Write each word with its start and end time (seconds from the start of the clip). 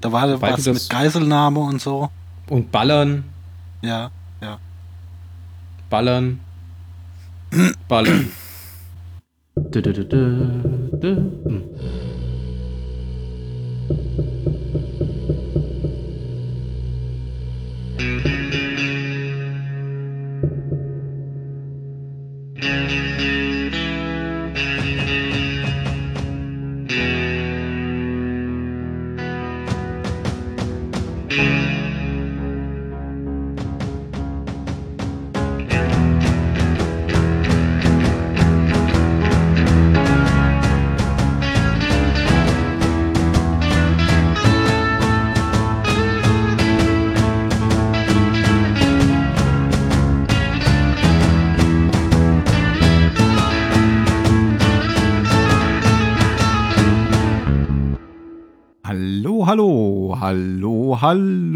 Da 0.00 0.12
war 0.12 0.30
Wobei 0.30 0.52
was 0.52 0.66
mit 0.66 0.90
Geiselnahme 0.90 1.60
und 1.60 1.80
so. 1.80 2.10
Und 2.48 2.70
ballern, 2.70 3.24
Ja, 3.82 4.10
ja. 4.40 4.58
ballern, 5.90 6.40
ballern. 7.88 8.30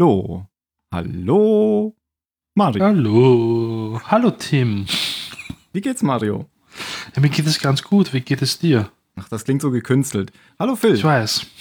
hallo. 0.03 0.47
Hallo, 0.91 1.95
Mario. 2.55 2.83
Hallo. 2.83 4.01
Hallo 4.05 4.31
Tim. 4.31 4.85
Wie 5.71 5.79
geht's, 5.81 6.03
Mario? 6.03 6.49
Ja, 7.15 7.21
mir 7.21 7.29
geht 7.29 7.47
es 7.47 7.59
ganz 7.59 7.83
gut. 7.83 8.13
Wie 8.13 8.19
geht 8.19 8.41
es 8.41 8.59
dir? 8.59 8.91
Ach, 9.15 9.29
das 9.29 9.45
klingt 9.45 9.61
so 9.61 9.71
gekünstelt. 9.71 10.33
Hallo, 10.59 10.75
Phil. 10.75 10.95
Ich 10.95 11.03
weiß. 11.03 11.45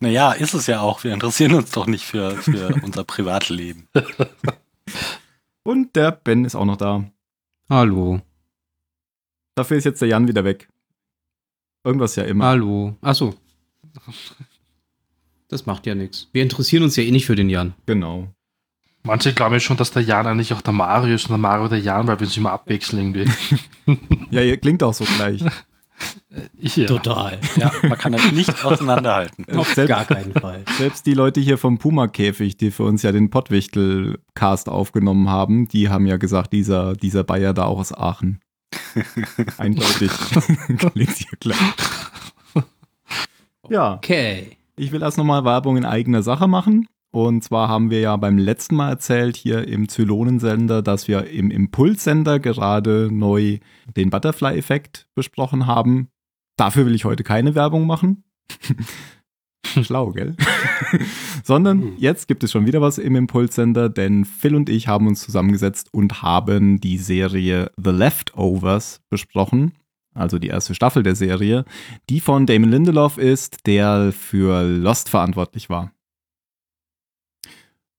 Naja, 0.00 0.30
ist 0.30 0.54
es 0.54 0.68
ja 0.68 0.80
auch. 0.80 1.02
Wir 1.02 1.12
interessieren 1.12 1.54
uns 1.54 1.72
doch 1.72 1.86
nicht 1.88 2.04
für, 2.04 2.30
für 2.36 2.72
unser 2.84 3.02
Privatleben. 3.02 3.88
Und 5.64 5.96
der 5.96 6.12
Ben 6.12 6.44
ist 6.44 6.54
auch 6.54 6.64
noch 6.64 6.76
da. 6.76 7.04
Hallo, 7.68 8.20
Dafür 9.56 9.76
ist 9.76 9.84
jetzt 9.84 10.00
der 10.00 10.08
Jan 10.08 10.28
wieder 10.28 10.44
weg. 10.44 10.68
Irgendwas 11.82 12.14
ja 12.14 12.22
immer. 12.22 12.44
hallo. 12.46 12.96
Achso. 13.00 13.34
Das 15.48 15.66
macht 15.66 15.86
ja 15.86 15.94
nichts. 15.94 16.28
Wir 16.32 16.42
interessieren 16.42 16.82
uns 16.82 16.96
ja 16.96 17.02
eh 17.02 17.10
nicht 17.10 17.26
für 17.26 17.36
den 17.36 17.48
Jan. 17.48 17.74
Genau. 17.86 18.28
Manche 19.04 19.32
glauben 19.32 19.54
ja 19.54 19.60
schon, 19.60 19.76
dass 19.78 19.90
der 19.92 20.02
Jan 20.02 20.26
eigentlich 20.26 20.52
auch 20.52 20.60
der 20.60 20.74
Mario 20.74 21.14
ist 21.14 21.24
und 21.24 21.30
der 21.30 21.38
Mario 21.38 21.68
der 21.68 21.78
Jan, 21.80 22.06
weil 22.06 22.20
wir 22.20 22.26
uns 22.26 22.36
immer 22.36 22.52
abwechseln 22.52 23.14
irgendwie. 23.14 23.30
Ja, 24.30 24.42
ihr 24.42 24.58
klingt 24.58 24.82
auch 24.82 24.92
so 24.94 25.04
gleich. 25.16 25.42
Ja. 26.60 26.86
Total. 26.86 27.40
Ja, 27.56 27.72
man 27.82 27.98
kann 27.98 28.12
das 28.12 28.30
nicht 28.30 28.64
auseinanderhalten. 28.64 29.44
Auf 29.56 29.74
Selbst- 29.74 29.88
gar 29.88 30.04
keinen 30.04 30.32
Fall. 30.32 30.62
Selbst 30.76 31.06
die 31.06 31.14
Leute 31.14 31.40
hier 31.40 31.58
vom 31.58 31.78
Puma-Käfig, 31.78 32.56
die 32.56 32.70
für 32.70 32.84
uns 32.84 33.02
ja 33.02 33.10
den 33.10 33.30
Pottwichtel-Cast 33.30 34.68
aufgenommen 34.68 35.28
haben, 35.28 35.66
die 35.66 35.88
haben 35.88 36.06
ja 36.06 36.16
gesagt, 36.16 36.52
dieser, 36.52 36.92
dieser 36.94 37.24
Bayer 37.24 37.52
da 37.52 37.64
auch 37.64 37.80
aus 37.80 37.92
Aachen. 37.92 38.38
Eindeutig. 39.56 40.12
Klingt 40.92 41.16
hier 41.16 41.38
klar. 41.40 41.58
Ja, 43.68 43.94
Okay. 43.94 44.57
Ich 44.78 44.92
will 44.92 45.02
erst 45.02 45.18
nochmal 45.18 45.44
Werbung 45.44 45.76
in 45.76 45.84
eigener 45.84 46.22
Sache 46.22 46.48
machen. 46.48 46.86
Und 47.10 47.42
zwar 47.42 47.68
haben 47.68 47.90
wir 47.90 48.00
ja 48.00 48.16
beim 48.16 48.36
letzten 48.36 48.76
Mal 48.76 48.90
erzählt 48.90 49.36
hier 49.36 49.66
im 49.66 49.88
Zylonensender, 49.88 50.82
dass 50.82 51.08
wir 51.08 51.28
im 51.28 51.50
Impulssender 51.50 52.38
gerade 52.38 53.08
neu 53.10 53.58
den 53.96 54.10
Butterfly-Effekt 54.10 55.06
besprochen 55.14 55.66
haben. 55.66 56.08
Dafür 56.56 56.86
will 56.86 56.94
ich 56.94 57.04
heute 57.04 57.24
keine 57.24 57.54
Werbung 57.54 57.86
machen. 57.86 58.24
Schlau, 59.82 60.12
gell? 60.12 60.36
Sondern 61.44 61.96
jetzt 61.98 62.28
gibt 62.28 62.44
es 62.44 62.52
schon 62.52 62.66
wieder 62.66 62.80
was 62.80 62.98
im 62.98 63.16
Impulssender, 63.16 63.88
denn 63.88 64.24
Phil 64.24 64.54
und 64.54 64.68
ich 64.68 64.88
haben 64.88 65.06
uns 65.06 65.20
zusammengesetzt 65.20 65.92
und 65.92 66.22
haben 66.22 66.80
die 66.80 66.98
Serie 66.98 67.70
The 67.76 67.90
Leftovers 67.90 69.00
besprochen. 69.08 69.72
Also 70.18 70.38
die 70.38 70.48
erste 70.48 70.74
Staffel 70.74 71.02
der 71.02 71.14
Serie, 71.14 71.64
die 72.10 72.20
von 72.20 72.44
Damon 72.46 72.70
Lindelof 72.70 73.18
ist, 73.18 73.66
der 73.66 74.12
für 74.12 74.62
Lost 74.64 75.08
verantwortlich 75.08 75.70
war. 75.70 75.92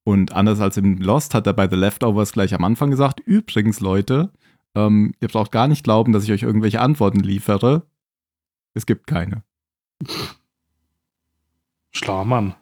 Und 0.04 0.34
anders 0.34 0.60
als 0.60 0.76
in 0.78 0.98
Lost 0.98 1.34
hat 1.34 1.48
er 1.48 1.54
bei 1.54 1.70
The 1.70 1.76
Leftovers 1.76 2.32
gleich 2.34 2.54
am 2.54 2.64
Anfang 2.64 2.90
gesagt, 2.92 3.20
übrigens 3.22 3.80
Leute, 3.80 4.32
ähm, 4.76 5.14
ihr 5.20 5.28
braucht 5.28 5.52
gar 5.52 5.68
nicht 5.68 5.84
glauben, 5.84 6.12
dass 6.14 6.24
ich 6.24 6.32
euch 6.32 6.44
irgendwelche 6.44 6.82
Antworten 6.82 7.20
liefere. 7.20 7.84
Es 8.74 8.86
gibt 8.86 9.08
keine. 9.08 9.44
Schlauer 11.92 12.26
Mann. 12.26 12.48
Hört 12.48 12.58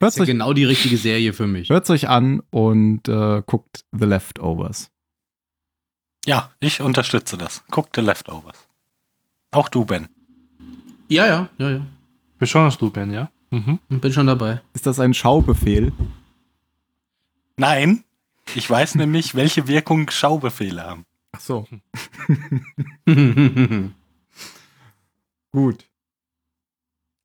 Das 0.00 0.14
ist 0.14 0.18
ja 0.18 0.22
euch, 0.22 0.28
genau 0.28 0.52
die 0.52 0.64
richtige 0.64 0.96
Serie 0.96 1.32
für 1.32 1.46
mich. 1.46 1.68
hört's 1.68 1.90
euch 1.90 2.08
an 2.08 2.42
und 2.50 3.08
äh, 3.08 3.42
guckt 3.44 3.84
The 3.92 4.06
Leftovers. 4.06 4.90
Ja, 6.26 6.50
ich 6.60 6.80
unterstütze 6.80 7.36
das. 7.36 7.64
Guck 7.70 7.88
The 7.94 8.00
Leftovers. 8.02 8.69
Auch 9.50 9.68
du, 9.68 9.84
Ben. 9.84 10.08
Ja, 11.08 11.26
ja, 11.26 11.48
ja, 11.58 11.70
ja. 11.70 11.86
Besonders 12.38 12.78
du, 12.78 12.90
Ben, 12.90 13.12
ja? 13.12 13.30
Mhm. 13.50 13.78
Bin 13.88 14.12
schon 14.12 14.26
dabei. 14.26 14.60
Ist 14.74 14.86
das 14.86 15.00
ein 15.00 15.12
Schaubefehl? 15.12 15.92
Nein, 17.56 18.04
ich 18.54 18.68
weiß 18.70 18.94
nämlich, 18.94 19.34
welche 19.34 19.66
Wirkung 19.66 20.08
Schaubefehle 20.08 20.84
haben. 20.84 21.04
Ach 21.32 21.40
so. 21.40 21.66
Gut. 25.52 25.88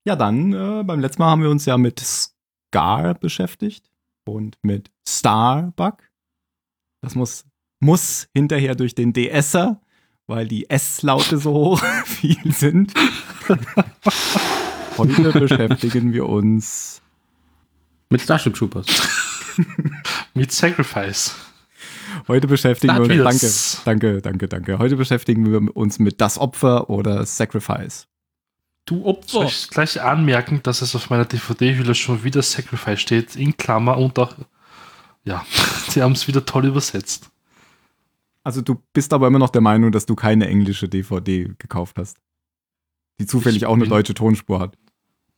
Ja, 0.04 0.16
dann, 0.16 0.54
äh, 0.54 0.84
beim 0.84 1.00
letzten 1.00 1.22
Mal 1.22 1.30
haben 1.30 1.42
wir 1.42 1.50
uns 1.50 1.66
ja 1.66 1.78
mit 1.78 2.00
Scar 2.00 3.14
beschäftigt 3.16 3.90
und 4.26 4.58
mit 4.62 4.92
Starbuck. 5.08 5.98
Das 7.02 7.16
muss, 7.16 7.46
muss 7.80 8.28
hinterher 8.34 8.76
durch 8.76 8.96
den 8.96 9.14
DSer, 9.14 9.80
weil 10.28 10.48
die 10.48 10.70
S-Laute 10.70 11.38
so 11.38 11.54
hoch 11.54 11.84
viel 12.06 12.52
sind. 12.52 12.94
Heute 14.98 15.32
beschäftigen 15.32 16.14
wir 16.14 16.28
uns. 16.28 17.02
Mit 18.10 18.22
Starship 18.22 18.54
Troopers. 18.54 18.86
Mit 20.34 20.52
Sacrifice. 20.52 21.36
Heute 22.28 22.48
beschäftigen 22.48 22.96
Star 22.96 23.10
wir 23.10 23.26
uns. 23.26 23.82
Danke, 23.86 24.22
danke, 24.22 24.22
danke, 24.22 24.48
danke. 24.48 24.80
Heute 24.80 24.96
beschäftigen 24.96 25.52
wir 25.52 25.76
uns 25.76 26.00
mit 26.00 26.22
das 26.22 26.38
Opfer 26.38 26.90
oder 26.90 27.26
Sacrifice. 27.26 28.08
Du 28.86 29.02
Soll 29.02 29.06
Opfer. 29.06 29.44
ich 29.46 29.70
gleich 29.70 30.02
anmerken, 30.02 30.62
dass 30.64 30.82
es 30.82 30.96
auf 30.96 31.10
meiner 31.10 31.26
DVD-Hülle 31.26 31.96
schon 31.96 32.24
wieder 32.24 32.42
Sacrifice 32.42 33.02
steht, 33.02 33.36
in 33.36 33.58
Klammer 33.58 33.98
und 33.98 34.18
auch, 34.20 34.36
ja, 35.24 35.46
sie 35.90 36.04
haben 36.04 36.12
es 36.14 36.28
wieder 36.28 36.46
toll 36.46 36.66
übersetzt. 36.66 37.30
Also 38.46 38.62
du 38.62 38.82
bist 38.94 39.12
aber 39.12 39.28
immer 39.28 39.40
noch 39.40 39.50
der 39.50 39.62
Meinung, 39.62 39.92
dass 39.92 40.06
du 40.06 40.16
keine 40.16 40.48
englische 40.48 40.88
DVD 40.88 41.52
gekauft 41.58 41.98
hast. 41.98 42.18
Die 43.20 43.26
zufällig 43.26 43.64
Ich 43.64 43.66
auch 43.66 43.74
eine 43.74 43.88
deutsche 43.88 44.14
Tonspur 44.14 44.60
hat. 44.60 44.78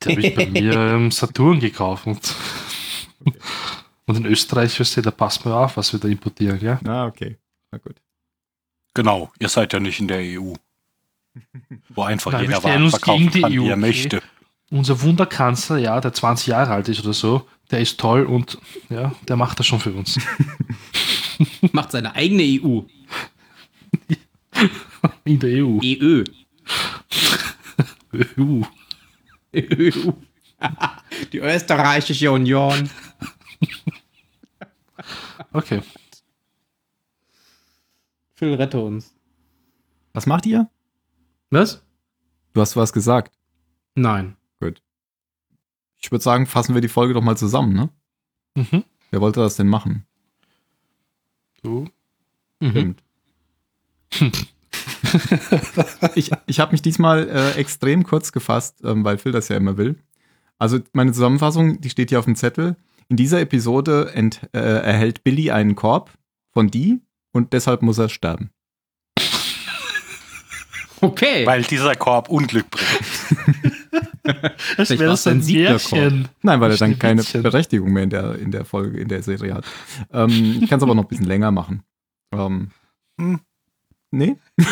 Die 0.04 0.12
habe 0.12 0.22
ich 0.22 0.36
bei 0.36 0.46
mir 0.52 0.94
im 0.94 1.10
Saturn 1.12 1.62
gekauft. 1.62 2.06
Und, 2.06 2.36
und 4.08 4.18
in 4.18 4.26
Österreich, 4.26 4.78
weißt 4.78 4.98
du, 4.98 5.02
da 5.02 5.12
passt 5.12 5.46
man 5.46 5.54
auf, 5.54 5.78
was 5.78 5.94
wir 5.94 6.02
da 6.02 6.10
importieren, 6.10 6.60
ja? 6.60 6.82
Ah, 6.86 7.06
okay. 7.06 7.38
Na 7.72 7.78
gut. 7.78 7.96
Genau, 8.94 9.32
ihr 9.40 9.48
seid 9.48 9.72
ja 9.72 9.80
nicht 9.80 10.02
in 10.02 10.10
der 10.10 10.20
EU. 10.20 10.54
Wo 11.90 12.02
einfach 12.02 12.34
Nein, 12.34 12.46
jeder 12.46 12.64
Waren 12.64 12.84
uns 12.84 12.92
verkaufen 12.92 13.30
gegen 13.30 13.32
die 13.32 13.42
kann, 13.42 13.52
EU, 13.54 13.64
wie 13.64 13.68
er 13.70 13.74
okay? 13.74 13.82
möchte. 13.82 14.22
Unser 14.70 15.02
Wunderkanzler, 15.02 15.78
ja, 15.78 16.02
der 16.02 16.12
20 16.12 16.48
Jahre 16.48 16.74
alt 16.74 16.90
ist 16.90 17.00
oder 17.00 17.14
so, 17.14 17.48
der 17.72 17.80
ist 17.80 18.00
toll 18.00 18.26
und 18.26 18.58
ja, 18.90 19.16
der 19.30 19.38
macht 19.38 19.60
das 19.60 19.68
schon 19.68 19.80
für 19.80 19.94
uns. 19.94 20.20
Macht 21.72 21.92
seine 21.92 22.16
eigene 22.16 22.44
E 22.44 22.60
EU. 22.62 22.82
In 25.26 25.40
der 25.40 25.66
EU. 25.66 25.80
EU. 25.84 26.24
EU. 29.54 30.12
Die 31.32 31.40
Österreichische 31.40 32.32
Union. 32.32 32.90
Okay. 35.54 35.82
Phil, 38.34 38.54
rette 38.56 38.80
uns. 38.80 39.16
Was 40.14 40.26
macht 40.26 40.46
ihr? 40.46 40.70
Was? 41.50 41.84
Du 42.54 42.62
hast 42.62 42.76
was 42.76 42.92
gesagt. 42.92 43.36
Nein. 43.96 44.36
Ich 46.00 46.12
würde 46.12 46.24
sagen, 46.24 46.46
fassen 46.46 46.74
wir 46.74 46.82
die 46.82 46.88
Folge 46.88 47.14
doch 47.14 47.22
mal 47.22 47.38
zusammen, 47.38 47.74
ne? 47.74 47.90
Mhm. 48.56 48.84
Wer 49.12 49.22
wollte 49.22 49.40
das 49.40 49.56
denn 49.56 49.68
machen? 49.68 50.06
Du. 51.64 51.90
Mhm. 52.60 52.70
Stimmt. 52.70 53.04
ich 56.16 56.32
ich 56.46 56.60
habe 56.60 56.72
mich 56.72 56.82
diesmal 56.82 57.28
äh, 57.30 57.60
extrem 57.60 58.04
kurz 58.04 58.32
gefasst, 58.32 58.82
ähm, 58.84 59.04
weil 59.04 59.18
Phil 59.18 59.32
das 59.32 59.50
ja 59.50 59.58
immer 59.58 59.78
will. 59.78 59.98
Also 60.58 60.80
meine 60.94 61.12
Zusammenfassung, 61.12 61.82
die 61.82 61.90
steht 61.90 62.10
hier 62.10 62.20
auf 62.20 62.26
dem 62.26 62.36
Zettel. 62.36 62.76
In 63.10 63.16
dieser 63.16 63.40
Episode 63.40 64.12
ent, 64.14 64.42
äh, 64.54 64.60
erhält 64.60 65.24
Billy 65.24 65.52
einen 65.52 65.76
Korb 65.76 66.12
von 66.52 66.70
die 66.70 67.00
und 67.32 67.54
deshalb 67.54 67.82
muss 67.82 67.98
er 67.98 68.10
sterben. 68.10 68.52
Okay. 71.00 71.46
Weil 71.46 71.62
dieser 71.62 71.94
Korb 71.94 72.28
Unglück 72.28 72.72
bringt. 72.72 72.88
Das 74.76 74.90
wäre 74.90 75.16
so 75.16 75.30
ein 75.30 75.42
Sieglerkorb. 75.42 76.12
Nein, 76.42 76.60
weil 76.60 76.72
er 76.72 76.78
dann 76.78 77.00
keine. 77.00 77.24
Berechtigung 77.24 77.94
mehr 77.94 78.04
in 78.04 78.10
der, 78.10 78.36
in 78.40 78.52
der 78.52 78.66
Folge, 78.66 79.00
in 79.00 79.08
der 79.08 79.24
Serie 79.24 79.54
hat. 79.54 79.64
Ähm, 80.12 80.60
ich 80.62 80.68
kann 80.68 80.80
es 80.80 80.84
aber 80.84 80.96
noch 80.96 81.04
ein 81.04 81.08
bisschen 81.08 81.28
länger 81.28 81.52
machen. 81.52 81.84
Ähm, 82.34 82.72
Hm. 83.20 83.40
Nee? 84.18 84.36
Ich 84.58 84.66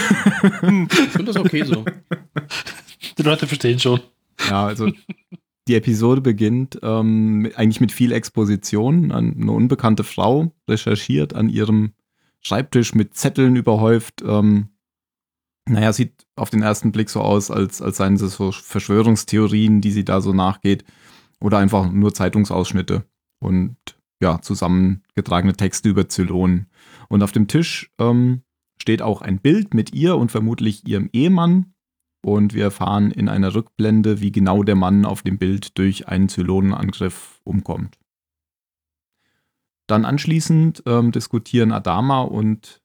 finde 1.12 1.32
das 1.32 1.38
okay 1.38 1.64
so. 1.64 1.86
Die 3.18 3.24
Leute 3.24 3.48
verstehen 3.48 3.80
schon. 3.80 4.00
Ja, 4.50 4.66
also 4.66 4.92
die 5.68 5.76
Episode 5.76 6.22
beginnt 6.22 6.80
ähm, 6.84 7.50
eigentlich 7.56 7.82
mit 7.82 7.92
viel 7.92 8.12
Exposition. 8.12 9.12
An- 9.12 9.38
Eine 9.42 9.52
unbekannte 9.52 10.04
Frau 10.04 10.52
recherchiert 10.68 11.34
an 11.34 11.50
ihrem 11.50 11.94
Schreibtisch 12.42 12.94
mit 12.94 13.16
Zetteln 13.16 13.56
überhäuft. 13.56 14.22
Ähm, 14.24 14.70
naja, 15.68 15.92
sieht 15.94 16.28
auf 16.36 16.52
den 16.52 16.62
ersten 16.62 16.92
Blick 16.92 17.10
so 17.10 17.22
aus, 17.22 17.50
als, 17.50 17.82
als 17.82 17.98
seien 17.98 18.16
es 18.16 18.36
so 18.36 18.52
Verschwörungstheorien, 18.52 19.82
die 19.82 19.92
sie 19.92 20.06
da 20.06 20.22
so 20.22 20.34
nachgeht. 20.34 20.84
Oder 21.40 21.58
einfach 21.58 21.92
nur 21.92 22.14
Zeitungsausschnitte 22.14 23.04
und 23.40 23.78
ja, 24.22 24.40
zusammengetragene 24.42 25.54
Texte 25.54 25.90
über 25.90 26.08
Zylonen. 26.08 26.68
Und 27.10 27.24
auf 27.24 27.32
dem 27.32 27.48
Tisch 27.48 27.92
ähm, 28.00 28.42
steht 28.82 29.02
auch 29.02 29.22
ein 29.22 29.40
Bild 29.40 29.74
mit 29.74 29.94
ihr 29.94 30.18
und 30.18 30.32
vermutlich 30.32 30.88
ihrem 30.88 31.10
Ehemann. 31.14 31.74
Und 32.24 32.54
wir 32.54 32.64
erfahren 32.64 33.12
in 33.12 33.30
einer 33.30 33.54
Rückblende, 33.54 34.20
wie 34.20 34.32
genau 34.32 34.64
der 34.64 34.76
Mann 34.76 35.06
auf 35.06 35.22
dem 35.22 35.38
Bild 35.38 35.78
durch 35.78 36.08
einen 36.08 36.28
Zylonenangriff 36.28 37.40
umkommt. 37.44 38.00
Dann 39.88 40.06
anschließend 40.06 40.84
ähm, 40.88 41.12
diskutieren 41.12 41.72
Adama 41.72 42.22
und 42.22 42.82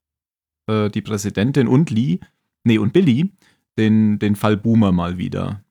äh, 0.67 0.91
die 0.91 1.01
Präsidentin 1.01 1.69
und 1.69 1.91
Lee, 1.91 2.19
nee, 2.65 2.77
und 2.77 2.93
Billy, 2.93 3.33
den, 3.79 4.19
den 4.19 4.37
Fall 4.37 4.59
Boomer 4.59 4.93
mal 4.93 5.17
wieder. 5.17 5.65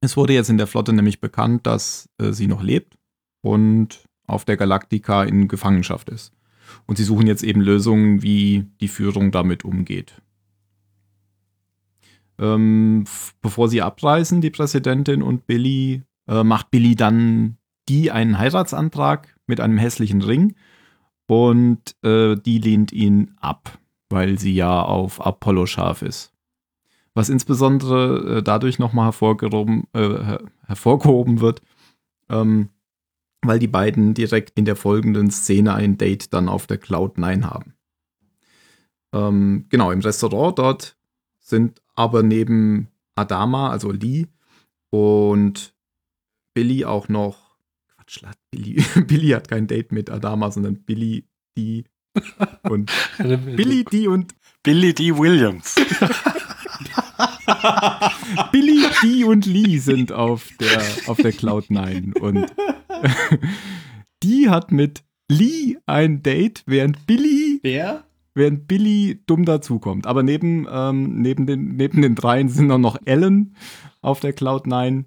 Es 0.00 0.16
wurde 0.16 0.32
jetzt 0.32 0.50
in 0.50 0.58
der 0.58 0.66
Flotte 0.66 0.92
nämlich 0.92 1.20
bekannt, 1.20 1.66
dass 1.66 2.08
äh, 2.18 2.32
sie 2.32 2.48
noch 2.48 2.62
lebt 2.62 2.98
und 3.42 4.04
auf 4.26 4.44
der 4.44 4.56
Galaktika 4.56 5.24
in 5.24 5.46
Gefangenschaft 5.46 6.08
ist. 6.08 6.32
Und 6.86 6.96
sie 6.96 7.04
suchen 7.04 7.26
jetzt 7.26 7.42
eben 7.42 7.60
Lösungen, 7.60 8.22
wie 8.22 8.66
die 8.80 8.88
Führung 8.88 9.30
damit 9.30 9.64
umgeht. 9.64 10.20
Ähm, 12.38 13.04
bevor 13.42 13.68
sie 13.68 13.82
abreisen, 13.82 14.40
die 14.40 14.50
Präsidentin 14.50 15.22
und 15.22 15.46
Billy, 15.46 16.02
äh, 16.26 16.42
macht 16.42 16.70
Billy 16.70 16.96
dann 16.96 17.58
die 17.88 18.10
einen 18.10 18.38
Heiratsantrag 18.38 19.36
mit 19.46 19.60
einem 19.60 19.76
hässlichen 19.76 20.22
Ring 20.22 20.54
und 21.26 21.96
äh, 22.02 22.36
die 22.36 22.58
lehnt 22.58 22.92
ihn 22.92 23.36
ab, 23.40 23.78
weil 24.08 24.38
sie 24.38 24.54
ja 24.54 24.82
auf 24.82 25.24
Apollo 25.24 25.66
scharf 25.66 26.02
ist. 26.02 26.32
Was 27.14 27.28
insbesondere 27.28 28.38
äh, 28.38 28.42
dadurch 28.42 28.78
nochmal 28.78 29.06
hervorgehoben, 29.06 29.84
äh, 29.92 30.00
her 30.00 30.40
hervorgehoben 30.66 31.40
wird, 31.40 31.62
ähm, 32.28 32.70
weil 33.42 33.58
die 33.58 33.68
beiden 33.68 34.14
direkt 34.14 34.58
in 34.58 34.64
der 34.64 34.76
folgenden 34.76 35.30
Szene 35.30 35.74
ein 35.74 35.98
Date 35.98 36.32
dann 36.32 36.48
auf 36.48 36.66
der 36.66 36.78
Cloud 36.78 37.18
9 37.18 37.46
haben. 37.46 37.74
Ähm, 39.12 39.66
genau, 39.68 39.90
im 39.90 40.00
Restaurant 40.00 40.58
dort 40.58 40.96
sind 41.40 41.82
aber 41.94 42.22
neben 42.22 42.88
Adama, 43.14 43.70
also 43.70 43.90
Lee, 43.90 44.26
und 44.90 45.74
Billy 46.54 46.84
auch 46.84 47.08
noch. 47.08 47.56
Quatsch, 47.88 48.22
Billy, 48.50 48.84
Billy 49.06 49.28
hat 49.30 49.48
kein 49.48 49.66
Date 49.66 49.92
mit 49.92 50.10
Adama, 50.10 50.50
sondern 50.50 50.76
Billy, 50.82 51.24
die 51.56 51.84
und 52.62 52.90
Billy, 53.18 53.84
die 53.84 54.08
und 54.08 54.34
Billy 54.62 54.92
D. 54.94 55.16
Williams. 55.16 55.76
Billy, 58.52 58.82
die 59.02 59.24
und 59.24 59.46
Lee 59.46 59.78
sind 59.78 60.12
auf 60.12 60.48
der, 60.60 60.82
auf 61.06 61.16
der 61.16 61.32
Cloud 61.32 61.70
9 61.70 62.14
und 62.20 62.46
die 64.22 64.48
hat 64.48 64.72
mit 64.72 65.02
Lee 65.28 65.76
ein 65.86 66.22
Date, 66.22 66.62
während 66.66 67.06
Billy 67.06 67.60
Wer? 67.62 68.04
während 68.34 68.66
Billy 68.66 69.22
dumm 69.26 69.44
dazukommt. 69.44 70.06
Aber 70.06 70.22
neben, 70.22 70.66
ähm, 70.70 71.20
neben, 71.20 71.46
den, 71.46 71.76
neben 71.76 72.02
den 72.02 72.14
dreien 72.14 72.48
sind 72.48 72.70
auch 72.70 72.78
noch 72.78 72.98
Ellen 73.04 73.54
auf 74.00 74.20
der 74.20 74.32
Cloud 74.32 74.66
9. 74.66 75.06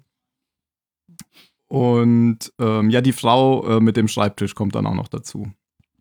Und 1.68 2.52
ähm, 2.58 2.90
ja, 2.90 3.00
die 3.00 3.12
Frau 3.12 3.66
äh, 3.66 3.80
mit 3.80 3.96
dem 3.96 4.08
Schreibtisch 4.08 4.54
kommt 4.54 4.74
dann 4.74 4.86
auch 4.86 4.94
noch 4.94 5.08
dazu. 5.08 5.52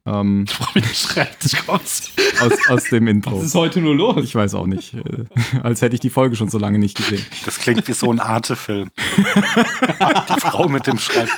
Ähm, 0.05 0.45
schreibst, 0.93 1.65
kommst. 1.65 2.11
aus, 2.41 2.51
aus 2.67 2.83
dem 2.85 3.07
Intro. 3.07 3.37
Was 3.37 3.45
ist 3.45 3.55
heute 3.55 3.79
nur 3.79 3.95
los? 3.95 4.23
Ich 4.23 4.35
weiß 4.35 4.53
auch 4.55 4.67
nicht. 4.67 4.93
Äh, 4.93 5.25
als 5.63 5.81
hätte 5.81 5.95
ich 5.95 6.01
die 6.01 6.09
Folge 6.09 6.35
schon 6.35 6.49
so 6.49 6.57
lange 6.59 6.77
nicht 6.77 6.97
gesehen. 6.97 7.25
Das 7.45 7.57
klingt 7.59 7.87
wie 7.87 7.93
so 7.93 8.11
ein 8.11 8.19
Arte-Film. 8.19 8.89
Die 9.17 10.41
Frau 10.41 10.67
mit 10.67 10.87
dem 10.87 10.97
Schreibtisch. 10.97 11.37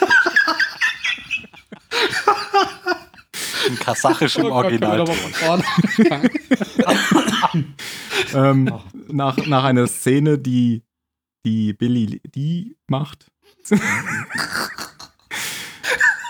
Im 3.67 3.77
Oh 3.87 3.93
können 4.13 4.31
wir 4.35 4.51
Original. 4.51 5.05
Ähm, 8.33 8.71
Ach. 8.71 8.83
nach, 9.07 9.37
nach 9.45 9.63
einer 9.63 9.87
Szene, 9.87 10.37
die, 10.37 10.83
die 11.45 11.73
Billy 11.73 12.21
die 12.25 12.77
macht, 12.87 13.31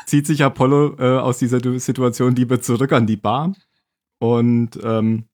zieht 0.05 0.27
sich 0.27 0.43
Apollo 0.43 0.95
äh, 0.99 1.19
aus 1.19 1.37
dieser 1.39 1.59
Situation 1.79 2.35
lieber 2.35 2.61
zurück 2.61 2.91
an 2.91 3.07
die 3.07 3.17
Bar. 3.17 3.53
Und 4.19 4.79
ähm, 4.83 5.25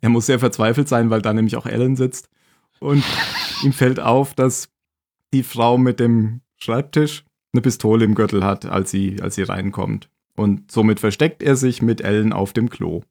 er 0.00 0.10
muss 0.10 0.26
sehr 0.26 0.38
verzweifelt 0.38 0.88
sein, 0.88 1.10
weil 1.10 1.22
da 1.22 1.32
nämlich 1.32 1.56
auch 1.56 1.66
Ellen 1.66 1.96
sitzt. 1.96 2.28
Und 2.80 3.04
ihm 3.62 3.72
fällt 3.72 4.00
auf, 4.00 4.34
dass 4.34 4.68
die 5.32 5.42
Frau 5.42 5.78
mit 5.78 6.00
dem 6.00 6.40
Schreibtisch 6.56 7.24
eine 7.52 7.62
Pistole 7.62 8.04
im 8.04 8.14
Gürtel 8.14 8.44
hat, 8.44 8.66
als 8.66 8.90
sie, 8.90 9.20
als 9.20 9.34
sie 9.34 9.42
reinkommt. 9.42 10.08
Und 10.36 10.70
somit 10.70 11.00
versteckt 11.00 11.42
er 11.42 11.56
sich 11.56 11.82
mit 11.82 12.00
Ellen 12.00 12.32
auf 12.32 12.52
dem 12.52 12.70
Klo. 12.70 13.02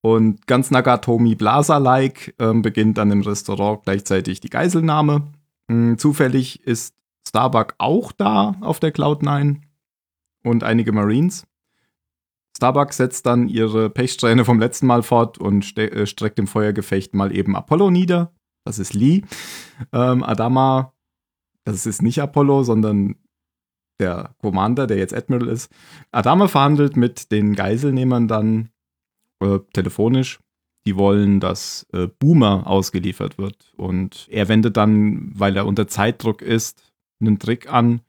Und 0.00 0.46
ganz 0.46 0.70
Nagatomi 0.70 1.34
Blaser-like 1.34 2.34
ähm, 2.38 2.62
beginnt 2.62 2.98
dann 2.98 3.10
im 3.10 3.22
Restaurant 3.22 3.84
gleichzeitig 3.84 4.40
die 4.40 4.50
Geiselnahme. 4.50 5.22
Mm, 5.68 5.94
zufällig 5.96 6.62
ist 6.66 6.94
Starbuck 7.34 7.74
auch 7.78 8.12
da 8.12 8.54
auf 8.60 8.78
der 8.78 8.92
Cloud 8.92 9.24
9 9.24 9.66
und 10.44 10.62
einige 10.62 10.92
Marines. 10.92 11.44
Starbuck 12.56 12.92
setzt 12.92 13.26
dann 13.26 13.48
ihre 13.48 13.90
Pechsträhne 13.90 14.44
vom 14.44 14.60
letzten 14.60 14.86
Mal 14.86 15.02
fort 15.02 15.38
und 15.38 15.76
äh, 15.76 16.06
streckt 16.06 16.38
im 16.38 16.46
Feuergefecht 16.46 17.12
mal 17.12 17.34
eben 17.34 17.56
Apollo 17.56 17.90
nieder. 17.90 18.30
Das 18.62 18.78
ist 18.78 18.94
Lee. 18.94 19.22
Ähm, 19.92 20.22
Adama, 20.22 20.92
das 21.64 21.86
ist 21.86 22.02
nicht 22.02 22.22
Apollo, 22.22 22.62
sondern 22.62 23.16
der 23.98 24.36
Commander, 24.40 24.86
der 24.86 24.98
jetzt 24.98 25.12
Admiral 25.12 25.48
ist. 25.48 25.72
Adama 26.12 26.46
verhandelt 26.46 26.96
mit 26.96 27.32
den 27.32 27.56
Geiselnehmern 27.56 28.28
dann 28.28 28.68
äh, 29.40 29.58
telefonisch. 29.72 30.38
Die 30.86 30.96
wollen, 30.96 31.40
dass 31.40 31.84
äh, 31.92 32.06
Boomer 32.06 32.68
ausgeliefert 32.68 33.38
wird. 33.38 33.72
Und 33.76 34.28
er 34.30 34.46
wendet 34.46 34.76
dann, 34.76 35.32
weil 35.34 35.56
er 35.56 35.66
unter 35.66 35.88
Zeitdruck 35.88 36.40
ist, 36.40 36.93
einen 37.20 37.38
Trick 37.38 37.72
an, 37.72 38.00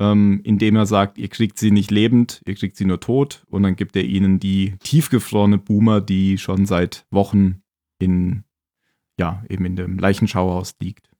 ähm, 0.00 0.40
indem 0.44 0.76
er 0.76 0.86
sagt, 0.86 1.18
ihr 1.18 1.28
kriegt 1.28 1.58
sie 1.58 1.70
nicht 1.70 1.90
lebend, 1.90 2.42
ihr 2.46 2.54
kriegt 2.54 2.76
sie 2.76 2.84
nur 2.84 3.00
tot. 3.00 3.44
Und 3.48 3.62
dann 3.62 3.76
gibt 3.76 3.96
er 3.96 4.04
ihnen 4.04 4.40
die 4.40 4.74
tiefgefrorene 4.82 5.58
Boomer, 5.58 6.00
die 6.00 6.38
schon 6.38 6.66
seit 6.66 7.06
Wochen 7.10 7.62
in, 7.98 8.44
ja, 9.18 9.44
eben 9.48 9.64
in 9.64 9.76
dem 9.76 9.98
Leichenschauhaus 9.98 10.74
liegt. 10.80 11.10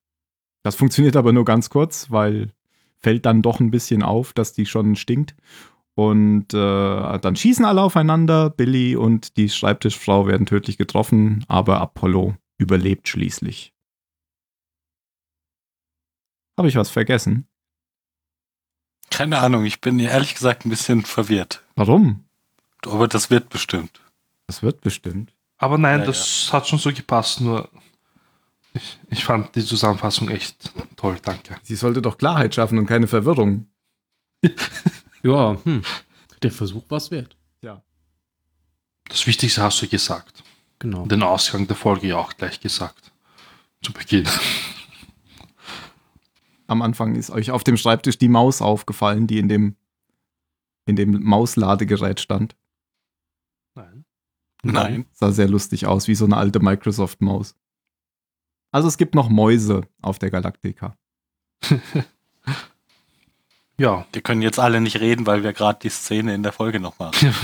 Das 0.62 0.76
funktioniert 0.76 1.16
aber 1.16 1.32
nur 1.32 1.44
ganz 1.44 1.70
kurz, 1.70 2.10
weil 2.10 2.52
fällt 2.98 3.26
dann 3.26 3.42
doch 3.42 3.60
ein 3.60 3.70
bisschen 3.70 4.02
auf, 4.02 4.32
dass 4.32 4.52
die 4.52 4.66
schon 4.66 4.96
stinkt. 4.96 5.34
Und 5.94 6.54
äh, 6.54 7.18
dann 7.18 7.36
schießen 7.36 7.64
alle 7.64 7.82
aufeinander. 7.82 8.48
Billy 8.48 8.96
und 8.96 9.36
die 9.36 9.48
Schreibtischfrau 9.48 10.26
werden 10.26 10.46
tödlich 10.46 10.78
getroffen, 10.78 11.44
aber 11.48 11.80
Apollo 11.80 12.36
überlebt 12.58 13.08
schließlich. 13.08 13.71
Habe 16.62 16.68
ich 16.68 16.76
was 16.76 16.90
vergessen? 16.90 17.48
Keine 19.10 19.40
Ahnung, 19.40 19.64
ich 19.64 19.80
bin 19.80 19.98
ehrlich 19.98 20.34
gesagt 20.34 20.64
ein 20.64 20.70
bisschen 20.70 21.04
verwirrt. 21.04 21.60
Warum? 21.74 22.24
Aber 22.86 23.08
das 23.08 23.30
wird 23.30 23.48
bestimmt. 23.48 24.00
Das 24.46 24.62
wird 24.62 24.80
bestimmt. 24.80 25.32
Aber 25.58 25.76
nein, 25.76 25.98
Ja, 25.98 26.06
das 26.06 26.52
hat 26.52 26.68
schon 26.68 26.78
so 26.78 26.92
gepasst, 26.92 27.40
nur 27.40 27.68
ich, 28.74 28.96
ich 29.10 29.24
fand 29.24 29.56
die 29.56 29.64
Zusammenfassung 29.64 30.28
echt 30.28 30.72
toll, 30.94 31.18
danke. 31.20 31.56
Sie 31.64 31.74
sollte 31.74 32.00
doch 32.00 32.16
Klarheit 32.16 32.54
schaffen 32.54 32.78
und 32.78 32.86
keine 32.86 33.08
Verwirrung. 33.08 33.66
Ja, 35.24 35.56
hm. 35.64 35.82
Der 36.44 36.52
Versuch 36.52 36.88
war 36.88 36.98
es 36.98 37.10
wert. 37.10 37.36
Das 39.08 39.26
Wichtigste 39.26 39.62
hast 39.64 39.82
du 39.82 39.88
gesagt. 39.88 40.44
Genau. 40.78 41.06
Den 41.06 41.24
Ausgang 41.24 41.66
der 41.66 41.74
Folge 41.74 42.06
ja 42.06 42.18
auch 42.18 42.36
gleich 42.36 42.60
gesagt. 42.60 43.10
Zu 43.82 43.92
Beginn. 43.92 44.28
Am 46.72 46.82
Anfang 46.82 47.14
ist 47.14 47.30
euch 47.30 47.50
auf 47.50 47.64
dem 47.64 47.76
Schreibtisch 47.76 48.18
die 48.18 48.28
Maus 48.28 48.60
aufgefallen, 48.60 49.26
die 49.26 49.38
in 49.38 49.48
dem, 49.48 49.76
in 50.86 50.96
dem 50.96 51.22
Mausladegerät 51.22 52.20
stand. 52.20 52.56
Nein. 53.74 54.04
Nein. 54.62 55.06
Sah 55.12 55.32
sehr 55.32 55.48
lustig 55.48 55.86
aus, 55.86 56.08
wie 56.08 56.14
so 56.14 56.24
eine 56.24 56.36
alte 56.36 56.60
Microsoft-Maus. 56.60 57.56
Also 58.72 58.88
es 58.88 58.96
gibt 58.98 59.14
noch 59.14 59.28
Mäuse 59.28 59.82
auf 60.00 60.18
der 60.18 60.30
Galaktika. 60.30 60.96
Ja. 63.78 64.06
Die 64.14 64.20
können 64.20 64.42
jetzt 64.42 64.60
alle 64.60 64.80
nicht 64.80 65.00
reden, 65.00 65.26
weil 65.26 65.42
wir 65.42 65.52
gerade 65.52 65.78
die 65.82 65.88
Szene 65.88 66.34
in 66.34 66.42
der 66.44 66.52
Folge 66.52 66.78
noch 66.78 66.98
machen. 66.98 67.34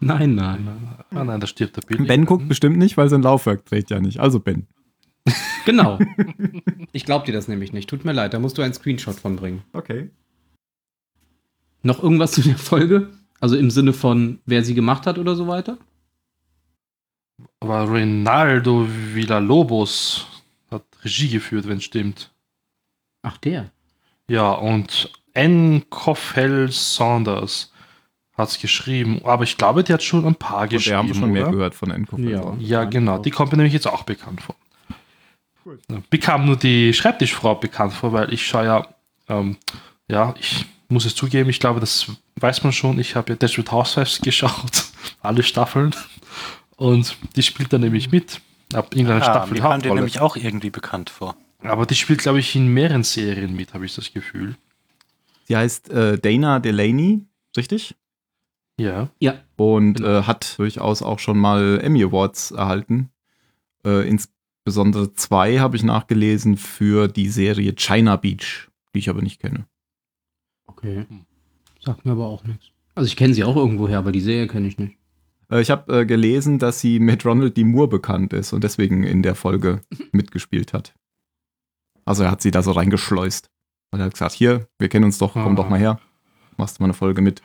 nein, 0.00 0.34
nein. 0.34 0.96
Ah 1.10 1.24
nein, 1.24 1.40
da 1.40 1.46
stirbt 1.46 1.76
der 1.76 1.82
Bild. 1.82 2.06
Ben 2.06 2.26
guckt 2.26 2.48
bestimmt 2.48 2.76
nicht, 2.76 2.96
weil 2.96 3.08
sein 3.08 3.22
Laufwerk 3.22 3.64
dreht 3.64 3.90
ja 3.90 4.00
nicht. 4.00 4.20
Also 4.20 4.40
Ben. 4.40 4.66
Genau. 5.64 5.98
Ich 6.92 7.04
glaub 7.04 7.24
dir 7.24 7.32
das 7.32 7.48
nämlich 7.48 7.72
nicht. 7.72 7.90
Tut 7.90 8.04
mir 8.04 8.12
leid, 8.12 8.34
da 8.34 8.38
musst 8.38 8.56
du 8.56 8.62
einen 8.62 8.72
Screenshot 8.72 9.16
von 9.16 9.34
bringen. 9.34 9.64
Okay. 9.72 10.10
Noch 11.82 12.00
irgendwas 12.00 12.30
zu 12.32 12.42
der 12.42 12.56
Folge? 12.56 13.10
Also 13.40 13.56
im 13.56 13.68
Sinne 13.72 13.92
von, 13.92 14.38
wer 14.46 14.62
sie 14.62 14.74
gemacht 14.74 15.04
hat 15.06 15.18
oder 15.18 15.34
so 15.34 15.48
weiter? 15.48 15.76
Aber 17.58 17.90
Reynaldo 17.90 18.86
Villalobos 18.88 20.26
hat 20.70 20.84
Regie 21.02 21.28
geführt, 21.28 21.66
wenn 21.66 21.78
es 21.78 21.84
stimmt. 21.84 22.30
Ach, 23.22 23.38
der. 23.38 23.70
Ja, 24.28 24.52
und 24.52 25.10
N. 25.32 25.82
Koffel 25.90 26.70
Saunders 26.70 27.72
hat 28.34 28.50
es 28.50 28.60
geschrieben. 28.60 29.20
Aber 29.24 29.42
ich 29.42 29.56
glaube, 29.58 29.82
die 29.82 29.92
hat 29.92 30.02
schon 30.04 30.24
ein 30.24 30.36
paar 30.36 30.62
Und 30.62 30.70
geschrieben. 30.70 30.92
wir 30.92 30.98
haben 30.98 31.14
schon 31.14 31.32
mehr 31.32 31.42
oder? 31.48 31.52
gehört 31.52 31.74
von 31.74 31.90
Enko. 31.90 32.18
Ja. 32.18 32.54
Ja, 32.60 32.84
genau. 32.84 33.18
Die 33.18 33.30
kommt 33.30 33.50
mir 33.50 33.56
nämlich 33.58 33.74
jetzt 33.74 33.88
auch 33.88 34.04
bekannt 34.04 34.42
vor. 34.42 34.54
Ja, 35.90 36.02
Mir 36.10 36.18
kam 36.20 36.46
nur 36.46 36.56
die 36.56 36.92
Schreibtischfrau 36.92 37.54
bekannt 37.56 37.92
vor, 37.92 38.12
weil 38.12 38.32
ich 38.32 38.46
schaue 38.46 38.64
ja, 38.66 38.86
ähm, 39.28 39.56
ja, 40.08 40.34
ich 40.38 40.66
muss 40.88 41.04
es 41.06 41.14
zugeben, 41.14 41.48
ich 41.50 41.60
glaube, 41.60 41.80
das 41.80 42.06
weiß 42.36 42.62
man 42.64 42.72
schon. 42.72 42.98
Ich 42.98 43.16
habe 43.16 43.32
ja 43.32 43.36
Desperate 43.36 43.72
Housewives 43.72 44.20
geschaut, 44.22 44.84
alle 45.20 45.42
Staffeln. 45.42 45.94
Und 46.76 47.16
die 47.36 47.42
spielt 47.42 47.72
da 47.72 47.78
nämlich 47.78 48.10
mit. 48.10 48.40
Ab 48.72 48.94
irgendeiner 48.94 49.22
Ah, 49.22 49.24
Staffel 49.24 49.54
die 49.54 49.54
die 49.54 49.60
kam 49.60 49.80
dir 49.82 49.94
nämlich 49.94 50.20
auch 50.20 50.36
irgendwie 50.36 50.70
bekannt 50.70 51.08
vor. 51.10 51.36
Aber 51.62 51.86
die 51.86 51.94
spielt, 51.94 52.20
glaube 52.20 52.40
ich, 52.40 52.54
in 52.56 52.66
mehreren 52.68 53.04
Serien 53.04 53.54
mit, 53.54 53.72
habe 53.72 53.86
ich 53.86 53.94
das 53.94 54.12
Gefühl. 54.12 54.56
Sie 55.44 55.56
heißt 55.56 55.90
äh, 55.90 56.18
Dana 56.18 56.58
Delaney, 56.58 57.22
richtig? 57.56 57.94
Ja. 58.78 59.08
Ja. 59.20 59.34
Und 59.56 59.94
Genau. 59.94 60.08
äh, 60.20 60.22
hat 60.24 60.58
durchaus 60.58 61.02
auch 61.02 61.18
schon 61.20 61.38
mal 61.38 61.80
Emmy 61.82 62.02
Awards 62.02 62.50
erhalten. 62.50 63.10
Äh, 63.86 64.08
insbesondere 64.66 65.12
zwei 65.12 65.58
habe 65.58 65.76
ich 65.76 65.82
nachgelesen 65.82 66.56
für 66.56 67.06
die 67.08 67.28
Serie 67.28 67.74
China 67.74 68.16
Beach, 68.16 68.68
die 68.94 68.98
ich 69.00 69.10
aber 69.10 69.20
nicht 69.20 69.38
kenne. 69.40 69.66
Okay. 70.66 71.04
Sagt 71.80 72.06
mir 72.06 72.12
aber 72.12 72.26
auch 72.26 72.44
nichts. 72.44 72.70
Also 72.94 73.06
ich 73.06 73.16
kenne 73.16 73.34
sie 73.34 73.44
auch 73.44 73.56
irgendwoher, 73.56 73.98
aber 73.98 74.10
die 74.10 74.20
Serie 74.22 74.46
kenne 74.48 74.66
ich 74.66 74.78
nicht. 74.78 74.96
Äh, 75.50 75.60
ich 75.60 75.70
habe 75.70 76.00
äh, 76.00 76.06
gelesen, 76.06 76.58
dass 76.58 76.80
sie 76.80 76.98
mit 76.98 77.26
Ronald 77.26 77.58
D. 77.58 77.64
Moore 77.64 77.88
bekannt 77.88 78.32
ist 78.32 78.54
und 78.54 78.64
deswegen 78.64 79.02
in 79.04 79.22
der 79.22 79.34
Folge 79.34 79.82
mitgespielt 80.12 80.72
hat. 80.72 80.94
Also 82.06 82.22
er 82.22 82.30
hat 82.30 82.40
sie 82.40 82.50
da 82.50 82.62
so 82.62 82.72
reingeschleust. 82.72 83.50
Und 83.90 84.00
er 84.00 84.06
hat 84.06 84.12
gesagt, 84.14 84.32
hier, 84.32 84.66
wir 84.78 84.88
kennen 84.88 85.04
uns 85.04 85.18
doch, 85.18 85.34
komm 85.34 85.52
Ah. 85.52 85.56
doch 85.56 85.68
mal 85.68 85.78
her. 85.78 86.00
Machst 86.56 86.78
du 86.78 86.82
mal 86.82 86.86
eine 86.86 86.94
Folge 86.94 87.20
mit. 87.20 87.42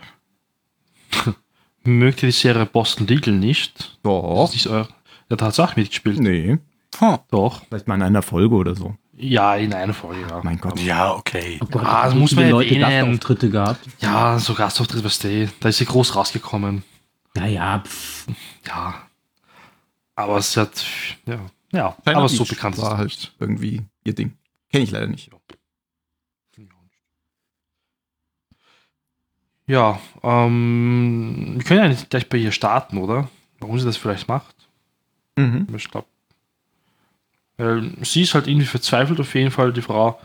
Mögt 1.83 2.23
ihr 2.23 2.27
die 2.29 2.33
Serie 2.33 2.65
Boston 2.65 3.07
Legal 3.07 3.33
nicht? 3.35 3.77
Das 3.79 3.97
Doch. 4.03 4.45
ist 4.45 4.53
nicht 4.53 4.67
euer. 4.67 4.87
Ja, 5.29 5.35
da 5.35 5.45
hat 5.47 5.53
es 5.53 5.59
auch 5.59 5.75
mitgespielt. 5.75 6.19
Nee, 6.19 6.57
Hm. 6.97 7.17
Doch. 7.29 7.63
vielleicht 7.65 7.87
mal 7.87 7.95
in 7.95 8.01
einer 8.01 8.21
Folge 8.21 8.55
oder 8.55 8.75
so. 8.75 8.95
Ja, 9.15 9.55
in 9.55 9.73
einer 9.73 9.93
Folge, 9.93 10.21
ja. 10.29 10.41
Mein 10.43 10.59
Gott. 10.59 10.79
Ja, 10.79 11.13
okay. 11.13 11.59
Oh 11.61 11.65
Gott, 11.65 11.83
Ah, 11.85 12.03
das 12.05 12.13
so 12.13 12.19
muss 12.19 12.31
man 12.31 12.45
viele 12.45 12.51
Leute 12.51 12.75
erwähnen. 12.75 13.11
Gastauftritte 13.11 13.49
gehabt. 13.49 13.87
Ja, 13.99 14.39
so 14.39 14.53
Gastauftritt, 14.53 15.03
weißt 15.03 15.23
du, 15.25 15.49
da 15.59 15.69
ist 15.69 15.77
sie 15.77 15.85
groß 15.85 16.15
rausgekommen. 16.15 16.83
Naja, 17.35 17.83
pff. 17.85 18.27
Ja. 18.67 19.03
Aber 20.15 20.37
es 20.37 20.55
hat, 20.57 20.83
ja, 21.25 21.39
ja, 21.71 21.95
China 22.03 22.17
aber 22.17 22.29
so 22.29 22.43
bekannt 22.45 22.77
war 22.77 22.97
halt 22.97 23.33
irgendwie 23.39 23.83
ihr 24.03 24.13
Ding. 24.15 24.33
Kenne 24.71 24.83
ich 24.83 24.91
leider 24.91 25.07
nicht. 25.07 25.29
Ja, 29.67 29.99
ähm, 30.23 31.53
wir 31.57 31.63
können 31.63 31.79
ja 31.81 31.87
nicht 31.89 32.09
gleich 32.09 32.27
bei 32.27 32.37
ihr 32.37 32.51
starten, 32.51 32.97
oder? 32.97 33.29
Warum 33.59 33.77
sie 33.79 33.85
das 33.85 33.97
vielleicht 33.97 34.27
macht. 34.27 34.55
Mhm. 35.35 35.67
Ich 35.75 35.89
glaube. 35.91 36.07
Sie 38.01 38.21
ist 38.21 38.33
halt 38.35 38.47
irgendwie 38.47 38.65
verzweifelt 38.65 39.19
auf 39.19 39.35
jeden 39.35 39.51
Fall, 39.51 39.73
die 39.73 39.81
Frau. 39.81 40.19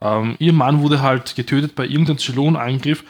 Ähm, 0.00 0.36
ihr 0.38 0.52
Mann 0.52 0.80
wurde 0.80 1.02
halt 1.02 1.34
getötet 1.34 1.74
bei 1.74 1.84
irgendeinem 1.84 2.18
Zylonangriff. 2.18 3.02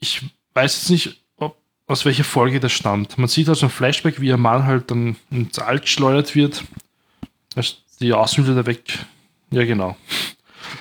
Ich 0.00 0.22
weiß 0.52 0.76
jetzt 0.76 0.90
nicht, 0.90 1.22
ob, 1.36 1.56
aus 1.86 2.04
welcher 2.04 2.24
Folge 2.24 2.60
das 2.60 2.72
stammt. 2.72 3.16
Man 3.16 3.28
sieht 3.28 3.48
also 3.48 3.66
ein 3.66 3.70
Flashback, 3.70 4.20
wie 4.20 4.26
ihr 4.26 4.36
Mann 4.36 4.66
halt 4.66 4.90
dann 4.90 5.16
ins 5.30 5.58
All 5.58 5.80
geschleudert 5.80 6.34
wird. 6.34 6.62
Als 7.56 7.78
die 8.00 8.12
Außenhülle 8.12 8.54
da 8.54 8.66
weg. 8.66 8.98
Ja, 9.50 9.64
genau. 9.64 9.96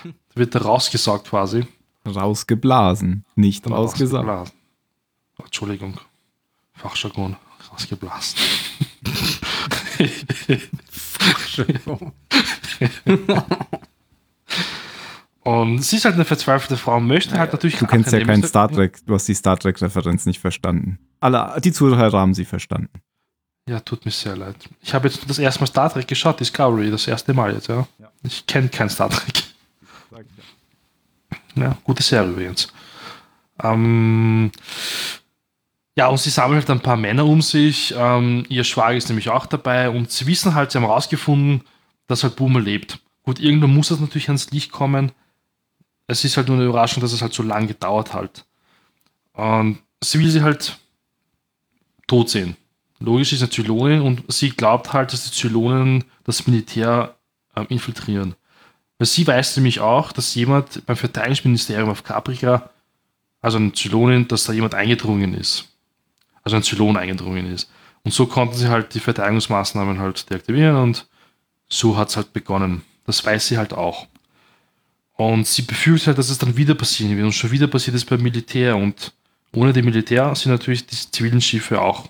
da 0.04 0.36
wird 0.36 0.54
er 0.56 0.62
rausgesaugt 0.64 1.30
quasi. 1.30 1.66
Rausgeblasen, 2.06 3.24
nicht 3.36 3.66
Dann 3.66 3.74
rausgesagt. 3.74 4.28
rausgeblasen. 4.28 4.54
Entschuldigung. 5.44 5.98
Fachjargon. 6.74 7.38
Rausgeblasen. 7.72 8.40
Und 15.44 15.82
sie 15.84 15.96
ist 15.98 16.06
halt 16.06 16.16
eine 16.16 16.26
verzweifelte 16.26 16.78
Frau, 16.78 17.00
möchte 17.00 17.38
halt 17.40 17.52
natürlich. 17.54 17.78
Du 17.78 17.88
kennst 17.88 18.12
ja 18.12 18.20
kein 18.20 18.28
akademisch- 18.30 18.50
Star 18.50 18.70
Trek, 18.70 19.00
du 19.06 19.14
hast 19.14 19.28
die 19.28 19.34
Star 19.34 19.58
Trek-Referenz 19.58 20.26
nicht 20.26 20.40
verstanden. 20.40 21.00
Alle, 21.20 21.60
die 21.62 21.72
Zuhörer 21.72 22.20
haben 22.20 22.34
sie 22.34 22.46
verstanden. 22.46 22.90
Ja, 23.68 23.80
tut 23.80 24.06
mir 24.06 24.12
sehr 24.12 24.36
leid. 24.36 24.56
Ich 24.82 24.94
habe 24.94 25.08
jetzt 25.08 25.30
das 25.30 25.40
erste 25.40 25.62
Mal 25.62 25.68
Star 25.68 25.92
Trek 25.92 26.08
geschaut, 26.08 26.40
Discovery, 26.40 26.92
das 26.92 27.08
erste 27.08 27.34
Mal 27.34 27.54
jetzt, 27.54 27.68
ja. 27.68 27.88
Ja. 28.00 28.12
Ich 28.24 28.46
kenne 28.48 28.70
kein 28.70 28.90
Star 28.90 29.10
Trek. 29.10 29.44
Ja, 31.56 31.78
gute 31.84 32.04
Serie 32.04 32.30
übrigens. 32.30 32.72
Ähm, 33.62 34.52
ja, 36.00 36.08
und 36.08 36.18
sie 36.18 36.30
sammelt 36.30 36.60
halt 36.62 36.70
ein 36.70 36.82
paar 36.82 36.96
Männer 36.96 37.26
um 37.26 37.42
sich. 37.42 37.94
Ähm, 37.98 38.46
ihr 38.48 38.64
Schwager 38.64 38.96
ist 38.96 39.10
nämlich 39.10 39.28
auch 39.28 39.46
dabei 39.46 39.90
und 39.90 40.10
sie 40.10 40.28
wissen 40.28 40.56
halt, 40.56 40.72
sie 40.72 40.78
haben 40.78 40.86
rausgefunden, 40.86 41.66
dass 42.08 42.24
halt 42.24 42.38
Boomer 42.38 42.62
lebt. 42.62 43.00
Gut, 43.24 43.42
irgendwann 43.42 43.74
muss 43.74 43.90
das 43.90 44.00
natürlich 44.00 44.30
ans 44.30 44.50
Licht 44.52 44.72
kommen. 44.72 45.12
Es 46.08 46.24
ist 46.24 46.38
halt 46.38 46.48
nur 46.48 46.56
eine 46.56 46.68
Überraschung, 46.68 47.02
dass 47.02 47.12
es 47.12 47.22
halt 47.22 47.34
so 47.34 47.44
lange 47.44 47.68
gedauert 47.68 48.14
hat. 48.14 48.46
Und 49.34 49.80
sie 50.02 50.22
will 50.22 50.30
sie 50.30 50.42
halt 50.42 50.78
tot 52.08 52.30
sehen. 52.30 52.56
Logisch 53.02 53.34
ist 53.34 53.42
eine 53.42 53.50
Zylonin 53.50 54.00
und 54.00 54.24
sie 54.32 54.52
glaubt 54.52 54.94
halt, 54.94 55.12
dass 55.12 55.26
die 55.26 55.36
Zylonen 55.36 56.06
das 56.24 56.48
Militär 56.48 57.18
ähm, 57.58 57.66
infiltrieren. 57.68 58.36
Weil 59.00 59.08
sie 59.08 59.28
weiß 59.28 59.58
nämlich 59.58 59.82
auch, 59.82 60.14
dass 60.14 60.34
jemand 60.34 60.86
beim 60.86 60.96
Verteidigungsministerium 60.96 61.90
auf 61.90 62.06
Caprica, 62.06 62.70
also 63.42 63.58
eine 63.58 63.74
Zylonin, 63.74 64.30
dass 64.30 64.46
da 64.46 64.54
jemand 64.54 64.76
eingedrungen 64.76 65.34
ist. 65.34 65.66
Also 66.50 66.56
ein 66.58 66.64
Zylon 66.64 66.98
eingedrungen 66.98 67.46
ist. 67.54 67.70
Und 68.04 68.14
so 68.14 68.26
konnten 68.26 68.56
sie 68.56 68.70
halt 68.70 68.94
die 68.96 69.00
Verteidigungsmaßnahmen 69.00 70.00
halt 70.00 70.30
deaktivieren 70.30 70.76
und 70.78 71.08
so 71.68 71.96
hat 71.98 72.10
es 72.10 72.18
halt 72.18 72.34
begonnen. 72.34 72.82
Das 73.06 73.24
weiß 73.24 73.48
sie 73.48 73.58
halt 73.58 73.74
auch. 73.74 74.08
Und 75.14 75.46
sie 75.46 75.62
befürchtet 75.64 76.08
halt, 76.08 76.18
dass 76.18 76.30
es 76.30 76.38
dann 76.40 76.58
wieder 76.58 76.74
passieren 76.76 77.16
wird. 77.16 77.26
Und 77.26 77.34
schon 77.34 77.52
wieder 77.52 77.68
passiert 77.68 77.96
es 77.96 78.06
beim 78.06 78.22
Militär. 78.22 78.76
Und 78.78 79.14
ohne 79.54 79.74
die 79.74 79.82
Militär 79.82 80.34
sind 80.34 80.52
natürlich 80.52 80.88
die 80.88 80.96
zivilen 80.96 81.42
Schiffe 81.42 81.82
auch 81.82 82.08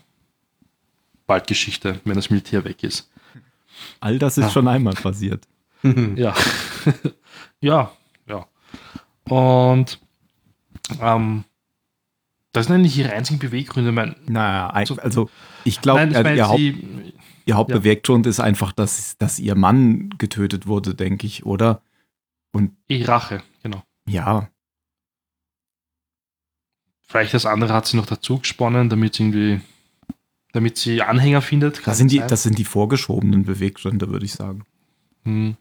bald 1.27 1.47
Geschichte, 1.47 1.99
wenn 2.05 2.15
das 2.15 2.29
Militär 2.29 2.63
weg 2.63 2.83
ist. 2.83 3.09
All 3.99 4.19
das 4.19 4.37
ist 4.37 4.45
Ja. 4.45 4.49
schon 4.51 4.67
einmal 4.67 4.93
passiert. 4.93 5.45
Ja. 6.15 6.33
ja, 7.61 7.91
ja. 8.27 8.45
Und 9.25 9.99
ähm, 11.01 11.43
das 12.51 12.65
sind 12.67 12.75
eigentlich 12.75 12.97
ihre 12.97 13.11
einzigen 13.13 13.39
Beweggründe. 13.39 13.91
Mein, 13.91 14.15
Naja, 14.27 14.69
ein- 14.71 14.85
So- 14.85 14.97
also 14.97 15.29
ich 15.63 15.81
glaube, 15.81 16.05
ich 16.07 16.35
ihr, 16.37 16.47
Haupt, 16.47 16.59
ihr 17.45 17.55
Hauptbeweggrund 17.55 18.25
ist 18.27 18.39
einfach, 18.39 18.71
dass, 18.71 19.17
dass 19.17 19.39
ihr 19.39 19.55
Mann 19.55 20.09
getötet 20.17 20.67
wurde, 20.67 20.95
denke 20.95 21.27
ich, 21.27 21.45
oder? 21.45 21.81
eh 22.87 23.03
Rache, 23.03 23.43
genau. 23.63 23.83
Ja, 24.07 24.49
Vielleicht 27.07 27.33
das 27.33 27.45
andere 27.47 27.73
hat 27.73 27.87
sie 27.87 27.97
noch 27.97 28.05
dazu 28.05 28.37
gesponnen, 28.37 28.87
damit 28.89 29.15
sie 29.15 29.23
irgendwie, 29.23 29.61
damit 30.51 30.77
sie 30.77 31.01
Anhänger 31.01 31.41
findet. 31.41 31.85
Das 31.87 31.97
sind, 31.97 32.11
die, 32.11 32.19
sein. 32.19 32.27
das 32.27 32.43
sind 32.43 32.57
die 32.59 32.65
vorgeschobenen 32.65 33.45
Beweggründe, 33.45 34.09
würde 34.09 34.25
ich 34.25 34.33
sagen. 34.33 34.63
Hm. 35.23 35.57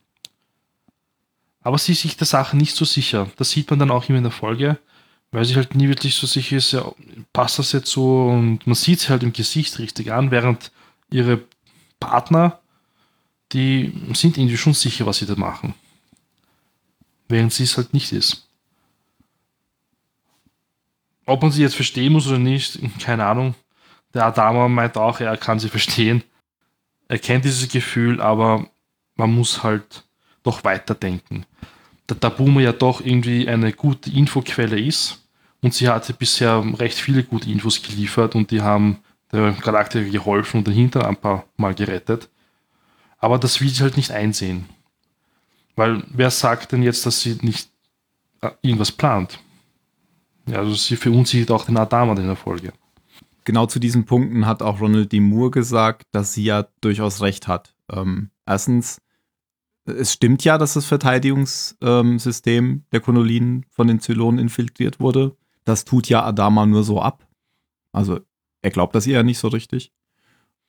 Aber 1.61 1.79
sie 1.79 1.93
ist 1.93 2.03
sich 2.03 2.19
der 2.19 2.27
Sache 2.27 2.55
nicht 2.57 2.77
so 2.77 2.85
sicher. 2.85 3.31
Das 3.37 3.51
sieht 3.51 3.71
man 3.71 3.79
dann 3.79 3.91
auch 3.91 4.07
immer 4.11 4.19
in 4.19 4.25
der 4.25 4.31
Folge, 4.33 4.79
weil 5.31 5.45
sie 5.45 5.57
halt 5.57 5.75
nie 5.75 5.89
wirklich 5.89 6.15
so 6.15 6.27
sicher 6.27 6.57
ist, 6.57 6.73
ja, 6.73 6.91
passt 7.33 7.59
das 7.59 7.73
jetzt 7.73 7.91
so 7.91 8.29
und 8.29 8.67
man 8.67 8.75
sieht 8.75 9.01
sie 9.01 9.09
halt 9.09 9.23
im 9.23 9.33
Gesicht 9.33 9.79
richtig 9.79 10.13
an, 10.13 10.31
während 10.31 10.71
ihre 11.11 11.43
Partner 12.01 12.61
die 13.53 13.93
sind 14.15 14.37
irgendwie 14.37 14.57
schon 14.57 14.75
sicher, 14.75 15.07
was 15.07 15.19
sie 15.19 15.27
da 15.27 15.35
machen. 15.35 15.75
Während 17.29 17.53
sie 17.53 17.65
es 17.65 17.77
halt 17.77 17.95
nicht 17.95 18.13
ist. 18.13 18.47
Ob 21.27 21.43
man 21.43 21.51
sie 21.51 21.63
jetzt 21.63 21.77
verstehen 21.77 22.13
muss 22.13 22.27
oder 22.27 22.39
nicht, 22.39 22.79
keine 23.01 23.27
Ahnung. 23.27 23.55
Der 24.15 24.27
Adama 24.27 24.69
meint 24.69 24.97
auch, 24.97 25.21
er 25.21 25.37
kann 25.37 25.59
sie 25.59 25.69
verstehen. 25.69 26.25
Er 27.09 27.19
kennt 27.19 27.45
dieses 27.45 27.69
Gefühl, 27.69 28.21
aber 28.21 28.69
man 29.17 29.35
muss 29.35 29.63
halt 29.63 30.05
doch 30.43 30.65
weiterdenken. 30.65 31.45
Da, 32.09 32.31
Boomer 32.31 32.63
ja 32.63 32.73
doch 32.73 33.01
irgendwie 33.01 33.49
eine 33.49 33.73
gute 33.73 34.11
Infoquelle 34.11 34.81
ist 34.81 35.23
und 35.61 35.75
sie 35.75 35.89
hatte 35.89 36.15
bisher 36.15 36.65
recht 36.79 36.99
viele 36.99 37.23
gute 37.23 37.51
Infos 37.51 37.83
geliefert 37.83 38.35
und 38.35 38.51
die 38.51 38.63
haben 38.63 38.99
der 39.31 39.53
Galaktiker 39.53 40.09
geholfen 40.09 40.59
und 40.59 40.67
den 40.67 40.75
Hintern 40.75 41.05
ein 41.05 41.17
paar 41.17 41.45
Mal 41.57 41.75
gerettet. 41.75 42.29
Aber 43.19 43.39
das 43.39 43.61
will 43.61 43.69
sie 43.69 43.83
halt 43.83 43.97
nicht 43.97 44.11
einsehen. 44.11 44.67
Weil 45.77 46.03
wer 46.09 46.31
sagt 46.31 46.73
denn 46.73 46.83
jetzt, 46.83 47.05
dass 47.05 47.21
sie 47.21 47.39
nicht 47.43 47.71
äh, 48.41 48.51
irgendwas 48.63 48.91
plant? 48.91 49.39
Ja, 50.47 50.59
also 50.59 50.75
sie 50.75 50.97
verunsichert 50.97 51.51
auch 51.51 51.67
den 51.67 51.77
Adama 51.77 52.15
in 52.15 52.27
der 52.27 52.37
Folge. 52.37 52.73
Genau 53.45 53.67
zu 53.67 53.79
diesen 53.79 54.05
Punkten 54.05 54.47
hat 54.47 54.63
auch 54.63 54.81
Ronald 54.81 55.13
D. 55.13 55.21
Moore 55.21 55.51
gesagt, 55.51 56.03
dass 56.13 56.33
sie 56.33 56.45
ja 56.45 56.67
durchaus 56.81 57.21
recht 57.21 57.49
hat. 57.49 57.75
Ähm, 57.91 58.31
erstens, 58.47 59.01
es 59.89 60.13
stimmt 60.13 60.45
ja, 60.45 60.59
dass 60.59 60.75
das 60.75 60.87
Verteidigungssystem 60.87 62.85
der 62.93 63.01
Konolinen 63.01 63.67
von 63.71 63.87
den 63.87 64.01
Zylonen 64.01 64.39
infiltriert 64.39 65.01
wurde. 65.01 65.37
Das 65.65 65.85
tut 65.85 66.09
ja 66.09 66.25
Adama 66.25 66.67
nur 66.67 66.85
so 66.85 67.01
ab. 67.01 67.27
Also 67.93 68.21
er 68.63 68.71
glaubt 68.71 68.95
das 68.95 69.07
ihr 69.07 69.15
ja 69.15 69.23
nicht 69.23 69.39
so 69.39 69.49
richtig. 69.49 69.93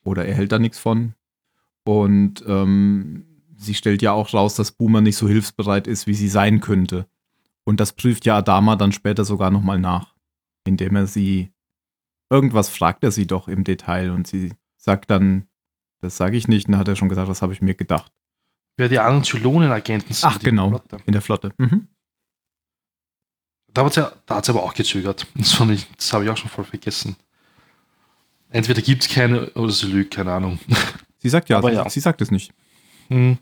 Oder 0.03 0.25
er 0.25 0.35
hält 0.35 0.51
da 0.51 0.59
nichts 0.59 0.79
von. 0.79 1.13
Und 1.83 2.43
ähm, 2.47 3.25
sie 3.57 3.73
stellt 3.73 4.01
ja 4.01 4.11
auch 4.11 4.33
raus, 4.33 4.55
dass 4.55 4.71
Boomer 4.71 5.01
nicht 5.01 5.17
so 5.17 5.27
hilfsbereit 5.27 5.87
ist, 5.87 6.07
wie 6.07 6.13
sie 6.13 6.29
sein 6.29 6.61
könnte. 6.61 7.07
Und 7.63 7.79
das 7.79 7.93
prüft 7.93 8.25
ja 8.25 8.37
Adama 8.37 8.75
dann 8.75 8.91
später 8.91 9.25
sogar 9.25 9.51
nochmal 9.51 9.79
nach, 9.79 10.15
indem 10.65 10.95
er 10.95 11.07
sie 11.07 11.51
irgendwas 12.29 12.69
fragt 12.69 13.03
er 13.03 13.11
sie 13.11 13.27
doch 13.27 13.47
im 13.47 13.63
Detail 13.63 14.11
und 14.11 14.27
sie 14.27 14.53
sagt 14.77 15.09
dann, 15.09 15.47
das 16.01 16.15
sage 16.17 16.37
ich 16.37 16.47
nicht, 16.47 16.67
und 16.67 16.73
dann 16.73 16.79
hat 16.79 16.87
er 16.87 16.95
schon 16.95 17.09
gesagt, 17.09 17.29
das 17.29 17.41
habe 17.41 17.53
ich 17.53 17.61
mir 17.61 17.73
gedacht. 17.75 18.11
Wer 18.79 18.87
die 18.87 18.97
anderen 18.97 19.25
Zylonen-Agenten 19.25 20.13
sind. 20.13 20.29
Ach, 20.29 20.39
genau, 20.39 20.69
Flotte. 20.69 20.97
in 21.05 21.11
der 21.11 21.21
Flotte. 21.21 21.51
Mhm. 21.57 21.89
Da 23.73 23.83
hat 23.83 23.93
sie 23.93 23.99
ja, 23.99 24.13
aber 24.29 24.63
auch 24.63 24.73
gezögert. 24.73 25.27
Das, 25.35 25.57
das 25.97 26.13
habe 26.13 26.23
ich 26.23 26.29
auch 26.29 26.37
schon 26.37 26.49
voll 26.49 26.63
vergessen. 26.63 27.17
Entweder 28.49 28.81
gibt 28.81 29.03
es 29.03 29.09
keine 29.09 29.49
oder 29.49 29.73
sie 29.73 29.87
lügt, 29.87 30.13
keine 30.13 30.31
Ahnung. 30.31 30.59
Sie 31.17 31.27
sagt 31.27 31.49
ja, 31.49 31.57
aber 31.57 31.71
sie, 31.71 31.75
ja. 31.75 31.89
sie 31.89 31.99
sagt 31.99 32.21
es 32.21 32.31
nicht. 32.31 32.53
Hm. 33.09 33.37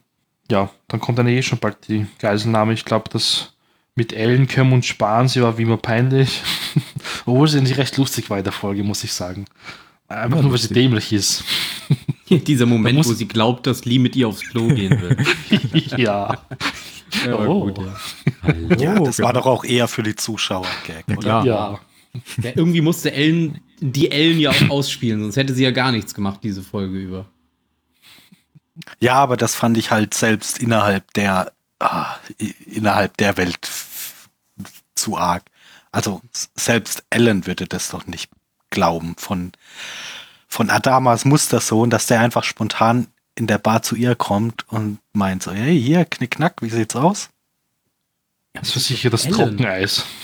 Ja, 0.49 0.71
dann 0.87 0.99
kommt 0.99 1.19
dann 1.19 1.27
eh 1.27 1.43
schon 1.43 1.59
bald 1.59 1.87
die 1.87 2.07
Geiselnahme. 2.17 2.73
Ich 2.73 2.85
glaube, 2.85 3.07
das 3.11 3.53
mit 3.93 4.13
Ellen 4.13 4.47
können 4.47 4.73
und 4.73 4.83
sparen, 4.83 5.27
sie 5.27 5.43
war 5.43 5.59
wie 5.59 5.61
immer 5.61 5.77
peinlich. 5.77 6.41
Obwohl 7.27 7.47
sie 7.47 7.61
nicht 7.61 7.77
recht 7.77 7.95
lustig 7.97 8.31
war 8.31 8.39
in 8.39 8.43
der 8.43 8.53
Folge, 8.53 8.83
muss 8.83 9.03
ich 9.03 9.13
sagen. 9.13 9.45
Einfach 10.07 10.37
ja, 10.37 10.41
nur, 10.41 10.51
weil 10.53 10.57
sie 10.57 10.73
dämlich 10.73 11.13
ist. 11.13 11.43
Dieser 12.29 12.65
Moment, 12.65 13.05
wo 13.05 13.13
sie 13.13 13.27
glaubt, 13.27 13.67
dass 13.67 13.85
Lee 13.85 13.99
mit 13.99 14.15
ihr 14.15 14.27
aufs 14.27 14.41
Klo 14.41 14.67
gehen 14.67 15.01
will. 15.01 15.17
ja. 15.97 16.37
ja, 17.25 17.39
oh. 17.39 17.71
gut, 17.71 17.79
ja. 17.79 18.75
ja 18.77 18.99
das 18.99 19.19
war 19.19 19.33
doch 19.33 19.45
auch 19.45 19.63
eher 19.63 19.87
für 19.87 20.03
die 20.03 20.15
Zuschauer 20.15 20.67
Gag, 20.85 21.05
ja, 21.07 21.17
oder? 21.17 21.45
Ja. 21.45 21.79
ja. 22.43 22.51
Irgendwie 22.55 22.81
musste 22.81 23.11
Ellen 23.11 23.61
die 23.79 24.11
Ellen 24.11 24.39
ja 24.39 24.49
auch 24.49 24.69
ausspielen, 24.69 25.21
sonst 25.21 25.37
hätte 25.37 25.53
sie 25.53 25.63
ja 25.63 25.71
gar 25.71 25.91
nichts 25.91 26.13
gemacht, 26.13 26.39
diese 26.43 26.63
Folge 26.63 26.97
über. 26.97 27.25
Ja, 28.99 29.15
aber 29.15 29.37
das 29.37 29.55
fand 29.55 29.77
ich 29.77 29.91
halt 29.91 30.13
selbst 30.13 30.59
innerhalb 30.59 31.13
der 31.13 31.51
ah, 31.79 32.15
innerhalb 32.65 33.17
der 33.17 33.37
Welt 33.37 33.59
zu 34.95 35.17
arg. 35.17 35.43
Also 35.91 36.21
selbst 36.55 37.03
Ellen 37.09 37.47
würde 37.47 37.65
das 37.65 37.89
doch 37.89 38.05
nicht 38.07 38.29
glauben. 38.69 39.15
Von, 39.17 39.51
von 40.47 40.69
Adamas 40.69 41.25
Mustersohn, 41.25 41.89
dass 41.89 42.07
der 42.07 42.21
einfach 42.21 42.43
spontan 42.43 43.07
in 43.35 43.47
der 43.47 43.57
Bar 43.57 43.83
zu 43.83 43.95
ihr 43.95 44.15
kommt 44.15 44.67
und 44.69 44.99
meint 45.13 45.43
so, 45.43 45.51
hey, 45.51 45.79
hier, 45.79 46.05
knickknack, 46.05 46.61
wie 46.61 46.69
sieht's 46.69 46.95
aus? 46.95 47.29
Das 48.53 48.75
ist 48.75 48.87
sicher 48.87 49.09
das 49.09 49.25
Ellen. 49.25 49.35
Trockeneis. 49.35 50.05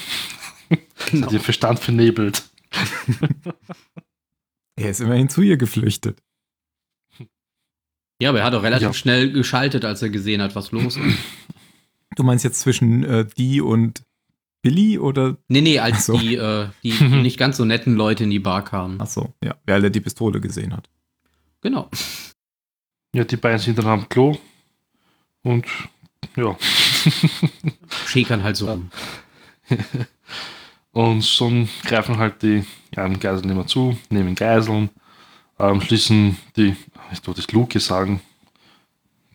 Genau. 1.12 1.28
Hat 1.28 1.34
ihr 1.34 1.42
Verstand 1.42 1.80
vernebelt. 1.80 2.44
er 4.76 4.90
ist 4.90 5.02
immerhin 5.02 5.30
zu 5.30 5.42
ihr 5.42 5.58
geflüchtet. 5.58 6.18
Ja, 8.20 8.30
aber 8.30 8.40
er 8.40 8.46
hat 8.46 8.56
auch 8.56 8.64
relativ 8.64 8.88
ja. 8.88 8.94
schnell 8.94 9.32
geschaltet, 9.32 9.86
als 9.86 10.02
er 10.02 10.10
gesehen 10.10 10.42
hat, 10.42 10.56
was 10.56 10.72
los 10.72 10.98
ist. 10.98 11.18
Du 12.16 12.24
meinst 12.24 12.44
jetzt 12.44 12.62
zwischen 12.62 13.04
äh, 13.04 13.26
die 13.38 13.62
und 13.62 14.04
Billy 14.64 14.98
oder? 14.98 15.38
Nee, 15.50 15.62
nee, 15.62 15.78
als 15.78 16.08
so. 16.08 16.18
die, 16.18 16.36
äh, 16.36 16.70
die 16.82 16.92
nicht 17.04 17.38
ganz 17.38 17.58
so 17.58 17.66
netten 17.66 17.96
Leute 17.96 18.24
in 18.24 18.32
die 18.32 18.40
Bar 18.40 18.64
kamen. 18.64 18.98
Ach 19.00 19.08
so, 19.08 19.34
ja, 19.44 19.56
weil 19.68 19.84
er 19.84 19.90
die 19.92 20.00
Pistole 20.00 20.42
gesehen 20.42 20.76
hat. 20.76 20.90
Genau. 21.62 21.90
Ja, 23.14 23.24
die 23.26 23.38
beiden 23.38 23.60
sind 23.60 23.78
dann 23.78 23.88
am 23.88 24.10
Klo 24.10 24.38
und 25.44 25.66
ja. 26.36 26.58
Schäkern 28.08 28.42
halt 28.42 28.56
so 28.56 28.72
rum. 28.72 28.90
und 30.94 31.24
schon 31.24 31.70
greifen 31.84 32.18
halt 32.18 32.42
die 32.42 32.64
ja, 32.96 33.08
Geiseln 33.08 33.50
immer 33.50 33.68
zu, 33.68 33.98
nehmen 34.10 34.34
Geiseln, 34.34 34.90
ähm, 35.60 35.82
schließen 35.82 36.38
die, 36.56 36.76
ich 37.12 37.28
wollte 37.28 37.44
Luke 37.52 37.80
sagen, 37.80 38.22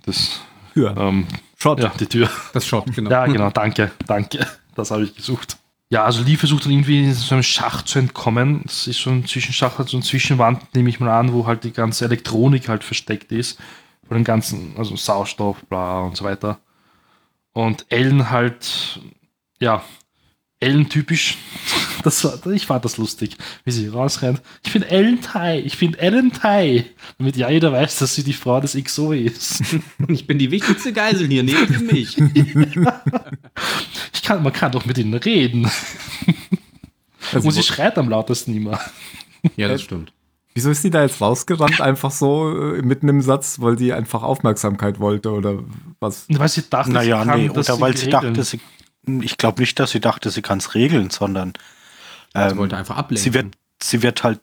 das 0.04 0.40
Tür. 0.72 0.96
Ähm, 0.96 1.26
Shot. 1.58 1.80
Ja, 1.80 1.92
die 2.00 2.06
Tür. 2.06 2.30
Das 2.54 2.66
Shot, 2.66 2.94
genau. 2.94 3.10
Ja, 3.10 3.26
genau, 3.26 3.50
danke, 3.50 3.90
danke. 4.06 4.46
Das 4.78 4.92
habe 4.92 5.02
ich 5.02 5.14
gesucht. 5.14 5.58
Ja, 5.90 6.04
also 6.04 6.22
Lee 6.22 6.36
versucht 6.36 6.64
dann 6.64 6.72
irgendwie 6.72 7.02
in 7.02 7.12
so 7.12 7.34
einem 7.34 7.42
Schacht 7.42 7.88
zu 7.88 7.98
entkommen. 7.98 8.62
Das 8.64 8.86
ist 8.86 9.00
so 9.00 9.10
ein 9.10 9.26
Zwischenschacht, 9.26 9.78
also 9.80 9.96
eine 9.96 10.04
Zwischenwand, 10.04 10.72
nehme 10.74 10.88
ich 10.88 11.00
mal 11.00 11.10
an, 11.10 11.32
wo 11.32 11.46
halt 11.46 11.64
die 11.64 11.72
ganze 11.72 12.04
Elektronik 12.04 12.68
halt 12.68 12.84
versteckt 12.84 13.32
ist. 13.32 13.58
Von 14.06 14.18
dem 14.18 14.24
ganzen, 14.24 14.74
also 14.78 14.94
Sauerstoff, 14.94 15.56
bla 15.68 16.02
und 16.02 16.16
so 16.16 16.24
weiter. 16.24 16.60
Und 17.52 17.86
Ellen 17.88 18.30
halt, 18.30 19.00
ja, 19.58 19.82
Ellen 20.60 20.88
typisch. 20.88 21.38
Das 22.02 22.24
war, 22.24 22.52
ich 22.52 22.66
fand 22.66 22.84
das 22.84 22.96
lustig, 22.96 23.36
wie 23.64 23.70
sie 23.70 23.88
rausrennt. 23.88 24.40
Ich 24.64 24.72
bin 24.72 24.82
Ellen 24.82 25.20
Tai, 25.20 25.60
ich 25.60 25.78
bin 25.78 25.94
Ellen 25.94 26.32
Tai. 26.32 26.84
Damit 27.18 27.36
ja 27.36 27.50
jeder 27.50 27.72
weiß, 27.72 27.98
dass 27.98 28.14
sie 28.14 28.22
die 28.22 28.32
Frau 28.32 28.60
des 28.60 28.74
XO 28.74 29.12
ist. 29.12 29.62
Ich 30.08 30.26
bin 30.26 30.38
die 30.38 30.50
wichtigste 30.50 30.92
Geisel 30.92 31.26
hier, 31.28 31.42
neben 31.42 31.86
mich. 31.86 32.16
ich 34.12 34.22
kann, 34.22 34.42
man 34.42 34.52
kann 34.52 34.72
doch 34.72 34.86
mit 34.86 34.96
ihnen 34.96 35.14
reden. 35.14 35.70
Also 37.32 37.48
Und 37.48 37.54
sie 37.54 37.62
schreit 37.62 37.98
am 37.98 38.08
lautesten 38.08 38.56
immer. 38.56 38.80
Ja, 39.56 39.68
das 39.68 39.82
stimmt. 39.82 40.12
Wieso 40.54 40.70
ist 40.70 40.82
sie 40.82 40.90
da 40.90 41.02
jetzt 41.02 41.20
rausgerannt, 41.20 41.80
einfach 41.80 42.10
so 42.10 42.74
äh, 42.74 42.82
mitten 42.82 43.08
im 43.08 43.20
Satz, 43.20 43.60
weil 43.60 43.78
sie 43.78 43.92
einfach 43.92 44.22
Aufmerksamkeit 44.22 44.98
wollte 44.98 45.30
oder 45.30 45.62
was? 46.00 46.26
Weil 46.28 46.48
sie 46.48 46.68
dachte, 46.68 46.90
naja, 46.90 47.22
sie 47.22 47.28
kann, 47.28 47.40
nee, 47.40 47.50
oder 47.50 47.80
weil 47.80 47.96
sie 47.96 48.10
dachte, 48.10 48.42
sie 48.42 48.60
ich 49.22 49.38
glaube 49.38 49.60
nicht, 49.60 49.78
dass 49.78 49.90
sie 49.90 50.00
dachte, 50.00 50.30
sie 50.30 50.42
kann 50.42 50.58
es 50.58 50.74
regeln, 50.74 51.10
sondern 51.10 51.52
ähm, 52.34 52.50
sie 52.50 52.56
wollte 52.56 52.76
einfach 52.76 52.96
ablenken. 52.96 53.22
Sie 53.22 53.34
wird, 53.34 53.56
sie 53.82 54.02
wird 54.02 54.24
halt 54.24 54.40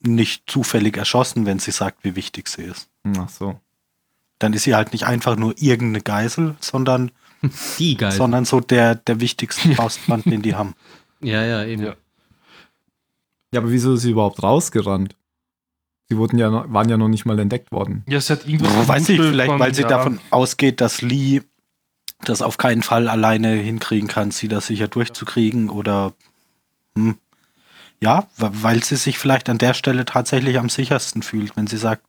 nicht 0.00 0.50
zufällig 0.50 0.96
erschossen, 0.96 1.46
wenn 1.46 1.58
sie 1.58 1.70
sagt, 1.70 2.04
wie 2.04 2.16
wichtig 2.16 2.48
sie 2.48 2.62
ist. 2.62 2.88
Ach 3.18 3.28
so. 3.28 3.60
Dann 4.38 4.52
ist 4.52 4.64
sie 4.64 4.74
halt 4.74 4.92
nicht 4.92 5.06
einfach 5.06 5.36
nur 5.36 5.54
irgendeine 5.56 6.02
Geisel, 6.02 6.56
sondern 6.60 7.10
die 7.78 7.96
Geisel. 7.96 8.18
sondern 8.18 8.44
so 8.44 8.60
der, 8.60 8.94
der 8.94 9.20
wichtigste 9.20 9.68
Faustband, 9.74 10.26
den 10.26 10.42
die 10.42 10.54
haben. 10.54 10.74
Ja, 11.20 11.44
ja, 11.44 11.64
eben. 11.64 11.82
Ja. 11.82 11.94
ja, 13.52 13.60
aber 13.60 13.70
wieso 13.70 13.94
ist 13.94 14.02
sie 14.02 14.10
überhaupt 14.10 14.42
rausgerannt? 14.42 15.16
Sie 16.08 16.18
wurden 16.18 16.38
ja, 16.38 16.70
waren 16.70 16.88
ja 16.90 16.98
noch 16.98 17.08
nicht 17.08 17.24
mal 17.24 17.38
entdeckt 17.38 17.72
worden. 17.72 18.04
Ja, 18.06 18.18
es 18.18 18.28
hat 18.28 18.46
irgendwas. 18.46 18.88
Weiß 18.88 19.08
ich, 19.08 19.18
vielleicht, 19.18 19.50
von, 19.50 19.58
weil 19.58 19.74
sie 19.74 19.82
ja. 19.82 19.88
davon 19.88 20.20
ausgeht, 20.30 20.82
dass 20.82 21.00
Lee 21.00 21.40
das 22.24 22.42
auf 22.42 22.58
keinen 22.58 22.82
Fall 22.82 23.08
alleine 23.08 23.54
hinkriegen 23.54 24.08
kann, 24.08 24.30
sie 24.30 24.48
das 24.48 24.66
sicher 24.66 24.88
durchzukriegen 24.88 25.70
oder 25.70 26.12
hm, 26.94 27.16
ja, 28.00 28.26
weil 28.36 28.82
sie 28.84 28.96
sich 28.96 29.18
vielleicht 29.18 29.48
an 29.48 29.58
der 29.58 29.74
Stelle 29.74 30.04
tatsächlich 30.04 30.58
am 30.58 30.68
sichersten 30.68 31.22
fühlt, 31.22 31.56
wenn 31.56 31.66
sie 31.66 31.78
sagt, 31.78 32.02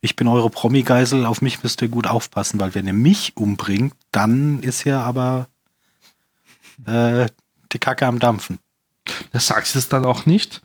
ich 0.00 0.16
bin 0.16 0.28
eure 0.28 0.48
Promi-Geisel, 0.48 1.26
auf 1.26 1.42
mich 1.42 1.62
müsst 1.62 1.82
ihr 1.82 1.88
gut 1.88 2.06
aufpassen, 2.06 2.60
weil 2.60 2.74
wenn 2.74 2.86
ihr 2.86 2.92
mich 2.92 3.36
umbringt, 3.36 3.94
dann 4.12 4.60
ist 4.60 4.84
ja 4.84 5.02
aber 5.02 5.48
äh, 6.86 7.26
die 7.72 7.78
Kacke 7.78 8.06
am 8.06 8.18
Dampfen. 8.18 8.58
Da 9.32 9.40
sagt 9.40 9.66
sie 9.66 9.74
das 9.74 9.88
dann 9.88 10.04
auch 10.04 10.26
nicht, 10.26 10.62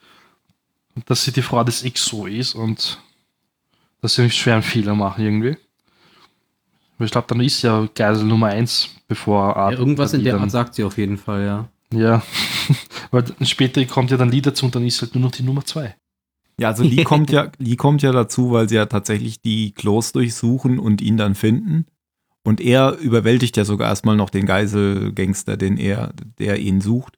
dass 1.06 1.24
sie 1.24 1.32
die 1.32 1.42
Frau 1.42 1.64
des 1.64 1.84
X 1.84 2.06
so 2.06 2.28
ist 2.28 2.54
und 2.54 3.00
dass 4.02 4.16
sie 4.16 4.24
nicht 4.24 4.38
schweren 4.38 4.62
Fehler 4.62 4.96
machen 4.96 5.24
irgendwie. 5.24 5.58
Ich 7.00 7.12
glaube, 7.12 7.28
dann 7.28 7.42
ist 7.42 7.62
ja 7.64 7.88
Geisel 7.96 8.26
Nummer 8.26 8.48
1, 8.48 8.90
bevor 9.08 9.58
Art. 9.58 9.74
Ja, 9.74 9.80
irgendwas 9.80 10.14
in 10.14 10.24
der 10.24 10.40
Art 10.40 10.52
sagt 10.52 10.76
sie 10.76 10.84
auf 10.84 10.98
jeden 10.98 11.18
Fall, 11.18 11.44
ja. 11.44 11.68
Ja, 11.92 12.22
weil 13.14 13.24
später 13.42 13.84
kommt 13.86 14.12
ja 14.12 14.18
dann 14.18 14.30
Lee 14.30 14.42
dazu 14.42 14.66
und 14.66 14.76
dann 14.76 14.86
ist 14.86 15.02
halt 15.02 15.14
nur 15.14 15.24
noch 15.24 15.32
die 15.32 15.44
Nummer 15.44 15.64
2. 15.64 15.96
Ja, 16.60 16.70
also 16.70 16.84
Lee 16.84 17.04
kommt 17.04 17.32
ja, 17.32 17.52
Lee 17.60 17.76
kommt 17.76 18.02
ja 18.02 18.12
dazu, 18.12 18.52
weil 18.52 18.68
sie 18.68 18.76
ja 18.76 18.88
tatsächlich 18.88 19.42
die 19.42 19.72
Klos 19.72 20.12
durchsuchen 20.12 20.80
und 20.80 21.02
ihn 21.02 21.18
dann 21.18 21.36
finden. 21.36 21.86
Und 22.44 22.60
er 22.60 22.98
überwältigt 22.98 23.56
ja 23.56 23.66
sogar 23.66 23.88
erstmal 23.88 24.18
noch 24.18 24.30
den 24.30 24.46
Geiselgangster, 24.46 25.56
den 25.56 25.78
er, 25.78 26.12
der 26.40 26.60
ihn 26.60 26.82
sucht. 26.82 27.18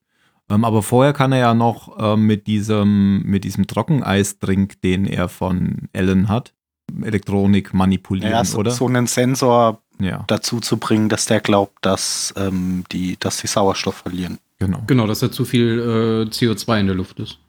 Ähm, 0.50 0.64
aber 0.64 0.84
vorher 0.84 1.14
kann 1.14 1.32
er 1.32 1.40
ja 1.40 1.54
noch 1.54 1.98
ähm, 1.98 2.28
mit 2.28 2.46
diesem, 2.46 3.24
mit 3.24 3.44
diesem 3.44 3.66
Trockeneisdrink, 3.66 4.82
den 4.82 5.06
er 5.06 5.30
von 5.30 5.90
Ellen 5.94 6.28
hat, 6.30 6.54
Elektronik 7.02 7.74
manipulieren, 7.74 8.32
Ja, 8.32 8.46
so, 8.46 8.60
oder? 8.60 8.72
so 8.72 8.86
einen 8.86 9.08
Sensor 9.08 9.82
ja, 10.00 10.24
dazu 10.28 10.60
zu 10.60 10.78
bringen, 10.78 11.10
dass 11.10 11.26
der 11.26 11.40
glaubt, 11.40 11.84
dass, 11.84 12.34
ähm, 12.38 12.84
die, 12.92 13.18
dass 13.18 13.38
die 13.38 13.48
Sauerstoff 13.48 13.96
verlieren. 13.96 14.38
Genau. 14.66 14.84
Genau, 14.88 15.08
dass 15.08 15.20
da 15.20 15.32
zu 15.32 15.46
viel 15.46 15.80
äh, 15.80 16.30
CO2 16.30 16.80
in 16.80 16.88
der 16.88 16.96
Luft 16.96 17.20
ist. 17.20 17.40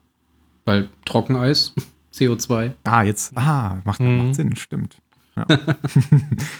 Weil 0.65 0.89
Trockeneis, 1.05 1.73
CO2. 2.13 2.71
Ah, 2.83 3.03
jetzt, 3.03 3.35
ah, 3.37 3.77
macht, 3.85 3.99
Mhm. 3.99 4.17
macht 4.27 4.35
Sinn, 4.35 4.55
stimmt. 4.55 4.97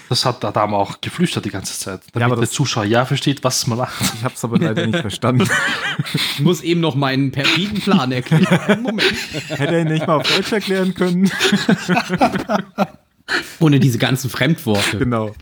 Das 0.08 0.24
hat 0.24 0.46
Adam 0.46 0.76
auch 0.76 1.02
geflüstert 1.02 1.44
die 1.46 1.50
ganze 1.50 1.74
Zeit, 1.80 2.02
damit 2.14 2.26
aber 2.28 2.36
der 2.36 2.42
das- 2.42 2.52
Zuschauer 2.52 2.84
ja 2.86 3.06
versteht, 3.06 3.44
was 3.44 3.66
man 3.66 3.80
macht. 3.80 4.00
Ich 4.14 4.24
habe 4.24 4.36
es 4.36 4.44
aber 4.44 4.60
leider 4.60 4.86
nicht 4.86 5.00
verstanden. 5.00 5.50
Ich 6.14 6.40
muss 6.42 6.62
eben 6.62 6.80
noch 6.80 6.94
meinen 6.96 7.32
perfiden 7.32 7.82
Plan 7.82 8.12
erklären. 8.12 8.84
Moment. 8.84 9.12
Hätte 9.48 9.76
er 9.76 9.82
ihn 9.82 9.88
nicht 9.88 10.06
mal 10.06 10.18
auf 10.18 10.32
Deutsch 10.32 10.52
erklären 10.52 10.94
können? 10.94 11.30
Ohne 13.60 13.80
diese 13.80 13.98
ganzen 13.98 14.30
Fremdworte. 14.30 15.00
genau. 15.00 15.34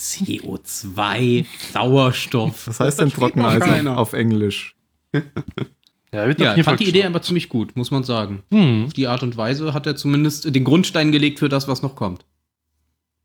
CO2, 0.00 1.44
Sauerstoff. 1.72 2.66
Was 2.66 2.80
heißt 2.80 3.00
denn 3.00 3.10
versteht 3.10 3.36
doch 3.36 3.42
Trockeneis 3.42 3.60
keiner. 3.62 3.98
auf 3.98 4.12
Englisch? 4.12 4.74
Ja, 5.12 6.26
wird 6.26 6.40
Ja, 6.40 6.52
fand 6.54 6.64
Fall 6.64 6.76
die 6.76 6.88
Idee 6.88 7.04
aber 7.04 7.20
ziemlich 7.22 7.48
gut, 7.48 7.76
muss 7.76 7.90
man 7.90 8.04
sagen. 8.04 8.42
Hm. 8.50 8.84
Auf 8.86 8.92
die 8.94 9.06
Art 9.06 9.22
und 9.22 9.36
Weise 9.36 9.74
hat 9.74 9.86
er 9.86 9.96
zumindest 9.96 10.54
den 10.54 10.64
Grundstein 10.64 11.12
gelegt 11.12 11.38
für 11.38 11.48
das, 11.48 11.68
was 11.68 11.82
noch 11.82 11.94
kommt. 11.96 12.24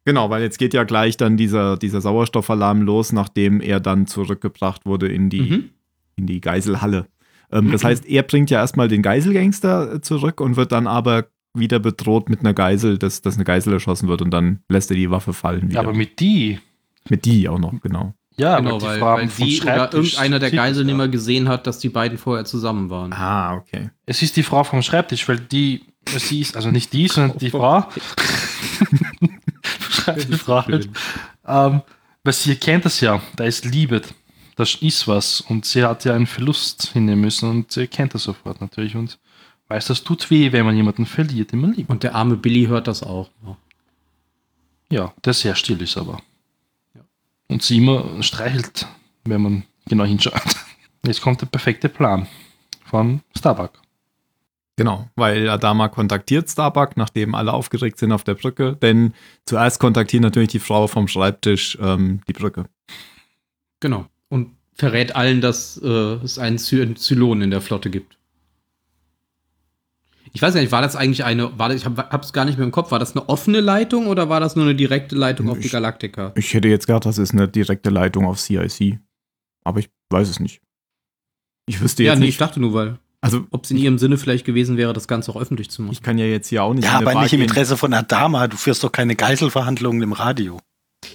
Genau, 0.05 0.29
weil 0.29 0.41
jetzt 0.41 0.57
geht 0.57 0.73
ja 0.73 0.83
gleich 0.83 1.15
dann 1.15 1.37
dieser, 1.37 1.77
dieser 1.77 2.01
Sauerstoffalarm 2.01 2.81
los, 2.81 3.13
nachdem 3.13 3.61
er 3.61 3.79
dann 3.79 4.05
zurückgebracht 4.05 4.85
wurde 4.85 5.07
in 5.07 5.29
die, 5.29 5.41
Mhm. 5.41 5.69
in 6.17 6.27
die 6.27 6.41
Geiselhalle. 6.41 7.07
Ähm, 7.53 7.71
das 7.71 7.85
heißt, 7.85 8.05
er 8.05 8.23
bringt 8.23 8.49
ja 8.49 8.59
erstmal 8.59 8.89
den 8.89 9.01
Geiselgangster 9.01 9.93
äh, 9.95 10.01
zurück 10.01 10.41
und 10.41 10.57
wird 10.57 10.73
dann 10.73 10.87
aber 10.87 11.27
wieder 11.53 11.79
bedroht 11.79 12.29
mit 12.29 12.41
einer 12.41 12.53
Geisel, 12.53 12.97
dass, 12.97 13.21
dass 13.21 13.35
eine 13.35 13.43
Geisel 13.43 13.73
erschossen 13.73 14.07
wird 14.07 14.21
und 14.21 14.31
dann 14.31 14.59
lässt 14.69 14.89
er 14.91 14.97
die 14.97 15.11
Waffe 15.11 15.33
fallen 15.33 15.63
wieder. 15.63 15.75
Ja, 15.75 15.79
aber 15.81 15.93
mit 15.93 16.19
die. 16.19 16.59
mit 17.09 17.25
die 17.25 17.47
auch 17.47 17.59
noch, 17.59 17.79
genau. 17.81 18.13
Ja, 18.37 18.59
genau, 18.59 18.79
die 18.79 18.85
weil, 18.85 19.01
weil 19.01 19.29
sie 19.29 19.61
oder 19.61 19.93
irgendeiner 19.93 20.39
der 20.39 20.49
Geiselnehmer 20.51 21.07
gesehen 21.07 21.47
hat, 21.47 21.67
dass 21.67 21.77
die 21.79 21.89
beiden 21.89 22.17
vorher 22.17 22.45
zusammen 22.45 22.89
waren. 22.89 23.13
Ah, 23.13 23.55
okay. 23.55 23.91
Es 24.05 24.23
ist 24.23 24.35
die 24.37 24.43
Frau 24.43 24.63
vom 24.63 24.81
Schreibtisch, 24.81 25.27
weil 25.29 25.39
die, 25.39 25.83
sie 26.07 26.41
ist, 26.41 26.55
also 26.55 26.71
nicht 26.71 26.93
die, 26.93 27.07
sondern 27.09 27.37
die 27.37 27.51
Frau. 27.51 27.85
die 30.17 30.37
Frau 30.37 30.65
halt. 30.65 30.89
Ähm, 31.45 31.81
weil 32.23 32.33
sie 32.33 32.51
erkennt 32.51 32.85
das 32.85 33.01
ja, 33.01 33.21
da 33.35 33.43
ist 33.43 33.65
Liebe, 33.65 34.01
da 34.55 34.63
ist 34.63 35.07
was 35.07 35.41
und 35.41 35.65
sie 35.65 35.83
hat 35.83 36.05
ja 36.05 36.15
einen 36.15 36.27
Verlust 36.27 36.91
hinnehmen 36.93 37.21
müssen 37.21 37.49
und 37.49 37.71
sie 37.71 37.81
erkennt 37.81 38.13
das 38.13 38.23
sofort 38.23 38.61
natürlich 38.61 38.95
und 38.95 39.19
weiß, 39.73 39.87
das 39.87 40.03
tut 40.03 40.29
weh, 40.29 40.51
wenn 40.51 40.65
man 40.65 40.75
jemanden 40.75 41.05
verliert, 41.05 41.51
den 41.51 41.61
man 41.61 41.73
liebt. 41.73 41.89
Und 41.89 42.03
der 42.03 42.15
arme 42.15 42.37
Billy 42.37 42.65
hört 42.65 42.87
das 42.87 43.01
auch. 43.01 43.29
Ja, 44.89 45.13
der 45.25 45.33
sehr 45.33 45.55
still 45.55 45.81
ist 45.81 45.97
aber. 45.97 46.21
Ja. 46.93 47.01
Und 47.47 47.63
sie 47.63 47.77
immer 47.77 48.21
streichelt, 48.21 48.87
wenn 49.25 49.41
man 49.41 49.63
genau 49.87 50.05
hinschaut. 50.05 50.41
Jetzt 51.05 51.21
kommt 51.21 51.41
der 51.41 51.47
perfekte 51.47 51.89
Plan 51.89 52.27
von 52.85 53.21
Starbuck. 53.35 53.81
Genau, 54.75 55.07
weil 55.15 55.49
Adama 55.49 55.87
kontaktiert 55.87 56.49
Starbuck, 56.49 56.95
nachdem 56.95 57.35
alle 57.35 57.53
aufgeregt 57.53 57.99
sind 57.99 58.11
auf 58.11 58.23
der 58.23 58.33
Brücke, 58.35 58.75
denn 58.81 59.13
zuerst 59.45 59.79
kontaktiert 59.79 60.23
natürlich 60.23 60.49
die 60.49 60.59
Frau 60.59 60.87
vom 60.87 61.07
Schreibtisch 61.07 61.77
ähm, 61.81 62.21
die 62.27 62.33
Brücke. 62.33 62.65
Genau. 63.79 64.05
Und 64.29 64.51
verrät 64.73 65.15
allen, 65.15 65.41
dass 65.41 65.79
äh, 65.83 65.87
es 66.23 66.39
einen 66.39 66.57
Zy 66.57 66.95
Zylon 66.95 67.41
in 67.41 67.51
der 67.51 67.61
Flotte 67.61 67.89
gibt. 67.91 68.17
Ich 70.35 70.41
weiß 70.41 70.53
gar 70.55 70.61
nicht, 70.61 70.71
war 70.71 70.81
das 70.81 70.95
eigentlich 70.95 71.23
eine, 71.23 71.57
war 71.59 71.69
das, 71.69 71.77
ich 71.81 71.85
hab, 71.85 71.97
hab's 72.11 72.33
gar 72.33 72.43
nicht 72.45 72.57
mehr 72.57 72.65
im 72.65 72.71
Kopf, 72.71 72.89
war 72.91 72.97
das 72.99 73.15
eine 73.15 73.29
offene 73.29 73.59
Leitung 73.61 74.07
oder 74.07 74.29
war 74.29 74.39
das 74.39 74.55
nur 74.55 74.65
eine 74.65 74.73
direkte 74.75 75.15
Leitung 75.15 75.47
auf 75.49 75.59
die 75.59 75.67
Ich- 75.67 75.71
Galaktika? 75.71 76.31
Ich 76.35 76.53
hätte 76.53 76.67
jetzt 76.67 76.87
gedacht, 76.87 77.05
das 77.05 77.19
ist 77.19 77.33
eine 77.33 77.47
direkte 77.47 77.91
Leitung 77.91 78.25
auf 78.25 78.39
CIC, 78.39 78.99
aber 79.63 79.79
ich 79.79 79.89
weiß 80.09 80.27
es 80.29 80.39
nicht. 80.39 80.59
Ich 81.67 81.79
wüsste 81.81 82.03
Ja, 82.03 82.11
jetzt 82.13 82.19
nee, 82.19 82.25
ich 82.25 82.29
nicht, 82.31 82.41
dachte 82.41 82.59
nur, 82.59 82.73
weil, 82.73 82.97
also 83.21 83.45
ob 83.51 83.63
es 83.65 83.71
in 83.71 83.77
ihrem 83.77 83.97
Sinne 83.99 84.17
vielleicht 84.17 84.43
gewesen 84.43 84.75
wäre, 84.75 84.91
das 84.91 85.07
Ganze 85.07 85.31
auch 85.31 85.39
öffentlich 85.39 85.69
zu 85.69 85.83
machen. 85.83 85.93
ich 85.93 86.01
kann 86.01 86.17
ja 86.17 86.25
jetzt 86.25 86.47
hier 86.47 86.63
auch 86.63 86.73
nicht 86.73 86.85
Ja, 86.85 86.97
aber 86.97 87.21
nicht 87.21 87.33
im 87.33 87.41
Interesse 87.41 87.77
von 87.77 87.93
Adama. 87.93 88.47
Du 88.47 88.57
führst 88.57 88.83
doch 88.83 88.91
keine 88.91 89.15
Geiselverhandlungen 89.15 90.01
im 90.01 90.13
Radio. 90.13 90.59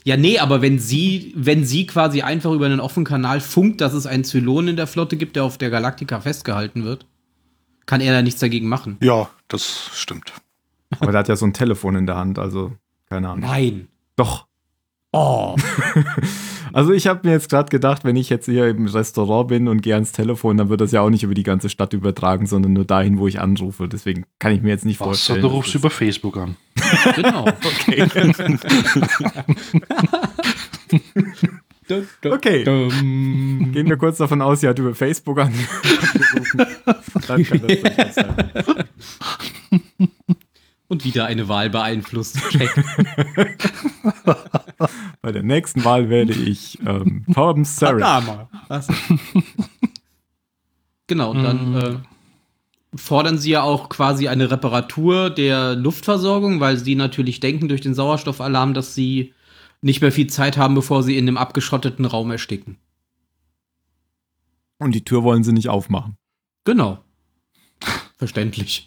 Ja, 0.04 0.16
nee, 0.16 0.38
aber 0.38 0.62
wenn 0.62 0.78
sie, 0.78 1.32
wenn 1.36 1.64
sie 1.64 1.86
quasi 1.86 2.22
einfach 2.22 2.52
über 2.52 2.66
einen 2.66 2.78
offenen 2.80 3.04
Kanal 3.04 3.40
funkt, 3.40 3.80
dass 3.80 3.94
es 3.94 4.06
einen 4.06 4.22
Zylon 4.24 4.68
in 4.68 4.76
der 4.76 4.86
Flotte 4.86 5.16
gibt, 5.16 5.34
der 5.36 5.44
auf 5.44 5.58
der 5.58 5.70
Galaktika 5.70 6.20
festgehalten 6.20 6.84
wird, 6.84 7.04
kann 7.88 8.02
er 8.02 8.12
da 8.12 8.22
nichts 8.22 8.38
dagegen 8.38 8.68
machen. 8.68 8.98
Ja, 9.00 9.30
das 9.48 9.90
stimmt. 9.94 10.32
Aber 11.00 11.10
der 11.10 11.20
hat 11.20 11.28
ja 11.28 11.36
so 11.36 11.46
ein 11.46 11.54
Telefon 11.54 11.96
in 11.96 12.06
der 12.06 12.16
Hand, 12.16 12.38
also 12.38 12.72
keine 13.08 13.30
Ahnung. 13.30 13.48
Nein. 13.48 13.88
Doch. 14.14 14.46
Oh. 15.12 15.56
Also 16.74 16.92
ich 16.92 17.06
habe 17.06 17.26
mir 17.26 17.32
jetzt 17.32 17.48
gerade 17.48 17.70
gedacht, 17.70 18.04
wenn 18.04 18.14
ich 18.14 18.28
jetzt 18.28 18.44
hier 18.44 18.68
im 18.68 18.86
Restaurant 18.86 19.48
bin 19.48 19.68
und 19.68 19.80
gehe 19.80 19.94
ans 19.94 20.12
Telefon, 20.12 20.58
dann 20.58 20.68
wird 20.68 20.82
das 20.82 20.92
ja 20.92 21.00
auch 21.00 21.08
nicht 21.08 21.22
über 21.22 21.32
die 21.32 21.42
ganze 21.42 21.70
Stadt 21.70 21.94
übertragen, 21.94 22.44
sondern 22.44 22.74
nur 22.74 22.84
dahin, 22.84 23.18
wo 23.18 23.26
ich 23.26 23.40
anrufe. 23.40 23.88
Deswegen 23.88 24.26
kann 24.38 24.52
ich 24.52 24.60
mir 24.60 24.68
jetzt 24.68 24.84
nicht 24.84 25.00
Was, 25.00 25.06
vorstellen. 25.06 25.40
du 25.40 25.48
dass 25.48 25.56
rufst 25.56 25.74
über 25.74 25.88
Facebook 25.88 26.36
an. 26.36 26.56
genau. 27.16 27.46
Okay. 27.48 28.06
Okay. 32.24 32.64
Gehen 32.64 33.88
wir 33.88 33.96
kurz 33.96 34.18
davon 34.18 34.42
aus, 34.42 34.60
sie 34.60 34.68
hat 34.68 34.78
über 34.78 34.94
Facebook 34.94 35.38
angerufen. 35.38 36.66
Dann 37.26 37.44
kann 37.44 37.62
das 37.96 38.14
sein. 38.14 38.54
Und 40.88 41.04
wieder 41.04 41.26
eine 41.26 41.48
Wahl 41.48 41.68
beeinflusst. 41.70 42.38
Bei 45.22 45.32
der 45.32 45.42
nächsten 45.42 45.84
Wahl 45.84 46.08
werde 46.08 46.32
ich 46.32 46.78
ähm, 46.86 47.26
Torben 47.32 47.64
Sarah. 47.64 48.48
Genau, 51.08 51.30
und 51.30 51.42
dann 51.42 51.74
äh, 51.74 51.96
fordern 52.94 53.38
sie 53.38 53.50
ja 53.50 53.62
auch 53.62 53.88
quasi 53.88 54.28
eine 54.28 54.50
Reparatur 54.50 55.30
der 55.30 55.74
Luftversorgung, 55.74 56.60
weil 56.60 56.76
sie 56.76 56.94
natürlich 56.94 57.40
denken 57.40 57.68
durch 57.68 57.80
den 57.80 57.94
Sauerstoffalarm, 57.94 58.74
dass 58.74 58.94
sie 58.94 59.32
nicht 59.80 60.00
mehr 60.00 60.12
viel 60.12 60.26
Zeit 60.28 60.56
haben, 60.56 60.74
bevor 60.74 61.02
sie 61.02 61.16
in 61.16 61.26
dem 61.26 61.36
abgeschotteten 61.36 62.04
Raum 62.04 62.30
ersticken. 62.30 62.78
Und 64.78 64.94
die 64.94 65.04
Tür 65.04 65.22
wollen 65.24 65.44
sie 65.44 65.52
nicht 65.52 65.68
aufmachen. 65.68 66.16
Genau. 66.64 66.98
Verständlich. 68.16 68.86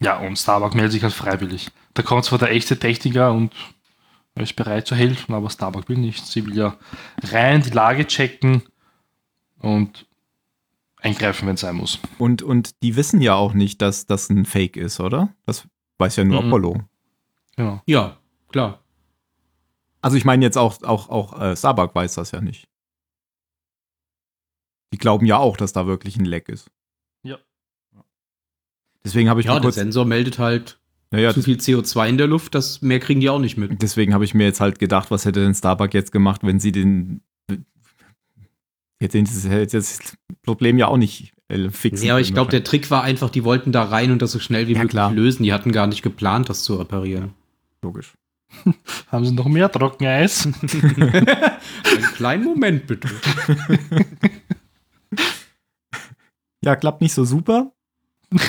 Ja, 0.00 0.18
und 0.18 0.36
Starbuck 0.36 0.74
meldet 0.74 0.92
sich 0.92 1.02
halt 1.02 1.14
freiwillig. 1.14 1.68
Da 1.94 2.02
kommt 2.02 2.24
zwar 2.24 2.38
der 2.38 2.50
echte 2.50 2.78
Techniker 2.78 3.32
und 3.32 3.52
er 4.34 4.42
ist 4.42 4.54
bereit 4.54 4.86
zu 4.86 4.94
helfen, 4.94 5.34
aber 5.34 5.48
Starbuck 5.48 5.88
will 5.88 5.96
nicht. 5.96 6.26
Sie 6.26 6.44
will 6.44 6.56
ja 6.56 6.76
rein 7.22 7.62
die 7.62 7.70
Lage 7.70 8.06
checken 8.06 8.62
und 9.58 10.06
eingreifen, 10.98 11.48
wenn 11.48 11.54
es 11.54 11.62
sein 11.62 11.76
muss. 11.76 11.98
Und, 12.18 12.42
und 12.42 12.82
die 12.82 12.96
wissen 12.96 13.20
ja 13.22 13.34
auch 13.34 13.54
nicht, 13.54 13.80
dass 13.80 14.06
das 14.06 14.28
ein 14.28 14.44
Fake 14.44 14.76
ist, 14.76 15.00
oder? 15.00 15.34
Das 15.46 15.66
weiß 15.98 16.16
ja 16.16 16.24
nur 16.24 16.42
Mhm. 16.42 16.48
Apollo. 16.48 16.80
Genau. 17.56 17.82
Ja, 17.86 18.18
klar. 18.50 18.80
Also 20.02 20.16
ich 20.16 20.24
meine 20.24 20.44
jetzt 20.44 20.56
auch, 20.58 20.82
auch, 20.82 21.08
auch 21.08 21.40
äh, 21.40 21.56
Starbuck 21.56 21.94
weiß 21.94 22.14
das 22.14 22.30
ja 22.30 22.40
nicht. 22.40 22.68
Die 24.92 24.98
glauben 24.98 25.26
ja 25.26 25.38
auch, 25.38 25.56
dass 25.56 25.72
da 25.72 25.86
wirklich 25.86 26.16
ein 26.16 26.24
Leck 26.24 26.48
ist. 26.48 26.70
Ja. 27.24 27.38
Deswegen 29.04 29.28
habe 29.28 29.40
ich 29.40 29.46
Ja, 29.46 29.54
mir 29.54 29.60
der 29.60 29.72
Sensor 29.72 30.04
meldet 30.04 30.38
halt 30.38 30.78
naja, 31.10 31.32
zu 31.32 31.42
viel 31.42 31.56
CO2 31.56 32.08
in 32.08 32.18
der 32.18 32.26
Luft, 32.26 32.54
das 32.54 32.82
mehr 32.82 32.98
kriegen 33.00 33.20
die 33.20 33.30
auch 33.30 33.38
nicht 33.38 33.56
mit. 33.56 33.80
deswegen 33.82 34.12
habe 34.14 34.24
ich 34.24 34.34
mir 34.34 34.44
jetzt 34.44 34.60
halt 34.60 34.78
gedacht, 34.78 35.10
was 35.10 35.24
hätte 35.24 35.40
denn 35.42 35.54
Starbuck 35.54 35.94
jetzt 35.94 36.12
gemacht, 36.12 36.42
wenn 36.44 36.58
sie 36.60 36.72
den 36.72 37.20
jetzt 39.00 39.14
ist 39.14 39.44
jetzt 39.44 39.74
das 39.74 40.16
Problem 40.42 40.78
ja 40.78 40.88
auch 40.88 40.96
nicht 40.96 41.34
äh, 41.48 41.70
fixen. 41.70 42.06
Ja, 42.06 42.14
aber 42.14 42.20
ich 42.20 42.32
glaube, 42.32 42.50
der 42.50 42.64
Trick 42.64 42.90
war 42.90 43.02
einfach, 43.02 43.30
die 43.30 43.44
wollten 43.44 43.70
da 43.70 43.84
rein 43.84 44.10
und 44.10 44.22
das 44.22 44.32
so 44.32 44.38
schnell 44.40 44.66
wie 44.68 44.72
Ja, 44.72 44.78
möglich 44.78 44.90
klar. 44.92 45.12
lösen. 45.12 45.42
Die 45.42 45.52
hatten 45.52 45.70
gar 45.70 45.86
nicht 45.86 46.02
geplant, 46.02 46.48
das 46.48 46.62
zu 46.64 46.76
reparieren. 46.76 47.34
logisch. 47.82 48.14
Haben 49.08 49.24
sie 49.24 49.32
noch 49.32 49.46
mehr 49.46 49.70
Trockeneis? 49.70 50.46
Einen 50.46 52.02
kleinen 52.14 52.44
Moment 52.44 52.86
bitte. 52.86 53.08
Ja, 56.66 56.74
klappt 56.74 57.00
nicht 57.00 57.14
so 57.14 57.24
super. 57.24 57.72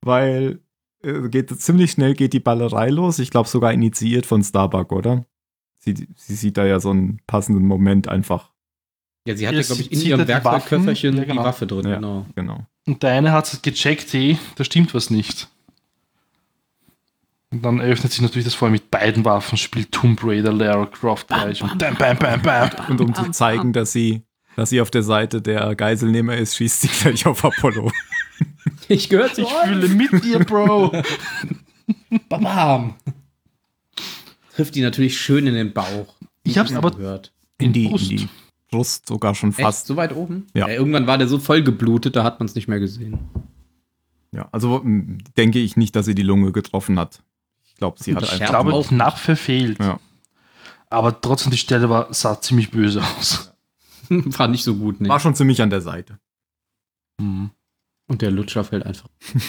Weil 0.00 0.60
äh, 1.02 1.28
geht 1.28 1.50
ziemlich 1.60 1.90
schnell 1.90 2.14
geht 2.14 2.34
die 2.34 2.40
Ballerei 2.40 2.88
los. 2.90 3.18
Ich 3.18 3.30
glaube 3.30 3.48
sogar 3.48 3.72
initiiert 3.72 4.26
von 4.26 4.44
Starbuck, 4.44 4.92
oder? 4.92 5.26
Sie, 5.78 6.06
sie 6.14 6.34
sieht 6.36 6.56
da 6.56 6.64
ja 6.64 6.78
so 6.78 6.90
einen 6.90 7.20
passenden 7.26 7.66
Moment 7.66 8.06
einfach 8.06 8.52
Ja, 9.26 9.36
sie 9.36 9.48
hatte, 9.48 9.56
Ja, 9.56 9.62
glaube 9.64 9.82
ich, 9.82 9.88
sie 9.88 9.94
in 9.94 10.08
ihrem 10.10 10.20
die 10.20 10.28
Werkzeugköfferchen. 10.28 11.16
Ja, 11.16 11.24
genau. 11.24 11.42
die 11.42 11.46
Waffe 11.48 11.66
drin. 11.66 11.88
Ja. 11.88 11.96
Genau. 11.96 12.26
Genau. 12.36 12.66
Und 12.86 13.02
der 13.02 13.10
eine 13.10 13.32
hat 13.32 13.60
gecheckt, 13.64 14.12
hey, 14.12 14.38
da 14.54 14.62
stimmt 14.62 14.94
was 14.94 15.10
nicht. 15.10 15.48
Und 17.54 17.62
dann 17.64 17.78
eröffnet 17.78 18.10
sich 18.10 18.20
natürlich 18.20 18.44
das 18.44 18.54
vor 18.54 18.68
mit 18.68 18.90
beiden 18.90 19.24
Waffen, 19.24 19.56
spielt 19.56 19.92
Tomb 19.92 20.20
Raider, 20.24 20.52
Lara 20.52 20.86
Croft 20.86 21.28
gleich 21.28 21.62
und 21.62 21.78
bam, 21.78 21.94
bam, 21.96 22.18
bam, 22.18 22.42
bam. 22.42 22.70
Und 22.88 23.00
um 23.00 23.14
zu 23.14 23.30
zeigen, 23.30 23.72
dass 23.72 23.92
sie, 23.92 24.22
dass 24.56 24.70
sie 24.70 24.80
auf 24.80 24.90
der 24.90 25.04
Seite 25.04 25.40
der 25.40 25.76
Geiselnehmer 25.76 26.36
ist, 26.36 26.56
schießt 26.56 26.80
sie 26.80 26.88
gleich 26.88 27.24
auf 27.26 27.44
Apollo. 27.44 27.92
Ich 28.88 29.08
gehöre 29.08 29.32
zu 29.32 29.42
Ich 29.42 29.48
fühle 29.48 29.86
mit 29.86 30.24
dir, 30.24 30.40
Bro. 30.40 31.00
Bam. 32.28 32.94
Trifft 34.56 34.74
die 34.74 34.80
natürlich 34.80 35.16
schön 35.16 35.46
in 35.46 35.54
den 35.54 35.72
Bauch. 35.72 36.16
Ich 36.42 36.58
hab's 36.58 36.72
aber 36.72 36.90
gehört. 36.90 37.32
In 37.58 37.72
die, 37.72 37.84
in 37.84 37.90
Brust. 37.90 38.10
die 38.10 38.28
Brust 38.72 39.06
sogar 39.06 39.36
schon 39.36 39.50
Echt? 39.50 39.60
fast. 39.60 39.86
So 39.86 39.94
weit 39.94 40.16
oben? 40.16 40.48
Ja. 40.54 40.66
irgendwann 40.66 41.06
war 41.06 41.18
der 41.18 41.28
so 41.28 41.38
voll 41.38 41.62
geblutet, 41.62 42.16
da 42.16 42.24
hat 42.24 42.40
man 42.40 42.48
es 42.48 42.56
nicht 42.56 42.66
mehr 42.66 42.80
gesehen. 42.80 43.20
Ja, 44.32 44.48
also 44.50 44.82
denke 45.36 45.60
ich 45.60 45.76
nicht, 45.76 45.94
dass 45.94 46.06
sie 46.06 46.16
die 46.16 46.22
Lunge 46.22 46.50
getroffen 46.50 46.98
hat. 46.98 47.22
Ich 47.74 47.78
glaube, 47.78 48.02
sie 48.02 48.14
hat 48.14 48.22
Ich 48.22 48.28
Ich 48.28 48.34
einfach. 48.42 48.48
glaube, 48.50 48.72
auch 48.72 48.88
knapp 48.88 49.18
verfehlt. 49.18 49.78
Ja. 49.80 49.98
Aber 50.90 51.20
trotzdem, 51.20 51.50
die 51.50 51.58
Stelle 51.58 51.90
war, 51.90 52.12
sah 52.14 52.40
ziemlich 52.40 52.70
böse 52.70 53.02
aus. 53.18 53.50
War 54.08 54.48
nicht 54.48 54.64
so 54.64 54.74
gut, 54.76 55.00
ne? 55.00 55.08
War 55.08 55.18
schon 55.18 55.34
ziemlich 55.34 55.60
an 55.62 55.70
der 55.70 55.80
Seite. 55.80 56.18
Mhm. 57.18 57.50
Und 58.06 58.20
der 58.22 58.30
Lutscher 58.30 58.64
fällt 58.64 58.84
einfach. 58.86 59.08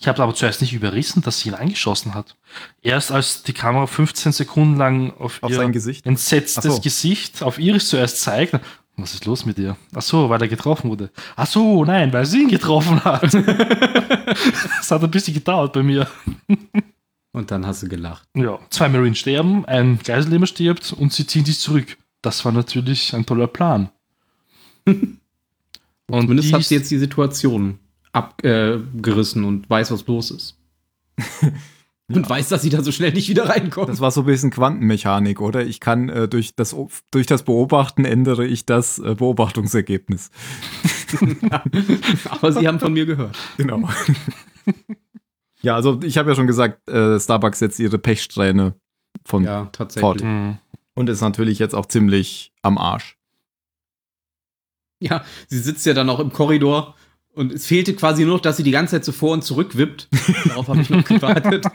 Ich 0.00 0.08
habe 0.08 0.20
aber 0.20 0.34
zuerst 0.34 0.62
nicht 0.62 0.72
überrissen, 0.72 1.22
dass 1.22 1.38
sie 1.38 1.48
ihn 1.50 1.54
eingeschossen 1.54 2.12
hat. 2.12 2.34
Erst 2.82 3.12
als 3.12 3.44
die 3.44 3.52
Kamera 3.52 3.86
15 3.86 4.32
Sekunden 4.32 4.76
lang 4.76 5.12
auf, 5.12 5.40
Auf 5.44 5.50
ihr 5.52 5.56
sein 5.58 5.70
Gesicht. 5.70 6.04
entsetztes 6.06 6.64
so. 6.74 6.80
Gesicht 6.80 7.40
auf 7.44 7.60
Iris 7.60 7.88
zuerst 7.90 8.20
zeigt. 8.20 8.58
Was 8.96 9.14
ist 9.14 9.26
los 9.26 9.46
mit 9.46 9.58
dir? 9.58 9.76
Ach 9.94 10.02
so, 10.02 10.28
weil 10.28 10.42
er 10.42 10.48
getroffen 10.48 10.90
wurde. 10.90 11.10
Ach 11.36 11.46
so, 11.46 11.84
nein, 11.84 12.12
weil 12.12 12.26
sie 12.26 12.42
ihn 12.42 12.48
getroffen 12.48 13.04
hat. 13.04 13.32
das 13.34 14.90
hat 14.90 15.04
ein 15.04 15.10
bisschen 15.12 15.34
gedauert 15.34 15.72
bei 15.72 15.84
mir. 15.84 16.08
Und 17.36 17.50
dann 17.50 17.66
hast 17.66 17.82
du 17.82 17.88
gelacht. 17.88 18.26
Ja, 18.34 18.58
zwei 18.70 18.88
Marines 18.88 19.18
sterben, 19.18 19.66
ein 19.66 19.98
Geiselnehmer 20.02 20.46
stirbt 20.46 20.94
und 20.94 21.12
sie 21.12 21.26
ziehen 21.26 21.44
sich 21.44 21.58
zurück. 21.58 21.98
Das 22.22 22.42
war 22.46 22.52
natürlich 22.52 23.14
ein 23.14 23.26
toller 23.26 23.46
Plan. 23.46 23.90
und 24.86 25.18
Zumindest 26.08 26.50
hat 26.54 26.64
sie 26.64 26.76
jetzt 26.76 26.90
die 26.90 26.96
Situation 26.96 27.78
abgerissen 28.12 29.44
und 29.44 29.68
weiß, 29.68 29.90
was 29.90 30.06
los 30.06 30.30
ist. 30.30 30.56
Und 32.08 32.30
weiß, 32.30 32.50
dass 32.50 32.62
sie 32.62 32.70
da 32.70 32.84
so 32.84 32.92
schnell 32.92 33.12
nicht 33.12 33.28
wieder 33.28 33.48
reinkommt. 33.48 33.88
Das 33.88 33.98
war 33.98 34.12
so 34.12 34.20
ein 34.20 34.26
bisschen 34.26 34.52
Quantenmechanik, 34.52 35.40
oder? 35.40 35.66
Ich 35.66 35.80
kann 35.80 36.08
äh, 36.08 36.28
durch, 36.28 36.54
das, 36.54 36.76
durch 37.10 37.26
das 37.26 37.42
Beobachten 37.42 38.04
ändere 38.04 38.46
ich 38.46 38.64
das 38.64 39.00
äh, 39.00 39.16
Beobachtungsergebnis. 39.16 40.30
Aber 42.30 42.52
sie 42.52 42.68
haben 42.68 42.78
von 42.78 42.92
mir 42.92 43.06
gehört. 43.06 43.36
Genau. 43.56 43.88
Ja, 45.62 45.74
also 45.74 46.00
ich 46.02 46.18
habe 46.18 46.30
ja 46.30 46.36
schon 46.36 46.46
gesagt, 46.46 46.88
äh, 46.88 47.18
Starbucks 47.18 47.58
setzt 47.58 47.78
ihre 47.80 47.98
Pechsträhne 47.98 48.74
von 49.24 49.44
Ja, 49.44 49.62
Fort. 49.64 49.72
tatsächlich. 49.74 50.22
Hm. 50.22 50.58
und 50.94 51.08
ist 51.08 51.20
natürlich 51.20 51.58
jetzt 51.58 51.74
auch 51.74 51.86
ziemlich 51.86 52.52
am 52.62 52.78
Arsch. 52.78 53.16
Ja, 55.00 55.24
sie 55.48 55.58
sitzt 55.58 55.84
ja 55.86 55.92
dann 55.94 56.08
auch 56.08 56.20
im 56.20 56.32
Korridor 56.32 56.94
und 57.34 57.52
es 57.52 57.66
fehlte 57.66 57.94
quasi 57.94 58.24
nur 58.24 58.36
noch, 58.36 58.40
dass 58.42 58.56
sie 58.56 58.62
die 58.62 58.70
ganze 58.70 58.92
Zeit 58.92 59.04
so 59.04 59.12
vor 59.12 59.32
und 59.32 59.42
zurück 59.44 59.76
wippt. 59.76 60.08
Darauf 60.46 60.68
habe 60.68 60.80
ich 60.80 60.88
noch 60.90 61.04
gewartet. 61.04 61.66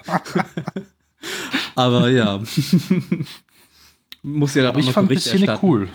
Aber 1.76 2.10
ja. 2.10 2.42
Muss 4.24 4.56
ja 4.56 4.64
dann 4.64 4.70
Aber 4.72 4.78
auch 4.78 4.80
ich 4.82 4.86
noch 4.88 4.94
fand 4.94 5.06
die 5.10 5.14
Bericht 5.16 5.28
Szene 5.28 5.46
erstatten. 5.48 5.66
cool. 5.68 5.90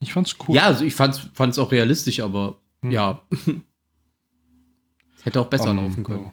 Ich 0.00 0.12
fand's 0.12 0.34
cool. 0.48 0.56
Ja, 0.56 0.64
also 0.64 0.84
ich 0.84 0.94
fand's, 0.94 1.20
fand's 1.34 1.58
auch 1.58 1.70
realistisch, 1.72 2.20
aber 2.20 2.56
Hm. 2.82 2.90
ja. 2.90 3.22
Hätte 5.22 5.40
auch 5.40 5.46
besser 5.46 5.68
Ähm, 5.70 5.76
laufen 5.76 6.04
können. 6.04 6.32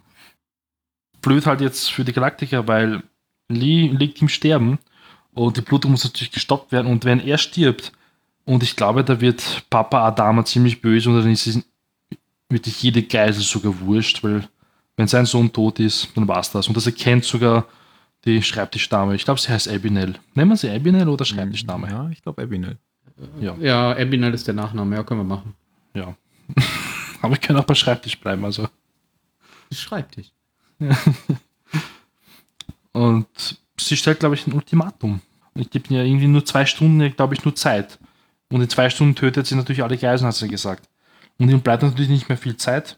Blöd 1.21 1.45
halt 1.45 1.61
jetzt 1.61 1.91
für 1.91 2.03
die 2.03 2.13
Galaktiker, 2.13 2.67
weil 2.67 3.03
Lee 3.49 3.87
liegt 3.87 4.21
im 4.21 4.29
Sterben 4.29 4.79
und 5.33 5.57
die 5.57 5.61
Blutung 5.61 5.91
muss 5.91 6.03
natürlich 6.03 6.31
gestoppt 6.31 6.71
werden 6.71 6.87
und 6.87 7.05
wenn 7.05 7.19
er 7.19 7.37
stirbt 7.37 7.91
und 8.45 8.63
ich 8.63 8.75
glaube, 8.75 9.03
da 9.03 9.21
wird 9.21 9.63
Papa 9.69 10.07
Adama 10.07 10.43
ziemlich 10.45 10.81
böse 10.81 11.09
und 11.09 11.17
dann 11.21 11.31
ist 11.31 11.47
es 11.47 11.63
wirklich 12.49 12.81
jede 12.81 13.03
Geisel 13.03 13.43
sogar 13.43 13.79
wurscht, 13.81 14.23
weil 14.23 14.47
wenn 14.97 15.07
sein 15.07 15.25
Sohn 15.25 15.51
tot 15.51 15.79
ist, 15.79 16.09
dann 16.15 16.27
war's 16.27 16.51
das. 16.51 16.67
Und 16.67 16.75
das 16.75 16.85
erkennt 16.85 17.23
sogar 17.23 17.65
die 18.25 18.41
Schreibtischdame. 18.41 19.15
Ich 19.15 19.23
glaube, 19.25 19.39
sie 19.39 19.49
heißt 19.49 19.69
Abinell. 19.69 20.15
Nennen 20.33 20.49
wir 20.49 20.57
sie 20.57 20.69
Abinell 20.69 21.07
oder 21.07 21.25
Schreibtischdame? 21.25 21.89
Ja, 21.89 22.09
ich 22.09 22.21
glaube 22.21 22.43
Abinel. 22.43 22.77
Ja. 23.39 23.55
Ja, 23.59 23.91
Abinel 23.91 24.33
ist 24.33 24.47
der 24.47 24.53
Nachname, 24.53 24.95
ja, 24.95 25.03
können 25.03 25.21
wir 25.21 25.35
machen. 25.35 25.53
ja. 25.93 26.15
Aber 27.21 27.35
ich 27.35 27.41
kann 27.41 27.55
auch 27.55 27.65
bei 27.65 27.75
Schreibtisch 27.75 28.19
bleiben, 28.19 28.43
also. 28.43 28.67
Schreibtisch. 29.71 30.31
Und 32.93 33.27
sie 33.79 33.97
stellt, 33.97 34.19
glaube 34.19 34.35
ich, 34.35 34.47
ein 34.47 34.53
Ultimatum. 34.53 35.21
Und 35.53 35.61
ich 35.61 35.69
gebe 35.69 35.93
ihr 35.93 36.03
irgendwie 36.03 36.27
nur 36.27 36.45
zwei 36.45 36.65
Stunden, 36.65 37.15
glaube 37.15 37.33
ich, 37.33 37.43
nur 37.45 37.55
Zeit. 37.55 37.99
Und 38.49 38.61
in 38.61 38.69
zwei 38.69 38.89
Stunden 38.89 39.15
tötet 39.15 39.47
sie 39.47 39.55
natürlich 39.55 39.83
alle 39.83 39.97
Geiseln, 39.97 40.27
hat 40.27 40.35
sie 40.35 40.47
gesagt. 40.47 40.87
Und 41.37 41.49
ihm 41.49 41.61
bleibt 41.61 41.83
natürlich 41.83 42.09
nicht 42.09 42.29
mehr 42.29 42.37
viel 42.37 42.57
Zeit. 42.57 42.97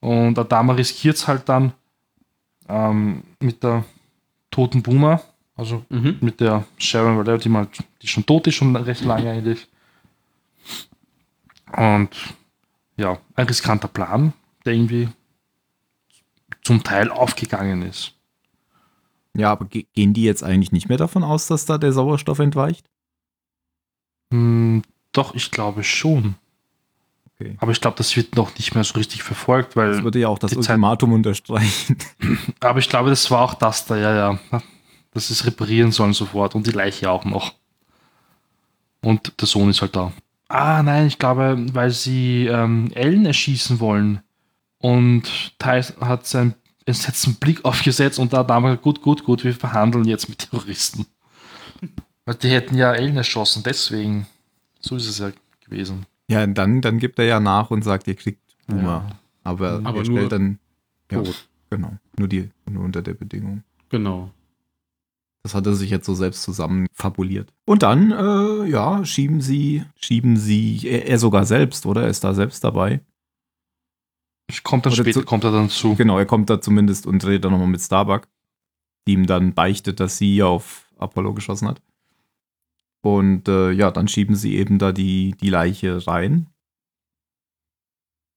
Und 0.00 0.38
Adama 0.38 0.74
riskiert 0.74 1.16
es 1.16 1.28
halt 1.28 1.48
dann 1.48 1.72
ähm, 2.68 3.22
mit 3.40 3.62
der 3.62 3.84
toten 4.50 4.82
Boomer, 4.82 5.22
also 5.56 5.84
Mhm. 5.88 6.18
mit 6.20 6.40
der 6.40 6.64
Sharon 6.78 7.16
Valero, 7.16 7.38
die, 7.38 7.48
mal, 7.48 7.68
die 8.02 8.08
schon 8.08 8.26
tot 8.26 8.46
ist, 8.48 8.56
schon 8.56 8.74
recht 8.74 9.04
lange 9.04 9.30
eigentlich. 9.30 9.68
Und 11.76 12.10
ja, 12.96 13.18
ein 13.36 13.46
riskanter 13.46 13.88
Plan, 13.88 14.32
der 14.64 14.74
irgendwie 14.74 15.08
zum 16.62 16.82
Teil 16.82 17.10
aufgegangen 17.10 17.82
ist. 17.82 18.14
Ja, 19.34 19.50
aber 19.50 19.64
ge 19.66 19.86
gehen 19.94 20.12
die 20.12 20.24
jetzt 20.24 20.42
eigentlich 20.42 20.72
nicht 20.72 20.88
mehr 20.88 20.98
davon 20.98 21.24
aus, 21.24 21.46
dass 21.46 21.64
da 21.64 21.78
der 21.78 21.92
Sauerstoff 21.92 22.38
entweicht? 22.38 22.86
Hm, 24.32 24.82
doch, 25.12 25.34
ich 25.34 25.50
glaube 25.50 25.84
schon. 25.84 26.34
Okay. 27.40 27.56
Aber 27.58 27.72
ich 27.72 27.80
glaube, 27.80 27.96
das 27.96 28.14
wird 28.16 28.36
noch 28.36 28.54
nicht 28.56 28.74
mehr 28.74 28.84
so 28.84 28.94
richtig 28.94 29.22
verfolgt, 29.22 29.74
weil. 29.74 29.92
Das 29.92 30.02
würde 30.04 30.20
ja 30.20 30.28
auch 30.28 30.38
das 30.38 30.50
die 30.50 30.56
Zeit- 30.56 30.70
Ultimatum 30.70 31.12
unterstreichen. 31.12 31.96
aber 32.60 32.78
ich 32.78 32.88
glaube, 32.88 33.10
das 33.10 33.30
war 33.30 33.42
auch 33.42 33.54
das 33.54 33.86
da, 33.86 33.96
ja, 33.96 34.14
ja. 34.14 34.62
Dass 35.12 35.28
sie 35.28 35.34
es 35.34 35.44
reparieren 35.46 35.92
sollen 35.92 36.12
sofort 36.14 36.54
und 36.54 36.66
die 36.66 36.70
Leiche 36.70 37.10
auch 37.10 37.24
noch. 37.24 37.54
Und 39.02 39.40
der 39.40 39.48
Sohn 39.48 39.68
ist 39.68 39.82
halt 39.82 39.96
da. 39.96 40.12
Ah, 40.48 40.82
nein, 40.82 41.06
ich 41.06 41.18
glaube, 41.18 41.56
weil 41.72 41.90
sie 41.90 42.46
ähm, 42.46 42.90
Ellen 42.94 43.26
erschießen 43.26 43.80
wollen. 43.80 44.20
Und 44.82 45.58
Thais 45.58 45.94
hat 46.00 46.26
seinen 46.26 46.54
entsetzten 46.84 47.36
Blick 47.36 47.64
aufgesetzt 47.64 48.18
und 48.18 48.32
da 48.32 48.38
hat 48.38 48.50
damals 48.50 48.82
gut, 48.82 49.00
gut, 49.00 49.24
gut, 49.24 49.44
wir 49.44 49.54
verhandeln 49.54 50.04
jetzt 50.04 50.28
mit 50.28 50.50
Terroristen. 50.50 51.06
Weil 52.24 52.34
die 52.34 52.50
hätten 52.50 52.76
ja 52.76 52.92
Ellen 52.92 53.16
erschossen, 53.16 53.62
deswegen. 53.64 54.26
So 54.80 54.96
ist 54.96 55.08
es 55.08 55.18
ja 55.18 55.30
gewesen. 55.64 56.06
Ja, 56.28 56.42
und 56.42 56.54
dann, 56.54 56.80
dann 56.80 56.98
gibt 56.98 57.18
er 57.18 57.26
ja 57.26 57.40
nach 57.40 57.70
und 57.70 57.82
sagt, 57.82 58.08
ihr 58.08 58.16
kriegt 58.16 58.40
Boomer. 58.66 59.06
Ja. 59.08 59.18
Aber, 59.44 59.80
Aber 59.84 60.00
er 60.00 60.04
nur 60.04 60.04
stellt 60.04 60.32
dann. 60.32 60.58
Ja, 61.10 61.22
genau. 61.70 61.96
Nur, 62.18 62.28
die, 62.28 62.50
nur 62.68 62.84
unter 62.84 63.02
der 63.02 63.14
Bedingung. 63.14 63.62
Genau. 63.88 64.30
Das 65.44 65.54
hat 65.54 65.66
er 65.66 65.74
sich 65.74 65.90
jetzt 65.90 66.06
so 66.06 66.14
selbst 66.14 66.42
zusammen 66.42 66.86
fabuliert. 66.92 67.52
Und 67.64 67.82
dann, 67.82 68.12
äh, 68.12 68.68
ja, 68.68 69.04
schieben 69.04 69.40
sie, 69.40 69.84
schieben 69.96 70.36
sie, 70.36 70.88
er, 70.88 71.06
er 71.06 71.18
sogar 71.18 71.44
selbst, 71.44 71.86
oder? 71.86 72.02
Er 72.02 72.08
ist 72.08 72.24
da 72.24 72.34
selbst 72.34 72.64
dabei. 72.64 73.00
Kommt 74.64 74.86
dann 74.86 74.92
später, 74.92 75.20
zu- 75.20 75.24
kommt 75.26 75.44
er 75.44 75.52
dann 75.52 75.70
zu. 75.70 75.94
Genau, 75.94 76.18
er 76.18 76.26
kommt 76.26 76.50
da 76.50 76.60
zumindest 76.60 77.06
und 77.06 77.24
redet 77.24 77.44
dann 77.44 77.52
nochmal 77.52 77.68
mit 77.68 77.80
Starbuck, 77.80 78.28
die 79.06 79.12
ihm 79.14 79.26
dann 79.26 79.54
beichtet, 79.54 79.98
dass 80.00 80.18
sie 80.18 80.42
auf 80.42 80.86
Apollo 80.98 81.34
geschossen 81.34 81.68
hat. 81.68 81.80
Und 83.02 83.48
äh, 83.48 83.70
ja, 83.72 83.90
dann 83.90 84.08
schieben 84.08 84.36
sie 84.36 84.56
eben 84.56 84.78
da 84.78 84.92
die, 84.92 85.34
die 85.40 85.50
Leiche 85.50 86.06
rein. 86.06 86.46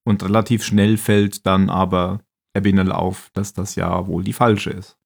Und 0.04 0.24
relativ 0.24 0.63
schnell 0.63 0.98
fällt 0.98 1.46
dann 1.46 1.70
aber 1.70 2.22
Abinel 2.54 2.91
auf, 2.91 3.30
dass 3.34 3.54
das 3.54 3.76
ja 3.76 4.08
wohl 4.08 4.24
die 4.24 4.34
falsche 4.34 4.70
ist. 4.72 4.98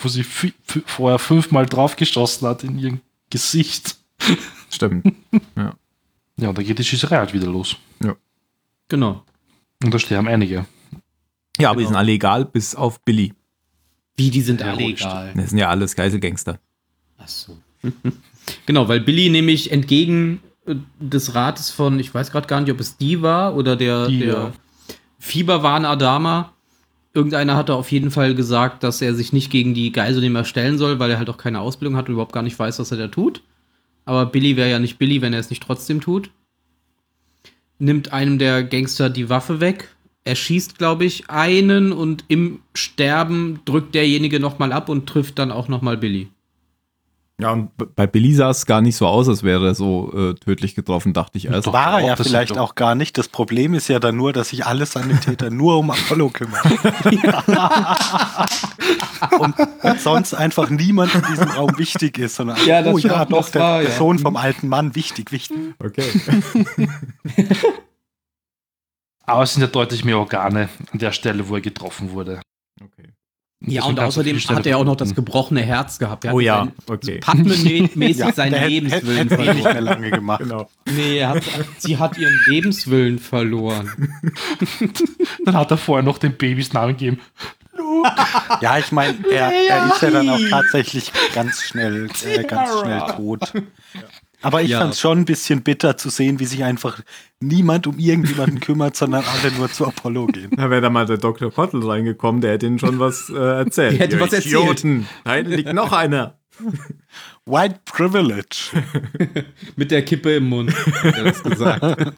wo 0.00 0.08
sie 0.08 0.24
vorher 0.24 1.18
fünfmal 1.18 1.66
draufgeschossen 1.66 2.48
hat 2.48 2.64
in 2.64 2.78
ihr 2.78 2.98
Gesicht. 3.30 3.96
Stimmt. 4.70 5.14
Ja, 6.40 6.50
und 6.50 6.56
da 6.56 6.62
geht 6.62 6.78
die 6.78 6.84
Schießerei 6.84 7.16
halt 7.16 7.34
wieder 7.34 7.48
los. 7.48 7.76
Genau. 8.86 9.24
Und 9.82 9.94
da 9.94 9.98
sterben 9.98 10.28
einige. 10.28 10.66
Ja, 11.60 11.70
aber 11.70 11.78
die 11.78 11.84
Genau. 11.84 11.88
sind 11.90 11.96
alle 11.96 12.12
egal, 12.12 12.44
bis 12.44 12.74
auf 12.74 13.00
Billy. 13.04 13.32
Wie, 14.16 14.30
die 14.30 14.40
sind 14.40 14.60
Ja, 14.60 14.68
alle 14.72 14.82
egal. 14.82 15.32
Das 15.36 15.50
sind 15.50 15.58
ja 15.58 15.68
alles 15.68 15.94
Geiselgangster. 15.94 16.58
Ach 17.18 17.28
so. 17.28 17.56
genau, 18.66 18.88
weil 18.88 19.00
Billy 19.00 19.30
nämlich 19.30 19.70
entgegen 19.70 20.40
äh, 20.66 20.74
des 20.98 21.34
Rates 21.34 21.70
von, 21.70 21.98
ich 22.00 22.12
weiß 22.12 22.30
gerade 22.32 22.46
gar 22.48 22.60
nicht, 22.60 22.72
ob 22.72 22.80
es 22.80 22.96
die 22.96 23.22
war 23.22 23.54
oder 23.56 23.76
der, 23.76 24.08
Die, 24.08 24.18
der 24.20 24.26
ja. 24.34 24.52
Fieberwahn 25.18 25.84
Adama. 25.84 26.52
Irgendeiner 27.14 27.56
hatte 27.56 27.74
auf 27.74 27.90
jeden 27.90 28.10
Fall 28.10 28.34
gesagt, 28.34 28.82
dass 28.84 29.00
er 29.00 29.14
sich 29.14 29.32
nicht 29.32 29.50
gegen 29.50 29.74
die 29.74 29.90
Geiselnehmer 29.92 30.44
stellen 30.44 30.78
soll, 30.78 30.98
weil 30.98 31.10
er 31.10 31.18
halt 31.18 31.30
auch 31.30 31.38
keine 31.38 31.60
Ausbildung 31.60 31.96
hat 31.96 32.06
und 32.08 32.12
überhaupt 32.12 32.32
gar 32.34 32.42
nicht 32.42 32.58
weiß, 32.58 32.78
was 32.78 32.90
er 32.92 32.98
da 32.98 33.08
tut. 33.08 33.42
aber 34.04 34.26
Billy 34.26 34.56
wäre 34.56 34.70
ja 34.70 34.78
nicht 34.78 34.98
Billy, 34.98 35.20
wenn 35.22 35.32
er 35.32 35.40
es 35.40 35.50
nicht 35.50 35.62
trotzdem 35.62 36.00
tut. 36.00 36.30
Nimmt 37.78 38.12
einem 38.12 38.38
der 38.38 38.64
Gangster 38.64 39.10
die 39.10 39.28
Waffe 39.28 39.60
weg. 39.60 39.94
Er 40.24 40.34
schießt, 40.34 40.78
glaube 40.78 41.04
ich, 41.04 41.30
einen 41.30 41.92
und 41.92 42.24
im 42.28 42.60
Sterben 42.74 43.60
drückt 43.64 43.94
derjenige 43.94 44.40
nochmal 44.40 44.72
ab 44.72 44.88
und 44.88 45.08
trifft 45.08 45.38
dann 45.38 45.50
auch 45.50 45.68
nochmal 45.68 45.96
Billy. 45.96 46.28
Ja, 47.40 47.52
und 47.52 47.70
bei 47.94 48.08
Billy 48.08 48.34
sah 48.34 48.50
es 48.50 48.66
gar 48.66 48.80
nicht 48.80 48.96
so 48.96 49.06
aus, 49.06 49.28
als 49.28 49.44
wäre 49.44 49.68
er 49.68 49.74
so 49.76 50.12
äh, 50.12 50.34
tödlich 50.34 50.74
getroffen, 50.74 51.12
dachte 51.12 51.38
ich 51.38 51.44
erst. 51.44 51.68
Doch, 51.68 51.72
war 51.72 52.00
er 52.00 52.06
ja 52.08 52.16
vielleicht 52.16 52.58
auch 52.58 52.74
gar 52.74 52.96
nicht. 52.96 53.16
Das 53.16 53.28
Problem 53.28 53.74
ist 53.74 53.86
ja 53.86 54.00
dann 54.00 54.16
nur, 54.16 54.32
dass 54.32 54.48
sich 54.48 54.66
alle 54.66 54.86
Sanitäter 54.86 55.48
nur 55.50 55.78
um 55.78 55.92
Apollo 55.92 56.30
kümmern. 56.30 56.60
und 59.38 59.54
sonst 60.00 60.34
einfach 60.34 60.68
niemand 60.68 61.14
in 61.14 61.22
diesem 61.30 61.48
Raum 61.50 61.78
wichtig 61.78 62.18
ist, 62.18 62.34
sondern 62.34 62.56
Ja, 62.66 62.82
das 62.82 62.92
oh 62.92 62.98
ja, 62.98 63.24
doch, 63.24 63.42
das 63.42 63.52
der, 63.52 63.62
war, 63.62 63.80
der 63.82 63.90
ja. 63.90 63.96
Sohn 63.96 64.18
vom 64.18 64.34
alten 64.34 64.66
Mann, 64.66 64.96
wichtig, 64.96 65.30
wichtig. 65.30 65.56
Okay. 65.78 66.06
Aber 69.22 69.44
es 69.44 69.52
sind 69.52 69.60
ja 69.60 69.68
deutlich 69.68 70.04
mehr 70.04 70.18
Organe 70.18 70.70
an 70.92 70.98
der 70.98 71.12
Stelle, 71.12 71.48
wo 71.48 71.54
er 71.54 71.60
getroffen 71.60 72.10
wurde. 72.10 72.40
okay. 72.82 73.12
Ja, 73.60 73.84
und 73.84 73.98
außerdem 73.98 74.38
hat 74.38 74.66
er 74.66 74.78
auch 74.78 74.84
noch 74.84 74.94
das 74.94 75.16
gebrochene 75.16 75.62
Herz 75.62 75.98
gehabt. 75.98 76.24
Er 76.24 76.30
hat 76.30 76.34
Oh 76.36 76.40
ja, 76.40 76.58
sein- 76.64 76.72
okay. 76.88 77.18
Padme-mäßig 77.20 78.16
Ja, 78.18 78.32
seinen 78.32 78.54
hätte- 78.54 78.68
Lebenswillen 78.68 79.28
hätte 79.28 79.42
er 79.42 79.54
nicht 79.54 79.62
verloren. 79.62 79.72
mehr 79.72 79.80
lange 79.94 80.10
gemacht. 80.12 80.40
Genau. 80.44 80.70
Nee, 80.94 81.18
er 81.18 81.30
hat, 81.30 81.42
sie 81.78 81.96
hat 81.98 82.16
ihren 82.18 82.38
Lebenswillen 82.46 83.18
verloren. 83.18 83.90
Dann 85.44 85.56
hat 85.56 85.70
er 85.72 85.76
vorher 85.76 86.04
noch 86.04 86.18
den 86.18 86.34
Babys 86.36 86.72
Namen 86.72 86.96
gegeben. 86.96 87.20
Ja, 88.60 88.78
ich 88.78 88.92
meine, 88.92 89.16
er, 89.30 89.52
er 89.52 89.86
ist 89.92 90.02
ja 90.02 90.10
dann 90.10 90.28
auch 90.28 90.40
tatsächlich 90.50 91.12
ganz 91.34 91.62
schnell, 91.62 92.08
äh, 92.26 92.42
ganz 92.44 92.70
schnell 92.80 93.00
tot. 93.16 93.52
Aber 94.40 94.62
ich 94.62 94.70
Ja. 94.70 94.80
fand 94.80 94.92
es 94.94 95.00
schon 95.00 95.18
ein 95.18 95.24
bisschen 95.24 95.62
bitter 95.62 95.96
zu 95.96 96.10
sehen, 96.10 96.38
wie 96.38 96.44
sich 96.46 96.62
einfach 96.64 97.00
niemand 97.40 97.86
um 97.86 97.98
irgendjemanden 97.98 98.60
kümmert, 98.60 98.94
sondern 98.96 99.24
alle 99.24 99.52
nur 99.52 99.70
zu 99.70 99.86
Apollo 99.86 100.26
gehen. 100.28 100.50
Da 100.56 100.70
wäre 100.70 100.80
da 100.80 100.90
mal 100.90 101.06
der 101.06 101.16
Dr. 101.18 101.50
Kottel 101.50 101.82
reingekommen, 101.84 102.40
der 102.40 102.52
hätte 102.52 102.66
ihnen 102.66 102.78
schon 102.78 102.98
was 103.00 103.28
äh, 103.30 103.34
erzählt. 103.36 103.92
Der 103.94 103.98
hätte 104.00 104.16
Ihr 104.16 104.22
was 104.22 104.32
erzählt. 104.32 104.54
Idioten. 104.54 105.08
Da 105.24 105.34
hinten 105.34 105.52
liegt 105.52 105.72
noch 105.72 105.92
einer. 105.92 106.38
White 107.46 107.80
Privilege. 107.84 108.70
Mit 109.76 109.90
der 109.90 110.04
Kippe 110.04 110.36
im 110.36 110.48
Mund, 110.48 110.72
hat 111.02 111.16
er 111.16 111.24
das 111.24 111.42
gesagt. 111.42 112.14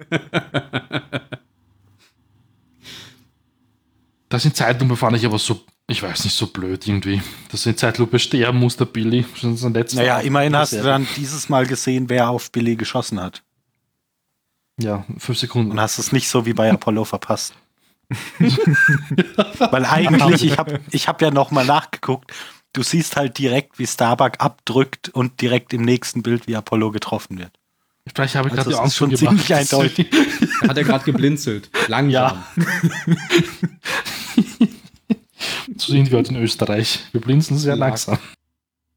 Das 4.28 4.44
in 4.44 4.54
Zeitlupe 4.54 4.96
fand 4.96 5.16
ich 5.16 5.26
aber 5.26 5.38
so, 5.38 5.60
ich 5.90 6.02
weiß 6.02 6.24
nicht, 6.24 6.36
so 6.36 6.46
blöd 6.46 6.86
irgendwie. 6.86 7.20
Dass 7.50 7.66
in 7.66 7.76
Zeitlupe 7.76 8.18
sterben 8.18 8.58
muss, 8.58 8.76
der 8.76 8.84
Billy. 8.84 9.24
Schon 9.34 9.56
sein 9.56 9.74
letzter 9.74 9.98
Naja, 9.98 10.20
immerhin 10.20 10.56
hast 10.56 10.72
du 10.72 10.82
dann 10.82 11.06
dieses 11.16 11.48
Mal 11.48 11.66
gesehen, 11.66 12.08
wer 12.08 12.30
auf 12.30 12.50
Billy 12.52 12.76
geschossen 12.76 13.20
hat. 13.20 13.42
Ja, 14.78 15.04
fünf 15.18 15.38
Sekunden. 15.38 15.72
Und 15.72 15.80
hast 15.80 15.98
es 15.98 16.12
nicht 16.12 16.28
so 16.28 16.46
wie 16.46 16.52
bei 16.52 16.70
Apollo 16.72 17.04
verpasst. 17.04 17.54
Weil 19.58 19.84
eigentlich, 19.84 20.44
ich 20.44 20.58
habe 20.58 20.80
ich 20.90 21.08
hab 21.08 21.22
ja 21.22 21.30
nochmal 21.30 21.64
nachgeguckt, 21.64 22.32
du 22.72 22.82
siehst 22.82 23.16
halt 23.16 23.38
direkt, 23.38 23.78
wie 23.78 23.86
Starbuck 23.86 24.34
abdrückt 24.38 25.08
und 25.10 25.40
direkt 25.40 25.72
im 25.72 25.82
nächsten 25.82 26.22
Bild, 26.22 26.46
wie 26.46 26.56
Apollo 26.56 26.92
getroffen 26.92 27.38
wird. 27.38 27.50
Vielleicht 28.12 28.34
habe 28.34 28.48
ich 28.48 28.54
Also 28.54 28.64
gerade 28.70 28.76
die 28.76 28.82
Angst 28.82 28.96
schon 28.96 29.10
gemacht. 29.10 29.46
ziemlich 29.46 29.54
eindeutig. 29.54 30.08
Hat 30.66 30.76
er 30.76 30.84
gerade 30.84 31.04
geblinzelt. 31.04 31.70
Langsam. 31.86 32.10
Ja. 32.10 32.44
So 35.76 35.92
sind 35.92 36.10
wir 36.10 36.18
heute 36.18 36.34
in 36.34 36.42
Österreich. 36.42 37.00
Wir 37.12 37.20
blinzen 37.20 37.56
sehr 37.56 37.74
Klack. 37.76 37.88
langsam. 37.90 38.18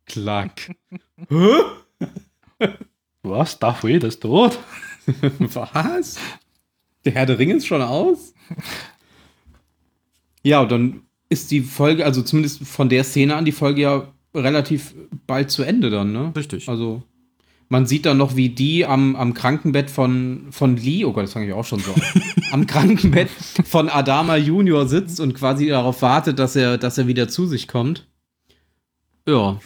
Klack. 0.06 0.76
Was? 3.24 3.60
Darth 3.60 3.84
Vader 3.84 4.08
ist 4.08 4.22
tot? 4.22 4.60
Was? 5.40 6.18
Der 7.06 7.14
Herr 7.14 7.26
der 7.26 7.40
Ringe 7.40 7.56
ist 7.56 7.66
schon 7.68 7.82
aus? 7.82 8.34
Ja, 10.44 10.62
und 10.62 10.72
dann 10.72 11.02
ist 11.30 11.52
die 11.52 11.62
Folge, 11.62 12.06
also 12.06 12.22
zumindest 12.22 12.66
von 12.66 12.90
der 12.90 13.04
Szene 13.04 13.36
an, 13.36 13.46
die 13.46 13.52
Folge 13.52 13.82
ja 13.82 14.08
relativ 14.36 14.94
bald 15.26 15.52
zu 15.52 15.64
Ende 15.64 15.90
dann, 15.90 16.12
ne? 16.12 16.34
Richtig. 16.36 16.68
Also, 16.68 17.04
man 17.74 17.88
sieht 17.88 18.06
dann 18.06 18.20
noch, 18.20 18.36
wie 18.36 18.50
die 18.50 18.86
am, 18.86 19.16
am 19.16 19.34
Krankenbett 19.34 19.90
von, 19.90 20.46
von 20.52 20.78
Lee, 20.78 21.06
oh 21.06 21.12
Gott, 21.12 21.24
das 21.24 21.34
fange 21.34 21.48
ich 21.48 21.54
auch 21.54 21.66
schon 21.66 21.80
so 21.80 21.92
an, 21.92 22.02
am 22.52 22.68
Krankenbett 22.68 23.32
von 23.32 23.90
Adama 23.90 24.36
Junior 24.36 24.88
sitzt 24.88 25.20
und 25.20 25.34
quasi 25.34 25.70
darauf 25.70 26.04
wartet, 26.04 26.38
dass 26.38 26.56
er, 26.56 26.78
dass 26.78 27.00
er 27.00 27.08
wieder 27.08 27.30
zu 27.30 27.48
sich 27.48 27.68
kommt. 27.68 28.06
Ja, 29.28 29.60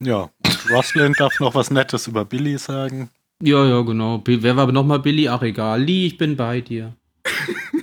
Ja, 0.00 0.30
und 0.46 0.70
Roslyn 0.70 1.12
darf 1.12 1.38
noch 1.40 1.54
was 1.54 1.70
Nettes 1.70 2.06
über 2.06 2.24
Billy 2.24 2.56
sagen. 2.56 3.10
ja, 3.42 3.66
ja, 3.66 3.82
genau. 3.82 4.22
Wer 4.24 4.56
war 4.56 4.72
nochmal 4.72 5.00
Billy? 5.00 5.28
Ach, 5.28 5.42
egal. 5.42 5.82
Lee, 5.82 6.06
ich 6.06 6.16
bin 6.16 6.36
bei 6.36 6.62
dir. 6.62 6.96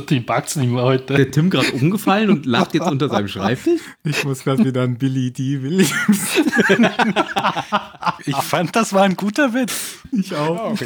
Die 0.00 0.20
packt's 0.20 0.56
nicht 0.56 0.70
mehr 0.70 0.82
heute. 0.82 1.14
Der 1.14 1.30
Tim 1.30 1.50
gerade 1.50 1.70
umgefallen 1.72 2.30
und 2.30 2.46
lacht 2.46 2.74
jetzt 2.74 2.86
unter 2.86 3.08
seinem 3.08 3.28
Schreibtisch? 3.28 3.80
Ich 4.02 4.24
muss 4.24 4.44
gerade 4.44 4.64
wieder 4.64 4.82
an 4.82 4.96
Billy 4.98 5.30
D. 5.32 5.62
Williams. 5.62 6.42
Ich 8.26 8.36
fand, 8.36 8.74
das 8.74 8.92
war 8.92 9.02
ein 9.04 9.14
guter 9.16 9.54
Witz. 9.54 9.98
Ich 10.12 10.34
auch. 10.34 10.76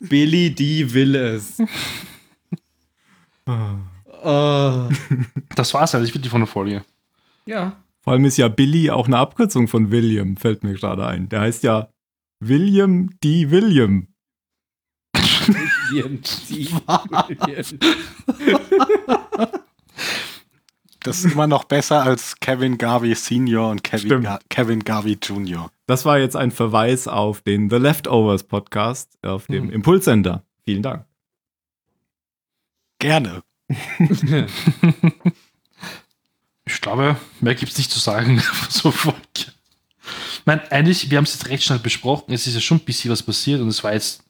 Billy 0.00 0.54
D. 0.54 0.92
will 0.94 1.14
es. 1.16 1.58
Oh. 3.46 4.88
Das 5.54 5.74
war's 5.74 5.94
eigentlich 5.94 6.14
wirklich 6.14 6.30
von 6.30 6.40
der 6.40 6.48
Folge. 6.48 6.84
Ja. 7.46 7.76
Vor 8.02 8.12
allem 8.12 8.24
ist 8.24 8.36
ja 8.36 8.48
Billy 8.48 8.90
auch 8.90 9.06
eine 9.06 9.18
Abkürzung 9.18 9.68
von 9.68 9.90
William, 9.90 10.36
fällt 10.36 10.64
mir 10.64 10.74
gerade 10.74 11.06
ein. 11.06 11.28
Der 11.28 11.40
heißt 11.40 11.62
ja 11.62 11.88
William 12.40 13.10
D. 13.22 13.50
William. 13.50 14.08
William 15.14 16.20
D. 16.22 16.68
William. 17.46 17.78
Das 21.00 21.24
ist 21.24 21.32
immer 21.32 21.46
noch 21.46 21.64
besser 21.64 22.02
als 22.02 22.38
Kevin 22.40 22.76
Garvey 22.76 23.14
Senior 23.14 23.70
und 23.70 23.82
Kevin. 23.82 24.22
Ga 24.22 24.38
Kevin 24.50 24.84
Garvey 24.84 25.18
Junior. 25.22 25.70
Das 25.86 26.04
war 26.04 26.18
jetzt 26.18 26.36
ein 26.36 26.50
Verweis 26.50 27.08
auf 27.08 27.40
den 27.40 27.70
The 27.70 27.76
Leftovers 27.76 28.44
Podcast 28.44 29.16
auf 29.22 29.46
dem 29.46 29.64
Hm. 29.68 29.70
Impulsender. 29.70 30.44
Vielen 30.64 30.82
Dank. 30.82 31.06
Gerne. 32.98 33.42
Ich 36.70 36.82
glaube, 36.82 37.16
mehr 37.40 37.54
gibt's 37.54 37.78
nicht 37.78 37.90
zu 37.90 37.98
sagen. 37.98 38.42
so 38.68 38.90
Folge. 38.90 39.18
Ich 39.34 39.57
meine, 40.48 40.72
eigentlich, 40.72 41.10
wir 41.10 41.18
haben 41.18 41.24
es 41.24 41.34
jetzt 41.34 41.48
recht 41.48 41.62
schnell 41.62 41.78
besprochen. 41.78 42.32
Es 42.32 42.46
ist 42.46 42.54
ja 42.54 42.60
schon 42.60 42.78
ein 42.78 42.84
bisschen 42.84 43.10
was 43.10 43.22
passiert 43.22 43.60
und 43.60 43.68
es 43.68 43.84
war 43.84 43.92
jetzt. 43.92 44.24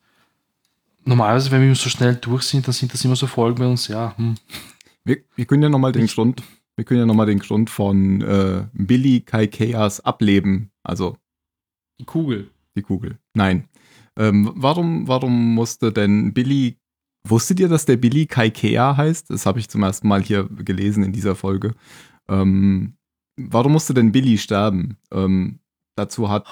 Normalerweise, 1.04 1.50
wenn 1.50 1.62
wir 1.62 1.74
so 1.74 1.88
schnell 1.88 2.16
durch 2.16 2.42
sind, 2.42 2.66
dann 2.66 2.74
sind 2.74 2.92
das 2.92 3.02
immer 3.02 3.16
so 3.16 3.26
Folgen 3.26 3.58
bei 3.58 3.66
uns, 3.66 3.88
ja. 3.88 4.14
Hm. 4.18 4.34
Wir, 5.04 5.18
wir 5.36 5.46
können 5.46 5.62
ja 5.62 5.70
nochmal 5.70 5.92
den 5.92 6.06
Grund, 6.06 6.42
wir 6.76 6.84
können 6.84 7.00
ja 7.00 7.06
noch 7.06 7.14
mal 7.14 7.24
den 7.24 7.38
Grund 7.38 7.70
von 7.70 8.20
äh, 8.20 8.66
Billy 8.74 9.20
Kaikeas 9.20 10.00
Ableben, 10.00 10.70
also 10.82 11.16
Die 11.98 12.04
Kugel. 12.04 12.50
die 12.76 12.82
Kugel. 12.82 13.16
Nein. 13.32 13.68
Ähm, 14.16 14.52
warum, 14.54 15.08
warum 15.08 15.54
musste 15.54 15.92
denn 15.92 16.34
Billy, 16.34 16.76
wusstet 17.24 17.60
ihr, 17.60 17.68
dass 17.68 17.86
der 17.86 17.96
Billy 17.96 18.26
Kaikea 18.26 18.96
heißt? 18.96 19.30
Das 19.30 19.46
habe 19.46 19.60
ich 19.60 19.70
zum 19.70 19.84
ersten 19.84 20.08
Mal 20.08 20.22
hier 20.22 20.44
gelesen 20.44 21.04
in 21.04 21.12
dieser 21.12 21.36
Folge. 21.36 21.74
Ähm, 22.28 22.96
warum 23.36 23.72
musste 23.72 23.94
denn 23.94 24.12
Billy 24.12 24.36
sterben? 24.36 24.98
Ähm, 25.10 25.60
dazu 25.98 26.28
hat, 26.30 26.46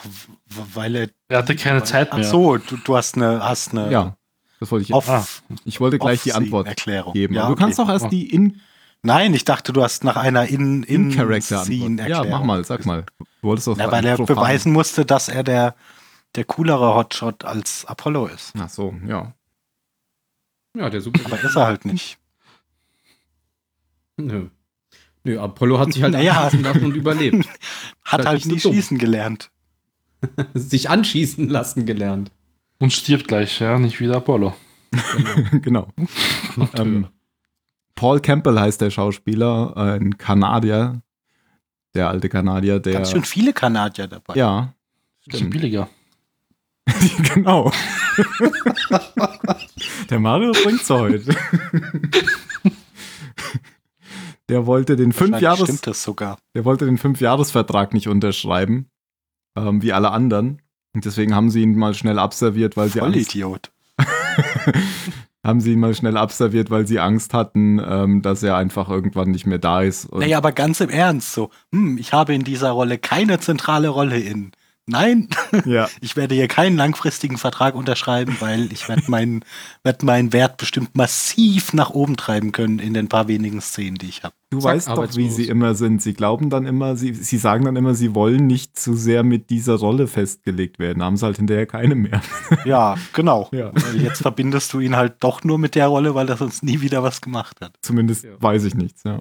Weil 0.75 0.95
er. 0.97 1.09
Er 1.29 1.39
hatte 1.39 1.57
keine 1.57 1.83
Zeit 1.85 2.09
Ach 2.11 2.19
mehr. 2.19 2.27
so, 2.29 2.57
du, 2.59 2.77
du 2.77 2.97
hast 2.97 3.17
eine, 3.17 3.43
hast 3.43 3.73
eine 3.73 3.91
ja, 3.91 4.17
das 4.61 4.71
wollte 4.71 4.85
ich 4.85 4.93
Off, 4.93 5.09
Ah. 5.09 5.25
Ich 5.65 5.81
wollte 5.81 5.99
gleich 5.99 6.23
die 6.23 6.33
Antwort 6.33 6.67
Erklärung 6.67 7.13
geben. 7.13 7.35
Ja, 7.35 7.47
du 7.47 7.53
okay. 7.53 7.63
kannst 7.63 7.79
doch 7.79 7.89
erst 7.89 8.11
die 8.11 8.29
in 8.33 8.61
Nein, 9.03 9.35
ich 9.35 9.45
dachte, 9.45 9.73
du 9.73 9.83
hast 9.85 10.03
nach 10.03 10.17
einer 10.17 10.47
in 10.49 10.83
in 10.83 11.13
Scene 11.41 12.03
Antwort. 12.03 12.09
Ja, 12.09 12.25
mach 12.25 12.43
mal, 12.43 12.65
sag 12.65 12.85
mal. 12.87 13.05
Du 13.19 13.25
wolltest 13.43 13.69
doch 13.69 13.79
Ja, 13.79 13.93
weil 13.93 14.05
er 14.05 14.17
beweisen 14.17 14.73
musste, 14.73 15.05
dass 15.05 15.29
er 15.29 15.45
der, 15.45 15.77
der 16.35 16.45
coolere 16.45 16.95
Hotshot 16.95 17.45
als 17.45 17.85
Apollo 17.85 18.27
ist. 18.27 18.53
Ach 18.59 18.69
so, 18.69 18.95
ja. 19.07 19.33
Ja, 20.75 20.91
der 20.91 21.01
super. 21.01 21.21
Aber 21.25 21.41
ist 21.41 21.55
er 21.55 21.67
halt 21.67 21.85
nicht. 21.85 22.19
Nö. 24.17 24.49
Nö, 25.27 25.41
Apollo 25.41 25.81
hat 25.81 25.93
sich 25.93 26.05
halt 26.05 26.13
Naja. 26.13 26.35
anschießen 26.45 26.63
lassen 26.63 26.85
und 26.85 26.95
überlebt. 26.95 27.49
Hat 28.05 28.21
Vielleicht 28.21 28.27
halt 28.27 28.47
nie 28.47 28.61
dumm. 28.61 28.73
schießen 28.73 28.97
gelernt. 28.97 29.51
sich 30.55 30.89
anschießen 30.89 31.49
lassen 31.49 31.85
gelernt. 31.85 32.31
Und 32.79 32.93
stirbt 32.93 33.27
gleich, 33.27 33.59
ja, 33.59 33.77
nicht 33.77 33.99
wieder 33.99 34.19
Apollo. 34.19 34.55
genau. 35.63 35.89
ähm, 36.75 37.09
Paul 37.97 38.21
Campbell 38.21 38.61
heißt 38.61 38.81
der 38.81 38.91
Schauspieler, 38.91 39.77
ein 39.77 40.17
Kanadier. 40.17 41.03
Der 41.97 42.09
alte 42.09 42.29
Kanadier, 42.29 42.79
der. 42.79 42.93
Ganz 42.93 43.11
schön 43.11 43.25
viele 43.25 43.53
Kanadier 43.53 44.07
dabei. 44.07 44.35
Ja, 44.37 44.75
Bisschen 45.25 45.39
stimmt. 45.49 45.55
billiger. 45.55 45.89
genau. 47.35 47.73
der 50.09 50.21
Mario 50.21 50.53
bringt's 50.53 50.89
heute. 50.89 51.35
Der 54.49 54.67
wollte 54.67 54.97
den 54.97 55.13
fünf 55.13 55.41
Jahres, 55.41 55.65
Stimmt 55.65 55.87
das 55.87 56.03
sogar. 56.03 56.39
der 56.55 56.65
wollte 56.65 56.85
den 56.85 56.99
Fünfjahresvertrag 56.99 57.93
nicht 57.93 58.09
unterschreiben, 58.09 58.91
ähm, 59.57 59.83
wie 59.83 59.93
alle 59.93 60.11
anderen. 60.11 60.63
Und 60.95 61.05
deswegen 61.05 61.35
haben 61.35 61.51
sie 61.51 61.63
ihn 61.63 61.77
mal 61.77 61.95
schnell 61.95 62.19
abserviert, 62.19 62.77
weil 62.77 62.89
sie 62.89 63.01
Angst, 63.01 63.33
Vollidiot. 63.33 63.73
haben 65.45 65.61
sie 65.61 65.73
ihn 65.73 65.81
mal 65.81 65.95
schnell 65.95 66.17
abserviert, 66.17 66.71
weil 66.71 66.87
sie 66.87 67.01
Angst 67.01 67.35
hatten, 67.35 67.81
ähm, 67.85 68.23
dass 68.23 68.43
er 68.43 68.57
einfach 68.57 68.89
irgendwann 68.89 69.31
nicht 69.31 69.47
mehr 69.47 69.59
da 69.59 69.83
ist. 69.83 70.07
Und 70.07 70.21
Naja, 70.21 70.39
aber 70.39 70.53
ganz 70.53 70.81
im 70.81 70.91
Ernst, 70.91 71.33
so, 71.33 71.51
hm, 71.73 71.99
ich 71.99 72.13
habe 72.13 72.35
in 72.35 72.45
dieser 72.45 72.71
Rolle 72.71 72.99
keine 72.99 73.41
zentrale 73.41 73.89
Rolle 73.89 74.19
in. 74.19 74.53
Nein, 74.89 75.29
ja, 75.65 75.89
ich 76.01 76.15
werde 76.15 76.37
hier 76.37 76.47
keinen 76.47 76.77
langfristigen 76.77 77.39
Vertrag 77.39 77.75
unterschreiben, 77.75 78.37
weil 78.39 78.73
ich 78.73 78.89
werde 78.89 79.03
meinen 79.09 79.45
werd 79.83 80.05
meinen 80.05 80.33
Wert 80.33 80.59
bestimmt 80.59 80.95
massiv 80.95 81.73
nach 81.73 81.91
oben 81.91 82.17
treiben 82.17 82.53
können 82.53 82.79
in 82.79 82.95
den 82.95 83.09
paar 83.09 83.27
wenigen 83.27 83.61
Szenen, 83.61 83.99
die 83.99 84.09
ich 84.09 84.23
habe. 84.23 84.36
Du 84.51 84.59
Zack, 84.61 84.75
weißt 84.75 84.89
doch, 84.89 85.17
wie 85.17 85.29
sie 85.31 85.49
immer 85.49 85.75
sind. 85.75 86.01
Sie 86.03 86.15
glauben 86.15 86.51
dann 86.51 86.67
immer, 86.67 86.97
sie, 86.97 87.13
sie 87.15 87.39
sagen 87.39 87.65
dann 87.65 87.77
immer, 87.77 87.95
sie 87.95 88.15
wollen 88.15 88.47
nicht 88.47 88.79
zu 88.79 88.95
sehr 88.95 89.23
mit 89.23 89.51
dieser 89.51 89.75
Rolle 89.77 90.07
festgelegt 90.07 90.79
werden. 90.79 91.03
Haben 91.03 91.17
sie 91.17 91.27
halt 91.27 91.37
hinterher 91.37 91.67
keine 91.67 91.95
mehr. 91.95 92.21
Ja, 92.65 92.97
genau. 93.13 93.49
Ja. 93.53 93.73
Weil 93.75 94.01
jetzt 94.03 94.23
verbindest 94.23 94.73
du 94.73 94.81
ihn 94.81 94.97
halt 94.97 95.17
doch 95.21 95.45
nur 95.45 95.59
mit 95.59 95.75
der 95.75 95.89
Rolle, 95.89 96.15
weil 96.15 96.29
er 96.29 96.37
sonst 96.37 96.63
nie 96.63 96.81
wieder 96.81 97.03
was 97.03 97.21
gemacht 97.21 97.61
hat. 97.61 97.77
Zumindest 97.83 98.25
Ja. 98.25 98.41
weiß 98.41 98.65
ich 98.65 98.75
nichts, 98.75 99.03
ja. 99.05 99.21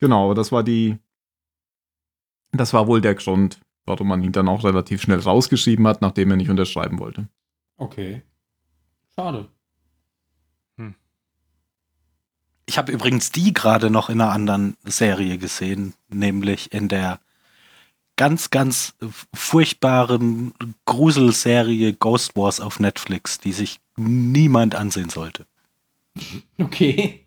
Genau, 0.00 0.34
das 0.34 0.50
war 0.52 0.62
die. 0.62 0.98
Das 2.52 2.72
war 2.72 2.86
wohl 2.86 3.00
der 3.00 3.14
Grund, 3.14 3.60
warum 3.86 4.08
man 4.08 4.22
ihn 4.22 4.32
dann 4.32 4.48
auch 4.48 4.64
relativ 4.64 5.02
schnell 5.02 5.20
rausgeschrieben 5.20 5.86
hat, 5.86 6.02
nachdem 6.02 6.30
er 6.30 6.36
nicht 6.36 6.50
unterschreiben 6.50 6.98
wollte. 6.98 7.28
Okay. 7.76 8.22
Schade. 9.14 9.48
Ich 12.72 12.78
habe 12.78 12.90
übrigens 12.90 13.30
die 13.30 13.52
gerade 13.52 13.90
noch 13.90 14.08
in 14.08 14.18
einer 14.18 14.32
anderen 14.32 14.78
Serie 14.82 15.36
gesehen, 15.36 15.92
nämlich 16.08 16.72
in 16.72 16.88
der 16.88 17.20
ganz, 18.16 18.48
ganz 18.48 18.94
furchtbaren 19.34 20.54
Gruselserie 20.86 21.92
Ghost 21.92 22.34
Wars 22.34 22.60
auf 22.60 22.80
Netflix, 22.80 23.38
die 23.38 23.52
sich 23.52 23.78
niemand 23.96 24.74
ansehen 24.74 25.10
sollte. 25.10 25.44
Okay. 26.56 27.26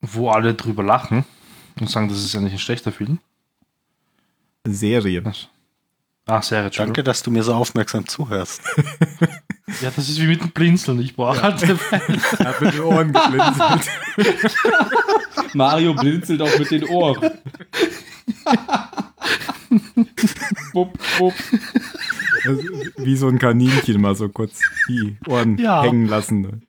Wo 0.00 0.30
alle 0.30 0.54
drüber 0.54 0.82
lachen 0.82 1.26
und 1.78 1.90
sagen, 1.90 2.08
das 2.08 2.24
ist 2.24 2.32
ja 2.32 2.40
nicht 2.40 2.54
ein 2.54 2.58
schlechter 2.58 2.90
Film. 2.90 3.18
Serie. 4.66 5.30
Ach, 6.26 6.42
Serie, 6.42 6.66
Entschuldigung. 6.66 6.94
Danke, 6.94 7.04
dass 7.04 7.22
du 7.22 7.30
mir 7.30 7.42
so 7.42 7.54
aufmerksam 7.54 8.06
zuhörst. 8.06 8.62
Ja, 9.80 9.90
das 9.94 10.08
ist 10.08 10.20
wie 10.20 10.26
mit 10.26 10.40
dem 10.42 10.50
Blinzeln. 10.50 11.00
Ich 11.00 11.14
brauche 11.16 11.40
halt 11.40 11.62
Er 11.62 11.78
hat 12.46 12.60
mit 12.60 12.74
den 12.74 12.80
Ohren 12.80 13.12
geblinzelt. 13.12 13.88
Mario 15.54 15.94
blinzelt 15.94 16.42
auch 16.42 16.58
mit 16.58 16.70
den 16.70 16.84
Ohren. 16.84 17.30
bup, 20.74 20.98
bup. 21.18 21.34
Wie 22.96 23.16
so 23.16 23.28
ein 23.28 23.38
Kaninchen 23.38 24.00
mal 24.00 24.14
so 24.14 24.28
kurz 24.28 24.60
die 24.88 25.16
Ohren 25.26 25.56
Ja. 25.58 25.82
hängen 25.84 26.06
lassen. 26.08 26.40
ne? 26.42 26.60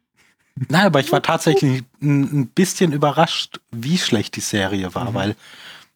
Nein, 0.70 0.86
aber 0.86 1.00
ich 1.00 1.12
war 1.12 1.22
tatsächlich 1.24 1.84
ein, 2.02 2.22
ein 2.42 2.48
bisschen 2.48 2.94
überrascht, 2.94 3.60
wie 3.72 3.98
schlecht 3.98 4.36
die 4.36 4.42
Serie 4.42 4.94
war, 4.96 5.14
weil 5.14 5.36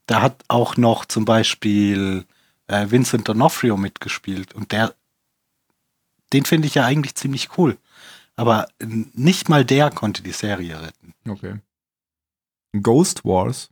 da 0.07 0.21
hat 0.21 0.43
auch 0.47 0.77
noch 0.77 1.05
zum 1.05 1.25
Beispiel 1.25 2.25
äh, 2.67 2.89
Vincent 2.89 3.27
D'Onofrio 3.27 3.77
mitgespielt 3.77 4.53
und 4.53 4.71
der, 4.71 4.93
den 6.33 6.45
finde 6.45 6.67
ich 6.67 6.75
ja 6.75 6.85
eigentlich 6.85 7.15
ziemlich 7.15 7.57
cool. 7.57 7.77
Aber 8.35 8.67
nicht 8.79 9.49
mal 9.49 9.65
der 9.65 9.89
konnte 9.89 10.21
die 10.21 10.31
Serie 10.31 10.79
retten. 10.79 11.13
Okay. 11.27 11.59
Ghost 12.81 13.25
Wars. 13.25 13.69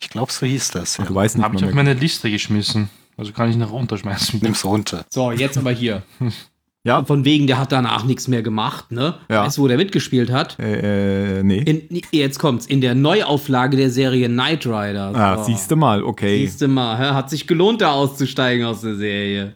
Ich 0.00 0.08
glaube, 0.08 0.32
so 0.32 0.46
hieß 0.46 0.70
das. 0.70 0.96
Ja. 0.96 1.04
Du 1.04 1.14
weißt 1.14 1.36
nicht 1.36 1.44
Habe 1.44 1.56
ich 1.56 1.64
auf 1.64 1.72
meine 1.72 1.94
Liste 1.94 2.30
geschmissen. 2.30 2.88
Also 3.16 3.32
kann 3.32 3.50
ich 3.50 3.56
noch 3.56 3.72
runterschmeißen. 3.72 4.40
Nimm's 4.42 4.64
runter. 4.64 5.04
So, 5.08 5.32
jetzt 5.32 5.56
aber 5.56 5.72
hier. 5.72 6.02
Ja. 6.86 7.02
Von 7.02 7.24
wegen, 7.24 7.46
der 7.46 7.58
hat 7.58 7.72
danach 7.72 8.04
nichts 8.04 8.28
mehr 8.28 8.42
gemacht, 8.42 8.92
ne? 8.92 9.14
Ja. 9.30 9.44
Weißt 9.44 9.56
du, 9.56 9.62
wo 9.62 9.68
der 9.68 9.78
mitgespielt 9.78 10.30
hat? 10.30 10.58
Äh, 10.58 11.38
äh, 11.38 11.42
nee. 11.42 11.58
In, 11.60 12.02
jetzt 12.10 12.38
kommt's. 12.38 12.66
In 12.66 12.82
der 12.82 12.94
Neuauflage 12.94 13.78
der 13.78 13.88
Serie 13.88 14.28
Knight 14.28 14.66
Rider. 14.66 15.12
ah, 15.14 15.42
siehst 15.42 15.70
du 15.70 15.76
mal, 15.76 16.02
okay. 16.02 16.38
Siehst 16.44 16.60
du 16.60 16.68
mal, 16.68 16.98
hä? 16.98 17.14
hat 17.14 17.30
sich 17.30 17.46
gelohnt, 17.46 17.80
da 17.80 17.92
auszusteigen 17.92 18.66
aus 18.66 18.82
der 18.82 18.96
Serie. 18.96 19.54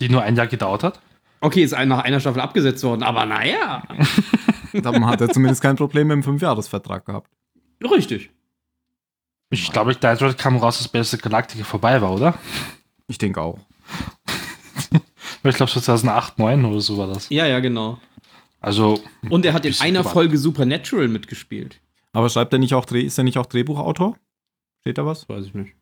Die 0.00 0.08
nur 0.08 0.22
ein 0.22 0.36
Jahr 0.36 0.46
gedauert 0.46 0.82
hat. 0.82 1.00
Okay, 1.40 1.62
ist 1.62 1.72
nach 1.72 2.02
einer 2.02 2.18
Staffel 2.18 2.40
abgesetzt 2.40 2.82
worden, 2.82 3.02
aber 3.02 3.26
naja. 3.26 3.82
Dann 4.72 5.06
hat 5.06 5.20
er 5.20 5.28
zumindest 5.28 5.60
kein 5.60 5.76
Problem 5.76 6.08
mit 6.08 6.14
dem 6.14 6.22
Fünfjahresvertrag 6.22 7.04
gehabt. 7.04 7.30
Richtig. 7.82 8.30
Ich 9.50 9.70
glaube, 9.70 9.92
ich 9.92 10.00
Night 10.00 10.22
Rider 10.22 10.32
kam 10.38 10.56
raus, 10.56 10.78
dass 10.78 10.88
Beste 10.88 11.18
Galactica 11.18 11.62
vorbei 11.62 12.00
war, 12.00 12.12
oder? 12.12 12.34
Ich 13.06 13.18
denke 13.18 13.42
auch. 13.42 13.58
Ich 15.46 15.56
glaube, 15.56 15.70
so 15.70 15.80
2008, 15.80 16.36
2009 16.36 16.64
oder 16.70 16.80
so 16.80 16.96
war 16.98 17.06
das. 17.06 17.28
Ja, 17.28 17.46
ja, 17.46 17.60
genau. 17.60 17.98
Also, 18.60 19.00
Und 19.28 19.44
er 19.44 19.52
hat 19.52 19.66
in 19.66 19.74
einer 19.80 19.98
gewartet. 20.00 20.12
Folge 20.12 20.38
Supernatural 20.38 21.08
mitgespielt. 21.08 21.80
Aber 22.12 22.28
schreibt 22.30 22.52
er 22.54 22.58
nicht 22.58 22.74
auch, 22.74 22.84
Dreh- 22.86 23.02
ist 23.02 23.18
er 23.18 23.24
nicht 23.24 23.36
auch 23.38 23.46
Drehbuchautor? 23.46 24.16
Steht 24.80 24.96
da 24.98 25.04
was? 25.04 25.28
Weiß 25.28 25.44
ich 25.46 25.54
nicht. 25.54 25.74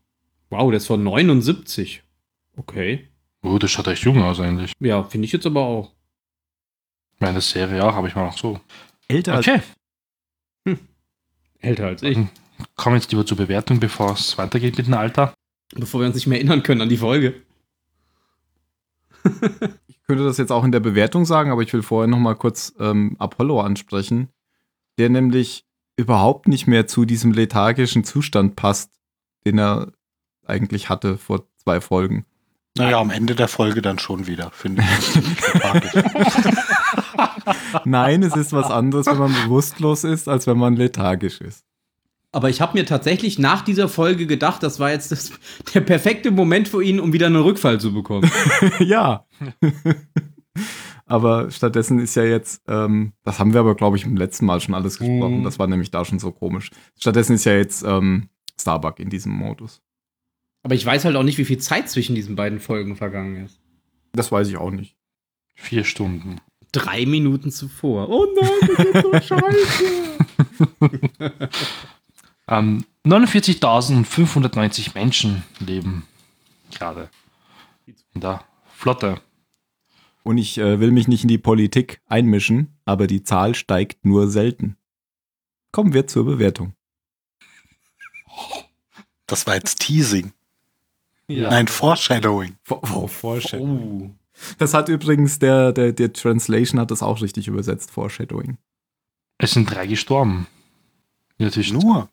Wow, 0.50 0.70
der 0.70 0.78
ist 0.78 0.86
von 0.86 1.02
79. 1.02 2.02
Okay. 2.56 3.08
oh, 3.42 3.58
das 3.58 3.70
schaut 3.70 3.86
echt 3.86 4.02
jung 4.02 4.20
aus 4.22 4.40
eigentlich. 4.40 4.72
Ja, 4.80 5.02
finde 5.04 5.26
ich 5.26 5.32
jetzt 5.32 5.46
aber 5.46 5.60
auch. 5.62 5.92
Meine 7.20 7.40
Serie 7.40 7.84
auch, 7.84 7.94
habe 7.94 8.08
ich 8.08 8.14
mal 8.16 8.24
noch 8.26 8.36
so. 8.36 8.58
Älter 9.08 9.34
als 9.34 9.46
Okay, 9.48 9.60
Älter 11.60 11.86
als 11.86 12.02
ich. 12.02 12.18
kommen 12.76 12.96
jetzt 12.96 13.10
lieber 13.12 13.24
zur 13.24 13.36
Bewertung, 13.36 13.78
bevor 13.78 14.12
es 14.14 14.36
weitergeht 14.38 14.76
mit 14.76 14.86
dem 14.86 14.94
Alter. 14.94 15.32
Bevor 15.74 16.00
wir 16.00 16.06
uns 16.08 16.16
nicht 16.16 16.26
mehr 16.26 16.38
erinnern 16.38 16.62
können 16.62 16.80
an 16.80 16.88
die 16.88 16.96
Folge. 16.96 17.40
Ich 20.02 20.08
könnte 20.08 20.24
das 20.24 20.36
jetzt 20.36 20.50
auch 20.50 20.64
in 20.64 20.72
der 20.72 20.80
Bewertung 20.80 21.24
sagen, 21.24 21.52
aber 21.52 21.62
ich 21.62 21.72
will 21.72 21.82
vorher 21.82 22.08
noch 22.08 22.18
mal 22.18 22.34
kurz 22.34 22.74
ähm, 22.80 23.14
Apollo 23.20 23.60
ansprechen, 23.60 24.30
der 24.98 25.08
nämlich 25.08 25.64
überhaupt 25.96 26.48
nicht 26.48 26.66
mehr 26.66 26.88
zu 26.88 27.04
diesem 27.04 27.32
lethargischen 27.32 28.02
Zustand 28.02 28.56
passt, 28.56 28.90
den 29.46 29.58
er 29.58 29.92
eigentlich 30.44 30.88
hatte 30.88 31.18
vor 31.18 31.46
zwei 31.56 31.80
Folgen. 31.80 32.26
Naja, 32.76 33.00
am 33.00 33.10
Ende 33.10 33.36
der 33.36 33.48
Folge 33.48 33.80
dann 33.80 33.98
schon 33.98 34.26
wieder, 34.26 34.50
finde 34.50 34.82
ich. 34.82 35.14
Nein, 37.84 38.22
es 38.22 38.34
ist 38.34 38.52
was 38.52 38.70
anderes, 38.70 39.06
wenn 39.06 39.18
man 39.18 39.34
bewusstlos 39.44 40.04
ist, 40.04 40.28
als 40.28 40.46
wenn 40.46 40.58
man 40.58 40.76
lethargisch 40.76 41.40
ist. 41.40 41.64
Aber 42.34 42.48
ich 42.48 42.62
habe 42.62 42.78
mir 42.78 42.86
tatsächlich 42.86 43.38
nach 43.38 43.60
dieser 43.62 43.90
Folge 43.90 44.26
gedacht, 44.26 44.62
das 44.62 44.80
war 44.80 44.90
jetzt 44.90 45.12
das, 45.12 45.32
der 45.74 45.82
perfekte 45.82 46.30
Moment 46.30 46.66
für 46.66 46.82
ihn, 46.82 46.98
um 46.98 47.12
wieder 47.12 47.26
einen 47.26 47.36
Rückfall 47.36 47.78
zu 47.78 47.92
bekommen. 47.92 48.28
ja. 48.78 49.26
aber 51.06 51.50
stattdessen 51.50 51.98
ist 51.98 52.14
ja 52.14 52.24
jetzt, 52.24 52.62
ähm, 52.66 53.12
das 53.22 53.38
haben 53.38 53.52
wir 53.52 53.60
aber, 53.60 53.74
glaube 53.74 53.98
ich, 53.98 54.04
im 54.04 54.16
letzten 54.16 54.46
Mal 54.46 54.60
schon 54.60 54.74
alles 54.74 54.98
gesprochen. 54.98 55.40
Mhm. 55.40 55.44
Das 55.44 55.58
war 55.58 55.66
nämlich 55.66 55.90
da 55.90 56.06
schon 56.06 56.18
so 56.18 56.32
komisch. 56.32 56.70
Stattdessen 56.98 57.34
ist 57.34 57.44
ja 57.44 57.54
jetzt 57.54 57.84
ähm, 57.84 58.30
Starbuck 58.58 58.98
in 58.98 59.10
diesem 59.10 59.32
Modus. 59.32 59.82
Aber 60.62 60.74
ich 60.74 60.86
weiß 60.86 61.04
halt 61.04 61.16
auch 61.16 61.24
nicht, 61.24 61.38
wie 61.38 61.44
viel 61.44 61.58
Zeit 61.58 61.90
zwischen 61.90 62.14
diesen 62.14 62.34
beiden 62.34 62.60
Folgen 62.60 62.96
vergangen 62.96 63.44
ist. 63.44 63.60
Das 64.12 64.32
weiß 64.32 64.48
ich 64.48 64.56
auch 64.56 64.70
nicht. 64.70 64.96
Vier 65.54 65.84
Stunden. 65.84 66.40
Drei 66.70 67.04
Minuten 67.04 67.50
zuvor. 67.50 68.08
Oh 68.08 68.26
nein, 68.40 68.70
das 68.76 68.86
ist 68.86 69.02
so 69.02 69.36
scheiße. 69.36 69.84
Ähm, 72.52 72.84
49.590 73.06 74.90
Menschen 74.94 75.42
leben 75.58 76.06
gerade 76.70 77.08
in 78.14 78.20
der 78.20 78.44
Flotte. 78.74 79.20
Und 80.22 80.38
ich 80.38 80.58
äh, 80.58 80.78
will 80.78 80.92
mich 80.92 81.08
nicht 81.08 81.22
in 81.24 81.28
die 81.28 81.38
Politik 81.38 82.00
einmischen, 82.06 82.76
aber 82.84 83.06
die 83.06 83.24
Zahl 83.24 83.54
steigt 83.54 84.04
nur 84.04 84.28
selten. 84.28 84.76
Kommen 85.72 85.94
wir 85.94 86.06
zur 86.06 86.24
Bewertung. 86.24 86.74
Das 89.26 89.46
war 89.46 89.54
jetzt 89.54 89.80
Teasing. 89.80 90.32
Ja. 91.28 91.48
Nein, 91.50 91.66
Foreshadowing. 91.68 92.56
Oh, 92.68 93.08
Oh. 93.54 94.10
Das 94.58 94.74
hat 94.74 94.88
übrigens 94.88 95.38
der, 95.38 95.72
der, 95.72 95.92
der 95.92 96.12
Translation 96.12 96.80
hat 96.80 96.90
das 96.90 97.02
auch 97.02 97.22
richtig 97.22 97.48
übersetzt, 97.48 97.90
Foreshadowing. 97.90 98.58
Es 99.38 99.52
sind 99.52 99.70
drei 99.70 99.86
gestorben. 99.86 100.46
Zwischen- 101.50 101.78
Nur. 101.78 102.08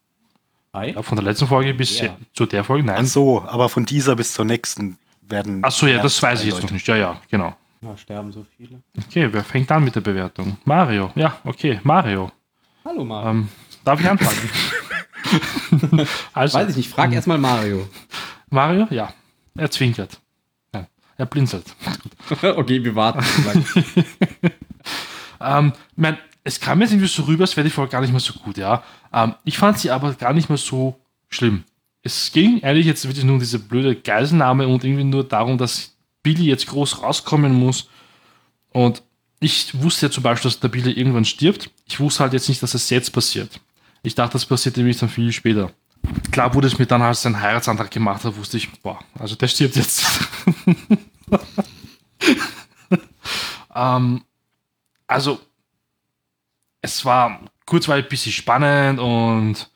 Hi. 0.74 0.92
Ja, 0.94 1.02
von 1.02 1.16
der 1.16 1.26
letzten 1.26 1.48
Folge 1.48 1.74
bis 1.74 2.00
Ja. 2.00 2.16
zu 2.34 2.46
der 2.46 2.64
Folge, 2.64 2.88
Ach 2.92 2.96
nein. 2.98 3.06
so, 3.06 3.42
aber 3.48 3.70
von 3.70 3.86
dieser 3.86 4.16
bis 4.16 4.34
zur 4.34 4.46
nächsten 4.46 4.98
werden. 5.22 5.64
Achso, 5.64 5.88
ja, 5.88 6.02
das 6.02 6.22
weiß 6.22 6.42
ich 6.42 6.46
jetzt 6.48 6.56
Leute. 6.56 6.66
noch 6.68 6.72
nicht. 6.74 6.88
Ja, 6.88 6.96
ja, 6.96 7.22
genau. 7.30 7.56
Da 7.82 7.98
sterben 7.98 8.32
so 8.32 8.46
viele. 8.58 8.82
Okay, 9.08 9.30
wer 9.32 9.44
fängt 9.44 9.72
an 9.72 9.84
mit 9.84 9.96
der 9.96 10.02
Bewertung? 10.02 10.58
Mario. 10.66 11.12
Ja, 11.16 11.38
okay, 11.44 11.80
Mario. 11.84 12.32
Hallo 12.86 13.04
Mario. 13.06 13.30
Ähm, 13.32 13.50
darf 13.84 14.00
ich 14.00 14.10
anfangen? 14.10 14.50
also, 16.34 16.58
weiß 16.58 16.70
ich 16.72 16.76
nicht, 16.78 16.90
frag 16.90 17.12
erstmal 17.14 17.38
Mario. 17.38 17.88
Mario? 18.50 18.88
Ja. 18.92 19.14
Er 19.56 19.72
zwinkert. 19.72 20.20
Ja, 20.74 20.86
er 21.18 21.26
blinzelt. 21.26 21.66
okay, 22.42 22.84
wir 22.84 22.96
warten. 22.96 23.24
Ähm, 25.42 25.72
mein, 25.96 26.18
es 26.50 26.60
kam 26.60 26.82
jetzt 26.82 26.92
irgendwie 26.92 27.08
so 27.08 27.24
rüber, 27.24 27.44
als 27.44 27.56
wäre 27.56 27.64
die 27.64 27.72
Folge 27.72 27.92
gar 27.92 28.02
nicht 28.02 28.10
mehr 28.10 28.20
so 28.20 28.34
gut, 28.34 28.58
ja. 28.58 28.84
Ähm, 29.14 29.36
ich 29.44 29.58
fand 29.60 29.78
sie 29.78 29.92
aber 29.92 30.14
gar 30.14 30.34
nicht 30.34 30.50
mehr 30.50 30.58
so 30.58 31.00
schlimm. 31.30 31.64
Es 32.02 32.32
ging 32.32 32.64
eigentlich 32.64 32.88
jetzt 32.88 33.06
wirklich 33.06 33.24
nur 33.24 33.36
um 33.36 33.40
diese 33.40 33.60
blöde 33.60 33.96
Geiselnahme 33.96 34.68
und 34.68 34.84
irgendwie 34.84 35.04
nur 35.04 35.24
darum, 35.24 35.60
dass 35.60 35.96
Billy 36.24 36.46
jetzt 36.46 36.66
groß 36.66 37.04
rauskommen 37.04 37.54
muss. 37.54 37.88
Und 38.72 39.04
ich 39.40 39.80
wusste 39.80 40.08
ja 40.08 40.12
zum 40.12 40.24
Beispiel, 40.24 40.50
dass 40.50 40.60
der 40.60 40.70
Billy 40.70 40.92
irgendwann 40.92 41.26
stirbt. 41.26 41.70
Ich 41.86 42.00
wusste 42.00 42.24
halt 42.24 42.34
jetzt 42.34 42.50
nicht, 42.50 42.64
dass 42.64 42.74
es 42.74 42.90
jetzt 42.90 43.12
passiert. 43.12 43.62
Ich 44.02 44.16
dachte, 44.16 44.34
das 44.34 44.46
passiert 44.46 44.76
nämlich 44.78 44.98
dann 44.98 45.10
viel 45.10 45.32
später. 45.32 45.72
Klar 46.32 46.56
wurde 46.56 46.68
es 46.68 46.80
mir 46.80 46.88
dann, 46.88 47.04
als 47.04 47.28
ein 47.28 47.40
Heiratsantrag 47.40 47.92
gemacht 47.92 48.24
hat, 48.24 48.36
wusste 48.38 48.58
ich, 48.58 48.72
boah, 48.82 49.00
also 49.20 49.36
der 49.36 49.48
stirbt 49.48 49.76
jetzt. 49.76 50.04
ähm, 53.76 54.24
also, 55.06 55.40
es 56.82 57.06
war 57.06 57.42
kurzweilig 57.66 58.06
ein 58.06 58.10
bisschen 58.10 58.32
spannend 58.32 59.00
und 59.00 59.70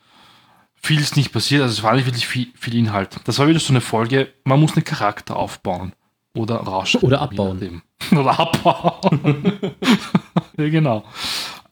viel 0.74 1.00
ist 1.00 1.16
nicht 1.16 1.32
passiert. 1.32 1.62
Also, 1.62 1.72
es 1.72 1.82
war 1.82 1.94
nicht 1.94 2.06
wirklich 2.06 2.26
viel, 2.26 2.48
viel 2.54 2.74
Inhalt. 2.74 3.20
Das 3.24 3.38
war 3.38 3.48
wieder 3.48 3.60
so 3.60 3.72
eine 3.72 3.80
Folge, 3.80 4.32
man 4.44 4.60
muss 4.60 4.76
einen 4.76 4.84
Charakter 4.84 5.36
aufbauen. 5.36 5.94
Oder 6.34 6.56
rauschen. 6.56 7.00
Oder 7.02 7.20
abbauen. 7.20 7.82
Oder 8.10 8.38
abbauen. 8.38 9.52
ja, 10.58 10.68
genau. 10.68 11.04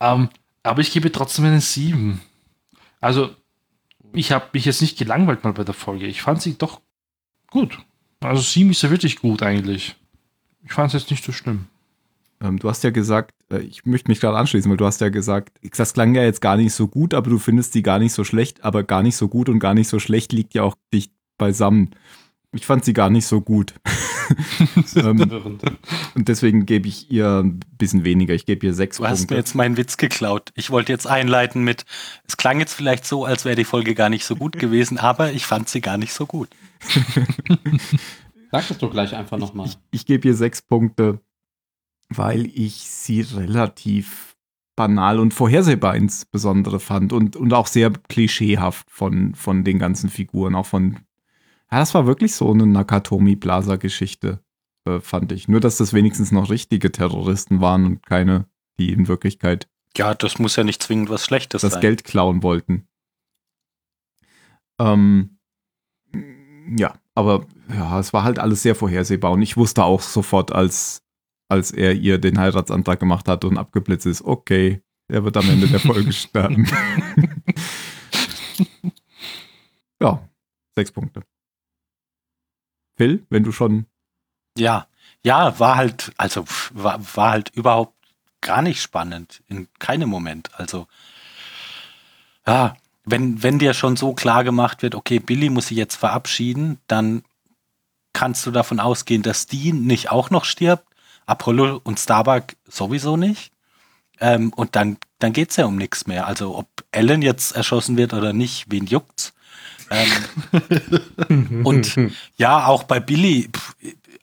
Ähm, 0.00 0.28
aber 0.62 0.80
ich 0.80 0.92
gebe 0.92 1.10
trotzdem 1.10 1.46
einen 1.46 1.60
7. 1.60 2.20
Also, 3.00 3.34
ich 4.12 4.30
habe 4.32 4.46
mich 4.52 4.64
jetzt 4.64 4.80
nicht 4.80 4.98
gelangweilt 4.98 5.42
mal 5.44 5.52
bei 5.52 5.64
der 5.64 5.74
Folge. 5.74 6.06
Ich 6.06 6.22
fand 6.22 6.40
sie 6.40 6.56
doch 6.56 6.80
gut. 7.50 7.78
Also 8.20 8.40
7 8.40 8.70
ist 8.70 8.82
ja 8.82 8.90
wirklich 8.90 9.18
gut 9.18 9.42
eigentlich. 9.42 9.96
Ich 10.64 10.72
fand 10.72 10.94
es 10.94 11.00
jetzt 11.00 11.10
nicht 11.10 11.24
so 11.24 11.32
schlimm. 11.32 11.66
Ähm, 12.42 12.58
du 12.58 12.68
hast 12.68 12.82
ja 12.82 12.90
gesagt, 12.90 13.34
äh, 13.50 13.60
ich 13.60 13.86
möchte 13.86 14.10
mich 14.10 14.20
gerade 14.20 14.36
anschließen, 14.36 14.70
weil 14.70 14.76
du 14.76 14.86
hast 14.86 15.00
ja 15.00 15.10
gesagt, 15.10 15.58
das 15.76 15.94
klang 15.94 16.14
ja 16.14 16.22
jetzt 16.22 16.40
gar 16.40 16.56
nicht 16.56 16.74
so 16.74 16.88
gut, 16.88 17.14
aber 17.14 17.30
du 17.30 17.38
findest 17.38 17.74
die 17.74 17.82
gar 17.82 17.98
nicht 17.98 18.12
so 18.12 18.24
schlecht, 18.24 18.64
aber 18.64 18.82
gar 18.82 19.02
nicht 19.02 19.16
so 19.16 19.28
gut 19.28 19.48
und 19.48 19.60
gar 19.60 19.74
nicht 19.74 19.88
so 19.88 19.98
schlecht 19.98 20.32
liegt 20.32 20.54
ja 20.54 20.64
auch 20.64 20.74
dicht 20.92 21.12
beisammen. 21.38 21.90
Ich 22.54 22.66
fand 22.66 22.84
sie 22.84 22.92
gar 22.92 23.10
nicht 23.10 23.26
so 23.26 23.40
gut. 23.40 23.74
ähm, 24.96 25.58
und 26.14 26.28
deswegen 26.28 26.66
gebe 26.66 26.88
ich 26.88 27.10
ihr 27.10 27.42
ein 27.42 27.60
bisschen 27.78 28.04
weniger. 28.04 28.34
Ich 28.34 28.44
gebe 28.44 28.66
ihr 28.66 28.74
sechs 28.74 28.98
Du 28.98 29.06
hast 29.06 29.20
Punkte. 29.20 29.34
mir 29.34 29.38
jetzt 29.38 29.54
meinen 29.54 29.76
Witz 29.76 29.96
geklaut. 29.96 30.50
Ich 30.54 30.70
wollte 30.70 30.92
jetzt 30.92 31.06
einleiten 31.06 31.62
mit, 31.64 31.84
es 32.26 32.36
klang 32.36 32.58
jetzt 32.58 32.74
vielleicht 32.74 33.06
so, 33.06 33.24
als 33.24 33.44
wäre 33.44 33.56
die 33.56 33.64
Folge 33.64 33.94
gar 33.94 34.10
nicht 34.10 34.24
so 34.24 34.36
gut 34.36 34.58
gewesen, 34.58 34.98
aber 34.98 35.32
ich 35.32 35.46
fand 35.46 35.68
sie 35.68 35.80
gar 35.80 35.96
nicht 35.96 36.12
so 36.12 36.26
gut. 36.26 36.48
Sag 38.50 38.68
das 38.68 38.78
doch 38.78 38.90
gleich 38.90 39.14
einfach 39.14 39.38
nochmal. 39.38 39.66
Ich, 39.66 39.78
ich 39.90 40.06
gebe 40.06 40.28
ihr 40.28 40.34
sechs 40.34 40.60
Punkte, 40.60 41.20
weil 42.16 42.46
ich 42.46 42.74
sie 42.74 43.20
relativ 43.20 44.36
banal 44.76 45.18
und 45.18 45.34
vorhersehbar 45.34 45.96
insbesondere 45.96 46.80
fand 46.80 47.12
und, 47.12 47.36
und 47.36 47.52
auch 47.52 47.66
sehr 47.66 47.90
klischeehaft 47.90 48.90
von, 48.90 49.34
von 49.34 49.64
den 49.64 49.78
ganzen 49.78 50.08
Figuren, 50.08 50.54
auch 50.54 50.66
von 50.66 51.00
ja, 51.70 51.78
das 51.78 51.94
war 51.94 52.06
wirklich 52.06 52.34
so 52.34 52.52
eine 52.52 52.66
Nakatomi 52.66 53.34
Plaza-Geschichte, 53.34 54.44
äh, 54.84 55.00
fand 55.00 55.32
ich. 55.32 55.48
Nur, 55.48 55.60
dass 55.60 55.78
das 55.78 55.94
wenigstens 55.94 56.30
noch 56.30 56.50
richtige 56.50 56.92
Terroristen 56.92 57.62
waren 57.62 57.86
und 57.86 58.06
keine, 58.06 58.46
die 58.78 58.92
in 58.92 59.08
Wirklichkeit 59.08 59.68
Ja, 59.96 60.14
das 60.14 60.38
muss 60.38 60.56
ja 60.56 60.64
nicht 60.64 60.82
zwingend 60.82 61.08
was 61.08 61.24
Schlechtes 61.24 61.62
das 61.62 61.72
sein. 61.72 61.80
Geld 61.80 62.04
klauen 62.04 62.42
wollten. 62.42 62.86
Ähm, 64.78 65.38
ja, 66.76 66.94
aber 67.14 67.46
ja, 67.70 67.98
es 67.98 68.12
war 68.12 68.24
halt 68.24 68.38
alles 68.38 68.62
sehr 68.62 68.74
vorhersehbar 68.74 69.32
und 69.32 69.40
ich 69.40 69.56
wusste 69.56 69.84
auch 69.84 70.02
sofort, 70.02 70.52
als, 70.52 71.01
als 71.52 71.70
er 71.70 71.92
ihr 71.92 72.16
den 72.18 72.38
Heiratsantrag 72.38 72.98
gemacht 72.98 73.28
hat 73.28 73.44
und 73.44 73.58
abgeblitzt 73.58 74.06
ist, 74.06 74.22
okay, 74.22 74.82
er 75.08 75.22
wird 75.22 75.36
am 75.36 75.48
Ende 75.50 75.68
der 75.68 75.80
Folge 75.80 76.10
sterben. 76.12 76.66
ja, 80.00 80.26
sechs 80.74 80.90
Punkte. 80.90 81.22
Phil, 82.96 83.26
wenn 83.28 83.44
du 83.44 83.52
schon. 83.52 83.84
Ja, 84.56 84.86
ja, 85.24 85.58
war 85.60 85.76
halt, 85.76 86.12
also 86.16 86.44
war, 86.72 86.98
war 87.16 87.32
halt 87.32 87.50
überhaupt 87.50 87.94
gar 88.40 88.62
nicht 88.62 88.80
spannend, 88.80 89.42
in 89.46 89.68
keinem 89.78 90.08
Moment. 90.08 90.58
Also, 90.58 90.86
ja, 92.46 92.74
wenn, 93.04 93.42
wenn 93.42 93.58
dir 93.58 93.74
schon 93.74 93.96
so 93.96 94.14
klar 94.14 94.42
gemacht 94.42 94.82
wird, 94.82 94.94
okay, 94.94 95.18
Billy 95.18 95.50
muss 95.50 95.68
sich 95.68 95.76
jetzt 95.76 95.96
verabschieden, 95.96 96.78
dann 96.86 97.24
kannst 98.14 98.46
du 98.46 98.50
davon 98.50 98.80
ausgehen, 98.80 99.22
dass 99.22 99.46
die 99.46 99.74
nicht 99.74 100.10
auch 100.10 100.30
noch 100.30 100.46
stirbt. 100.46 100.86
Apollo 101.26 101.80
und 101.84 101.98
Starbuck 101.98 102.44
sowieso 102.68 103.16
nicht. 103.16 103.52
Ähm, 104.20 104.52
und 104.54 104.76
dann, 104.76 104.98
dann 105.18 105.32
geht's 105.32 105.56
ja 105.56 105.66
um 105.66 105.76
nichts 105.76 106.06
mehr. 106.06 106.26
Also 106.26 106.56
ob 106.56 106.68
Ellen 106.92 107.22
jetzt 107.22 107.56
erschossen 107.56 107.96
wird 107.96 108.12
oder 108.12 108.32
nicht, 108.32 108.66
wen 108.68 108.86
juckt's? 108.86 109.32
Ähm, 109.90 111.62
und 111.64 111.96
ja, 112.36 112.66
auch 112.66 112.84
bei 112.84 113.00
Billy, 113.00 113.48
pf, 113.52 113.74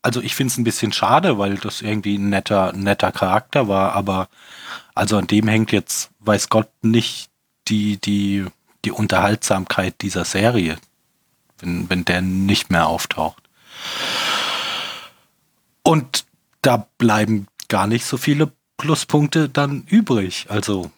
also 0.01 0.21
ich 0.21 0.35
finde 0.35 0.51
es 0.51 0.57
ein 0.57 0.63
bisschen 0.63 0.93
schade, 0.93 1.37
weil 1.37 1.55
das 1.55 1.81
irgendwie 1.81 2.17
ein 2.17 2.29
netter, 2.29 2.73
netter 2.73 3.11
Charakter 3.11 3.67
war, 3.67 3.93
aber 3.93 4.29
also 4.95 5.17
an 5.17 5.27
dem 5.27 5.47
hängt 5.47 5.71
jetzt, 5.71 6.11
weiß 6.19 6.49
Gott, 6.49 6.69
nicht 6.81 7.29
die, 7.67 7.97
die, 7.97 8.45
die 8.85 8.91
Unterhaltsamkeit 8.91 10.01
dieser 10.01 10.25
Serie, 10.25 10.77
wenn, 11.59 11.89
wenn 11.89 12.05
der 12.05 12.21
nicht 12.21 12.69
mehr 12.69 12.87
auftaucht. 12.87 13.43
Und 15.83 16.25
da 16.61 16.87
bleiben 16.97 17.47
gar 17.67 17.87
nicht 17.87 18.05
so 18.05 18.17
viele 18.17 18.51
Pluspunkte 18.77 19.49
dann 19.49 19.83
übrig. 19.87 20.47
Also 20.49 20.91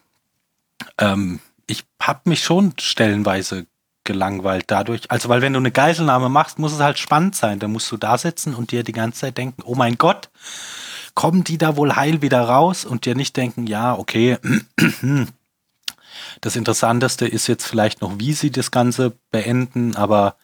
ähm, 0.97 1.39
ich 1.67 1.83
habe 2.01 2.21
mich 2.29 2.43
schon 2.43 2.73
stellenweise 2.79 3.65
gelangweilt 4.03 4.65
dadurch. 4.67 5.09
Also, 5.11 5.29
weil 5.29 5.41
wenn 5.41 5.53
du 5.53 5.59
eine 5.59 5.71
Geiselnahme 5.71 6.29
machst, 6.29 6.59
muss 6.59 6.73
es 6.73 6.79
halt 6.79 6.97
spannend 6.97 7.35
sein. 7.35 7.59
Da 7.59 7.67
musst 7.67 7.91
du 7.91 7.97
da 7.97 8.17
sitzen 8.17 8.55
und 8.55 8.71
dir 8.71 8.83
die 8.83 8.91
ganze 8.91 9.21
Zeit 9.21 9.37
denken, 9.37 9.61
oh 9.63 9.75
mein 9.75 9.97
Gott, 9.97 10.29
kommen 11.13 11.43
die 11.43 11.57
da 11.57 11.77
wohl 11.77 11.95
heil 11.95 12.21
wieder 12.21 12.41
raus 12.41 12.85
und 12.85 13.05
dir 13.05 13.15
nicht 13.15 13.37
denken, 13.37 13.67
ja, 13.67 13.97
okay, 13.97 14.37
das 16.41 16.55
Interessanteste 16.55 17.27
ist 17.27 17.47
jetzt 17.47 17.65
vielleicht 17.65 18.01
noch, 18.01 18.17
wie 18.17 18.33
sie 18.33 18.51
das 18.51 18.71
Ganze 18.71 19.13
beenden, 19.29 19.95
aber 19.95 20.35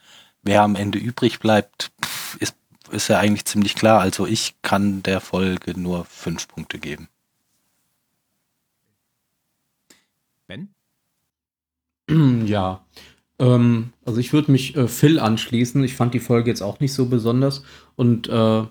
wer 0.43 0.61
am 0.61 0.75
Ende 0.75 0.99
übrig 0.99 1.39
bleibt, 1.39 1.91
ist, 1.95 2.16
ist 2.91 3.07
ja 3.07 3.19
eigentlich 3.19 3.45
ziemlich 3.45 3.75
klar. 3.75 4.01
Also 4.01 4.25
ich 4.25 4.55
kann 4.61 5.03
der 5.03 5.21
Folge 5.21 5.79
nur 5.79 6.05
fünf 6.05 6.47
Punkte 6.47 6.79
geben. 6.79 7.09
Ben? 10.47 10.69
Ja. 12.47 12.85
Ähm, 13.39 13.93
also 14.05 14.19
ich 14.19 14.33
würde 14.33 14.51
mich 14.51 14.75
äh, 14.75 14.87
Phil 14.87 15.19
anschließen. 15.19 15.83
Ich 15.83 15.95
fand 15.95 16.13
die 16.13 16.19
Folge 16.19 16.49
jetzt 16.49 16.61
auch 16.61 16.79
nicht 16.79 16.93
so 16.93 17.05
besonders. 17.05 17.63
Und 17.95 18.27
äh, 18.29 18.63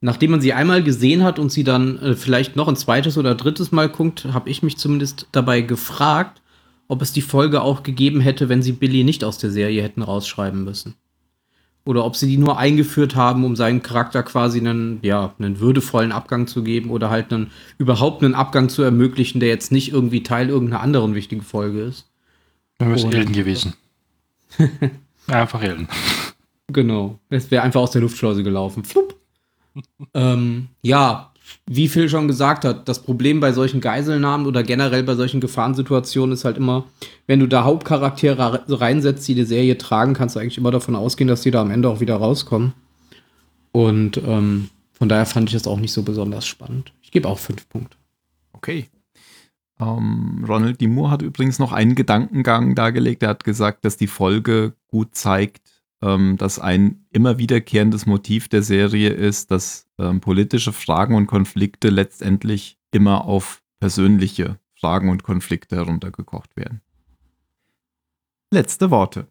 nachdem 0.00 0.30
man 0.30 0.40
sie 0.40 0.52
einmal 0.52 0.82
gesehen 0.82 1.22
hat 1.24 1.38
und 1.38 1.50
sie 1.50 1.64
dann 1.64 1.98
äh, 1.98 2.14
vielleicht 2.14 2.56
noch 2.56 2.68
ein 2.68 2.76
zweites 2.76 3.18
oder 3.18 3.34
drittes 3.34 3.72
Mal 3.72 3.88
guckt, 3.88 4.26
habe 4.26 4.48
ich 4.48 4.62
mich 4.62 4.78
zumindest 4.78 5.26
dabei 5.32 5.60
gefragt, 5.60 6.40
ob 6.86 7.02
es 7.02 7.12
die 7.12 7.22
Folge 7.22 7.60
auch 7.60 7.82
gegeben 7.82 8.20
hätte, 8.20 8.48
wenn 8.48 8.62
sie 8.62 8.72
Billy 8.72 9.04
nicht 9.04 9.24
aus 9.24 9.38
der 9.38 9.50
Serie 9.50 9.82
hätten 9.82 10.02
rausschreiben 10.02 10.64
müssen. 10.64 10.94
Oder 11.88 12.04
ob 12.04 12.16
sie 12.16 12.26
die 12.26 12.36
nur 12.36 12.58
eingeführt 12.58 13.16
haben, 13.16 13.46
um 13.46 13.56
seinem 13.56 13.80
Charakter 13.80 14.22
quasi 14.22 14.58
einen, 14.58 14.98
ja, 15.00 15.32
einen 15.38 15.58
würdevollen 15.58 16.12
Abgang 16.12 16.46
zu 16.46 16.62
geben 16.62 16.90
oder 16.90 17.08
halt 17.08 17.32
einen, 17.32 17.50
überhaupt 17.78 18.22
einen 18.22 18.34
Abgang 18.34 18.68
zu 18.68 18.82
ermöglichen, 18.82 19.40
der 19.40 19.48
jetzt 19.48 19.72
nicht 19.72 19.90
irgendwie 19.90 20.22
Teil 20.22 20.50
irgendeiner 20.50 20.82
anderen 20.82 21.14
wichtigen 21.14 21.40
Folge 21.40 21.80
ist. 21.80 22.06
Dann 22.76 22.88
wäre 22.88 22.98
es 22.98 23.04
Elden 23.04 23.32
gewesen. 23.32 23.72
Einfach 25.28 25.62
Elden. 25.62 25.88
Genau. 26.66 27.20
Es 27.30 27.50
wäre 27.50 27.62
einfach 27.62 27.80
aus 27.80 27.92
der 27.92 28.02
Luftschleuse 28.02 28.42
gelaufen. 28.42 28.84
Flupp. 28.84 29.16
ähm, 30.12 30.68
ja, 30.82 31.32
wie 31.66 31.88
Phil 31.88 32.08
schon 32.08 32.28
gesagt 32.28 32.64
hat, 32.64 32.88
das 32.88 33.02
Problem 33.02 33.40
bei 33.40 33.52
solchen 33.52 33.80
Geiselnahmen 33.80 34.46
oder 34.46 34.62
generell 34.62 35.02
bei 35.02 35.14
solchen 35.14 35.40
Gefahrensituationen 35.40 36.32
ist 36.32 36.44
halt 36.44 36.56
immer, 36.56 36.84
wenn 37.26 37.40
du 37.40 37.46
da 37.46 37.64
Hauptcharaktere 37.64 38.64
reinsetzt, 38.68 39.26
die 39.28 39.34
die 39.34 39.44
Serie 39.44 39.76
tragen, 39.78 40.14
kannst 40.14 40.36
du 40.36 40.40
eigentlich 40.40 40.58
immer 40.58 40.70
davon 40.70 40.96
ausgehen, 40.96 41.28
dass 41.28 41.42
die 41.42 41.50
da 41.50 41.60
am 41.60 41.70
Ende 41.70 41.88
auch 41.88 42.00
wieder 42.00 42.16
rauskommen. 42.16 42.72
Und 43.72 44.16
ähm, 44.26 44.70
von 44.92 45.08
daher 45.08 45.26
fand 45.26 45.48
ich 45.48 45.54
das 45.54 45.66
auch 45.66 45.78
nicht 45.78 45.92
so 45.92 46.02
besonders 46.02 46.46
spannend. 46.46 46.92
Ich 47.02 47.10
gebe 47.10 47.28
auch 47.28 47.38
fünf 47.38 47.68
Punkte. 47.68 47.96
Okay. 48.52 48.88
Ähm, 49.80 50.44
Ronald 50.48 50.80
D. 50.80 50.88
Moore 50.88 51.10
hat 51.10 51.22
übrigens 51.22 51.58
noch 51.58 51.72
einen 51.72 51.94
Gedankengang 51.94 52.74
dargelegt. 52.74 53.22
Er 53.22 53.28
hat 53.30 53.44
gesagt, 53.44 53.84
dass 53.84 53.96
die 53.96 54.08
Folge 54.08 54.72
gut 54.88 55.14
zeigt, 55.14 55.67
ähm, 56.02 56.36
dass 56.36 56.58
ein 56.58 57.04
immer 57.10 57.38
wiederkehrendes 57.38 58.06
Motiv 58.06 58.48
der 58.48 58.62
Serie 58.62 59.10
ist, 59.10 59.50
dass 59.50 59.86
ähm, 59.98 60.20
politische 60.20 60.72
Fragen 60.72 61.14
und 61.14 61.26
Konflikte 61.26 61.90
letztendlich 61.90 62.78
immer 62.92 63.24
auf 63.24 63.62
persönliche 63.80 64.58
Fragen 64.74 65.10
und 65.10 65.22
Konflikte 65.22 65.76
heruntergekocht 65.76 66.56
werden. 66.56 66.80
Letzte 68.50 68.90
Worte. 68.90 69.26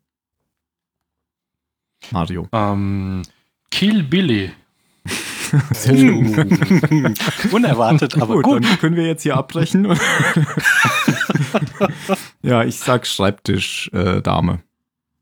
Mario. 2.12 2.48
Ähm, 2.52 3.24
Kill 3.72 4.04
Billy. 4.04 4.52
Unerwartet, 7.52 8.22
aber 8.22 8.36
gut, 8.36 8.44
gut. 8.44 8.66
dann 8.66 8.78
können 8.80 8.98
wir 8.98 9.08
jetzt 9.08 9.24
hier 9.24 9.38
abbrechen. 9.38 9.86
ja, 12.42 12.64
ich 12.64 12.78
sag 12.78 13.08
Schreibtisch, 13.08 13.90
äh, 13.94 14.22
Dame. 14.22 14.60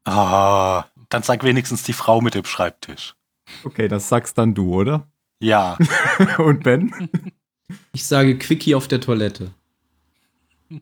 Ah, 0.06 0.86
dann 1.16 1.24
sag 1.24 1.46
wenigstens 1.46 1.84
die 1.84 1.94
Frau 1.94 2.20
mit 2.20 2.36
dem 2.36 2.44
Schreibtisch. 2.44 3.16
Okay, 3.64 3.88
das 3.88 4.10
sagst 4.10 4.38
dann 4.38 4.54
du, 4.54 4.74
oder? 4.76 5.08
Ja, 5.40 5.78
Und 6.38 6.64
Ben? 6.64 6.94
Ich 7.94 8.06
sage 8.06 8.38
Quickie 8.38 8.76
auf 8.76 8.90
der 8.90 9.00
Toilette. 9.00 9.52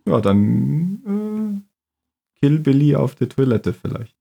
Ja, 0.07 0.21
dann 0.21 1.61
äh, 1.63 2.39
Kill 2.39 2.57
Billy 2.59 2.95
auf 2.95 3.13
der 3.13 3.29
Toilette 3.29 3.73
vielleicht. 3.73 4.15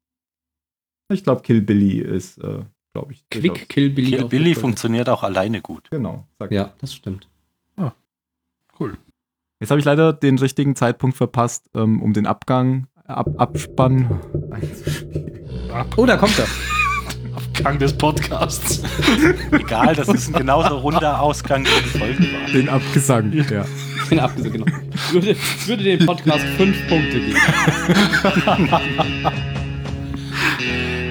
Ich 1.11 1.25
glaube, 1.25 1.41
Kill 1.41 1.63
Billy 1.63 1.99
ist, 2.01 2.37
äh, 2.39 2.63
glaube 2.93 3.13
ich. 3.15 3.25
Quick 3.31 3.43
durchaus- 3.55 3.69
Kill 3.69 3.91
Billy. 3.91 4.11
Kill 4.11 4.25
auf 4.25 4.31
der 4.31 4.37
Billy 4.39 4.55
funktioniert 4.55 5.09
auch 5.09 5.23
alleine 5.23 5.63
gut. 5.63 5.89
Genau. 5.91 6.27
Sag 6.39 6.53
Ja, 6.53 6.75
das 6.79 6.93
stimmt. 6.95 7.29
Cool. 8.79 8.97
Jetzt 9.61 9.71
habe 9.71 9.79
ich 9.79 9.85
leider 9.85 10.13
den 10.13 10.39
richtigen 10.39 10.75
Zeitpunkt 10.77 11.17
verpasst, 11.17 11.69
ähm, 11.75 12.03
um 12.03 12.13
den 12.15 12.27
Abgang, 12.27 12.87
Ab 13.05 13.29
Abspann. 13.39 14.19
Oh, 15.97 16.07
da 16.07 16.16
kommt 16.16 16.39
er. 16.39 16.47
Gang 17.62 17.79
des 17.79 17.93
Podcasts. 17.93 18.83
Egal, 19.51 19.95
das 19.95 20.09
ist 20.09 20.29
ein 20.29 20.39
genauso 20.39 20.79
runder 20.79 21.20
Ausgang, 21.20 21.64
wie 21.64 21.83
die 21.85 21.99
Folge 21.99 22.18
war. 22.33 22.51
Den 22.53 22.68
Abgesang, 22.68 23.33
ja. 23.33 23.64
Den 24.11 24.18
abgesagt, 24.20 24.53
genau. 24.55 24.66
Würde, 25.12 25.37
würde 25.66 25.83
dem 25.85 26.07
Podcast 26.07 26.45
fünf 26.57 26.77
Punkte 26.89 27.20
geben. 27.20 27.37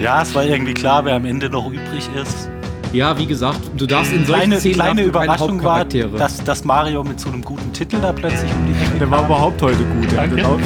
Ja, 0.02 0.24
es 0.24 0.34
war 0.34 0.44
irgendwie 0.44 0.74
klar, 0.74 1.06
wer 1.06 1.14
am 1.16 1.26
Ende 1.26 1.48
noch 1.50 1.68
übrig 1.68 2.10
ist. 2.20 2.50
Ja, 2.92 3.16
wie 3.20 3.28
gesagt, 3.28 3.60
du 3.78 3.86
darfst 3.86 4.12
in 4.12 4.26
solchen 4.26 4.42
Kleine, 4.46 4.60
Szenen 4.60 4.76
kleine 4.76 5.04
Überraschung 5.04 5.64
war, 5.64 5.86
dass, 5.86 6.44
dass 6.44 6.64
Mario 6.66 7.04
mit 7.04 7.20
so 7.20 7.30
einem 7.30 7.42
guten 7.44 7.72
Titel 7.72 7.98
da 8.02 8.12
plötzlich 8.12 8.52
um 8.52 8.66
die 8.66 8.74
Ecke 8.84 8.98
Der 9.00 9.12
war 9.12 9.26
überhaupt 9.26 9.62
heute 9.62 9.78
gut. 9.84 10.12
Der 10.12 10.22
Danke. 10.28 10.38
hat 10.44 10.46
auch 10.46 10.58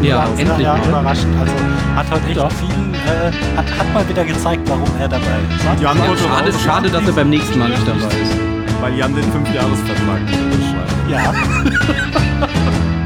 die 0.00 0.06
Ja. 0.06 0.24
Ja, 0.24 0.28
endlich. 0.38 0.58
ja, 0.60 0.78
überraschend. 0.88 1.36
Also 1.40 1.52
hat 1.96 2.10
heute 2.10 2.26
echt 2.28 2.36
Ja. 2.36 2.48
viel, 2.48 2.68
äh, 3.06 3.56
hat, 3.56 3.78
hat 3.78 3.94
mal 3.94 4.08
wieder 4.08 4.24
gezeigt, 4.24 4.62
warum 4.66 4.88
er 4.98 5.08
dabei 5.08 5.24
ist. 5.24 5.66
Antwort 5.66 5.80
ja, 5.80 6.16
schade, 6.16 6.52
schade, 6.64 6.90
dass 6.90 7.06
er 7.06 7.12
beim 7.12 7.30
nächsten 7.30 7.58
Mal 7.58 7.68
nicht 7.68 7.86
dabei 7.86 8.06
ist. 8.06 8.32
Weil 8.80 8.94
Jan 8.96 9.14
den 9.14 9.30
Fünfjahresvertrag 9.32 10.20
unterschreibt. 10.20 11.10
Ja. 11.10 11.32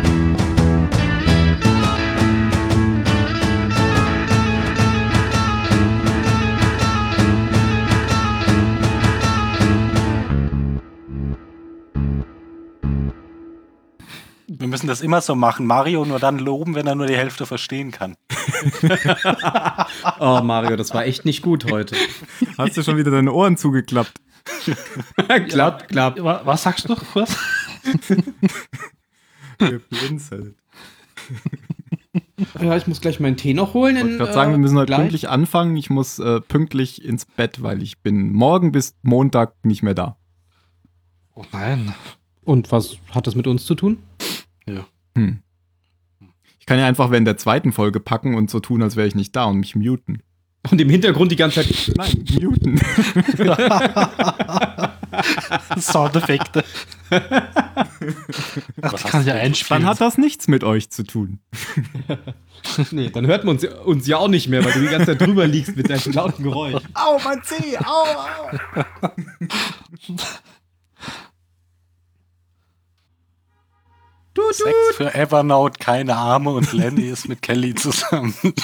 müssen 14.78 14.86
das 14.86 15.00
immer 15.00 15.20
so 15.20 15.34
machen. 15.34 15.66
Mario 15.66 16.04
nur 16.04 16.20
dann 16.20 16.38
loben, 16.38 16.76
wenn 16.76 16.86
er 16.86 16.94
nur 16.94 17.06
die 17.08 17.16
Hälfte 17.16 17.46
verstehen 17.46 17.90
kann. 17.90 18.16
Oh, 20.20 20.40
Mario, 20.42 20.76
das 20.76 20.92
war 20.94 21.04
echt 21.04 21.24
nicht 21.24 21.42
gut 21.42 21.70
heute. 21.70 21.96
Hast 22.56 22.76
du 22.76 22.82
schon 22.82 22.96
wieder 22.96 23.10
deine 23.10 23.32
Ohren 23.32 23.56
zugeklappt? 23.56 24.20
klappt, 25.48 25.88
klappt. 25.88 26.22
Wa- 26.22 26.42
Was 26.44 26.62
sagst 26.62 26.88
du? 26.88 26.96
Was? 27.14 27.36
Geblinzelt. 29.58 30.56
Ja, 32.60 32.76
ich 32.76 32.86
muss 32.86 33.00
gleich 33.00 33.20
meinen 33.20 33.36
Tee 33.36 33.54
noch 33.54 33.74
holen. 33.74 33.96
Ich 33.96 34.18
gerade 34.18 34.32
sagen, 34.32 34.50
wir 34.52 34.58
müssen 34.58 34.76
heute 34.76 34.86
gleich. 34.86 35.00
pünktlich 35.00 35.28
anfangen. 35.28 35.76
Ich 35.76 35.90
muss 35.90 36.18
äh, 36.18 36.40
pünktlich 36.40 37.04
ins 37.04 37.26
Bett, 37.26 37.62
weil 37.62 37.82
ich 37.82 38.00
bin 38.00 38.32
morgen 38.32 38.72
bis 38.72 38.94
Montag 39.02 39.54
nicht 39.64 39.82
mehr 39.82 39.94
da. 39.94 40.16
Oh 41.34 41.44
nein. 41.52 41.94
Und 42.44 42.70
was 42.72 42.96
hat 43.14 43.26
das 43.26 43.34
mit 43.34 43.46
uns 43.46 43.64
zu 43.66 43.74
tun? 43.74 43.98
Hm. 45.18 45.42
Ich 46.60 46.66
kann 46.66 46.78
ja 46.78 46.86
einfach 46.86 47.10
während 47.10 47.26
der 47.26 47.36
zweiten 47.36 47.72
Folge 47.72 47.98
packen 47.98 48.34
und 48.34 48.50
so 48.50 48.60
tun, 48.60 48.82
als 48.82 48.96
wäre 48.96 49.08
ich 49.08 49.14
nicht 49.14 49.34
da 49.34 49.44
und 49.44 49.58
mich 49.58 49.74
muten. 49.74 50.22
Und 50.70 50.80
im 50.80 50.90
Hintergrund 50.90 51.32
die 51.32 51.36
ganze 51.36 51.62
Zeit. 51.62 51.92
Nein, 51.96 52.24
muten. 52.40 52.78
Soundeffekte. 55.80 56.62
Was 58.76 59.02
kann 59.02 59.12
hast 59.12 59.26
ja 59.26 59.34
einspielen. 59.34 59.82
Dann 59.82 59.90
hat 59.90 60.00
das 60.00 60.18
nichts 60.18 60.46
mit 60.46 60.62
euch 60.64 60.90
zu 60.90 61.04
tun. 61.04 61.40
Nee, 62.90 63.08
dann 63.08 63.24
hört 63.28 63.44
man 63.44 63.54
uns, 63.54 63.64
uns 63.64 64.08
ja 64.08 64.16
auch 64.18 64.26
nicht 64.26 64.48
mehr, 64.48 64.64
weil 64.64 64.72
du 64.72 64.80
die 64.80 64.88
ganze 64.88 65.06
Zeit 65.06 65.20
drüber 65.20 65.46
liegst 65.46 65.76
mit 65.76 65.88
deinem 65.88 66.12
lauten 66.12 66.42
Geräusch. 66.42 66.82
Au, 66.92 67.16
mein 67.24 67.40
Zeh, 67.44 67.78
au, 67.78 68.04
au. 68.04 68.50
Sex 74.52 74.74
für 74.94 75.14
Evernote, 75.14 75.78
keine 75.78 76.16
Arme 76.16 76.50
und 76.50 76.72
Lenny 76.72 77.08
ist 77.08 77.28
mit 77.28 77.42
Kelly 77.42 77.74
zusammen. 77.74 78.34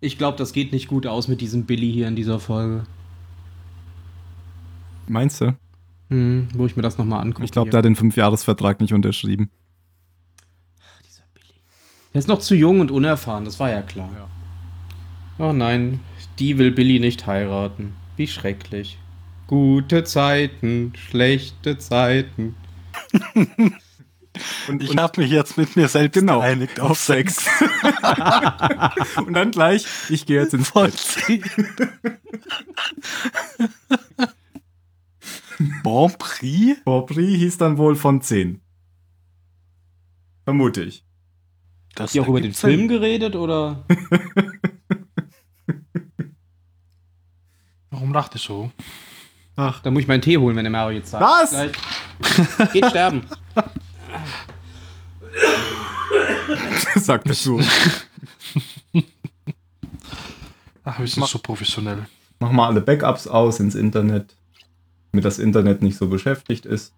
Ich 0.00 0.16
glaube, 0.16 0.38
das 0.38 0.52
geht 0.52 0.72
nicht 0.72 0.88
gut 0.88 1.06
aus 1.06 1.26
mit 1.26 1.40
diesem 1.40 1.66
Billy 1.66 1.92
hier 1.92 2.06
in 2.06 2.14
dieser 2.14 2.38
Folge. 2.38 2.84
Meinst 5.08 5.40
du? 5.40 5.56
Hm, 6.10 6.48
wo 6.54 6.66
ich 6.66 6.76
mir 6.76 6.82
das 6.82 6.98
nochmal 6.98 7.20
angucke. 7.20 7.44
Ich 7.44 7.50
glaube, 7.50 7.70
der 7.70 7.78
hat 7.78 7.84
den 7.84 7.96
Fünfjahresvertrag 7.96 8.80
nicht 8.80 8.94
unterschrieben. 8.94 9.50
Dieser 11.04 11.24
Billy. 11.34 11.60
Der 12.14 12.20
ist 12.20 12.28
noch 12.28 12.38
zu 12.38 12.54
jung 12.54 12.80
und 12.80 12.90
unerfahren, 12.90 13.44
das 13.44 13.58
war 13.58 13.70
ja 13.70 13.82
klar. 13.82 14.30
Oh 15.38 15.52
nein, 15.52 16.00
die 16.38 16.58
will 16.58 16.70
Billy 16.70 17.00
nicht 17.00 17.26
heiraten. 17.26 17.94
Wie 18.18 18.26
schrecklich. 18.26 18.98
Gute 19.46 20.04
Zeiten, 20.04 20.92
schlechte 20.96 21.78
Zeiten. 21.78 22.56
Und, 24.68 24.82
Ich 24.82 24.96
habe 24.96 25.20
mich 25.20 25.30
jetzt 25.30 25.56
mit 25.56 25.74
mir 25.74 25.88
selbst 25.88 26.14
Genau. 26.14 26.40
geeinigt 26.40 26.78
auf 26.80 26.98
Sex. 26.98 27.44
und 29.26 29.32
dann 29.32 29.50
gleich, 29.50 29.84
ich 30.10 30.26
gehe 30.26 30.40
jetzt 30.40 30.54
ins 30.54 30.68
Von 30.68 30.84
Bett. 30.84 30.94
10. 30.96 31.42
bon 35.82 36.12
Prix? 36.18 36.80
Hieß 37.16 37.58
dann 37.58 37.78
wohl 37.78 37.96
von 37.96 38.20
10. 38.20 38.60
Vermute 40.44 40.82
ich. 40.84 41.04
Habt 41.98 42.14
ihr 42.14 42.22
auch 42.22 42.28
über 42.28 42.40
den. 42.40 42.54
Film 42.54 42.86
geredet 42.86 43.34
oder? 43.34 43.84
Warum 47.98 48.12
lacht 48.12 48.36
ihr 48.36 48.38
so? 48.38 48.70
Ach, 49.56 49.80
Da 49.82 49.90
muss 49.90 50.02
ich 50.02 50.08
meinen 50.08 50.22
Tee 50.22 50.38
holen, 50.38 50.54
wenn 50.54 50.62
der 50.62 50.70
Mario 50.70 50.98
jetzt 50.98 51.10
sagt. 51.10 51.24
Was? 51.24 51.50
Gleich. 51.50 52.72
Geht 52.72 52.86
sterben. 52.86 53.22
sag 56.94 57.24
das 57.24 57.42
so. 57.42 57.60
Ach, 60.84 60.98
wir 61.00 61.08
sind 61.08 61.26
so 61.26 61.40
professionell. 61.40 62.06
Mach 62.38 62.52
mal 62.52 62.68
alle 62.68 62.80
Backups 62.82 63.26
aus 63.26 63.58
ins 63.58 63.74
Internet, 63.74 64.36
damit 65.10 65.24
das 65.24 65.40
Internet 65.40 65.82
nicht 65.82 65.98
so 65.98 66.06
beschäftigt 66.06 66.66
ist. 66.66 66.94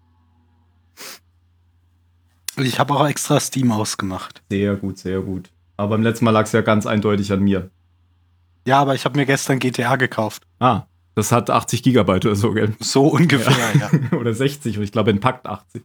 Ich 2.57 2.77
habe 2.77 2.93
auch 2.93 3.07
extra 3.07 3.39
Steam 3.39 3.71
ausgemacht. 3.71 4.43
Sehr 4.51 4.75
gut, 4.75 4.99
sehr 4.99 5.21
gut. 5.21 5.49
Aber 5.77 5.95
beim 5.95 6.03
letzten 6.03 6.25
Mal 6.25 6.31
lag 6.31 6.43
es 6.43 6.51
ja 6.51 6.61
ganz 6.61 6.85
eindeutig 6.85 7.31
an 7.33 7.39
mir. 7.41 7.71
Ja, 8.67 8.79
aber 8.79 8.93
ich 8.93 9.03
habe 9.03 9.17
mir 9.17 9.25
gestern 9.25 9.57
GTA 9.57 9.95
gekauft. 9.95 10.43
Ah, 10.59 10.83
das 11.15 11.31
hat 11.31 11.49
80 11.49 11.83
Gigabyte 11.83 12.25
oder 12.25 12.35
so, 12.35 12.53
gell? 12.53 12.75
So 12.79 13.07
ungefähr, 13.07 13.75
ja. 14.11 14.17
oder 14.17 14.33
60, 14.33 14.77
ich 14.77 14.91
glaube, 14.91 15.11
entpackt 15.11 15.45
80. 15.47 15.83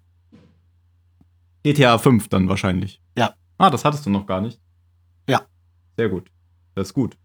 GTA 1.62 1.98
5 1.98 2.28
dann 2.28 2.48
wahrscheinlich. 2.48 3.00
Ja. 3.18 3.34
Ah, 3.58 3.70
das 3.70 3.84
hattest 3.84 4.06
du 4.06 4.10
noch 4.10 4.26
gar 4.26 4.40
nicht. 4.40 4.60
Ja. 5.28 5.42
Sehr 5.96 6.08
gut. 6.08 6.30
Das 6.74 6.88
ist 6.88 6.94
gut. 6.94 7.16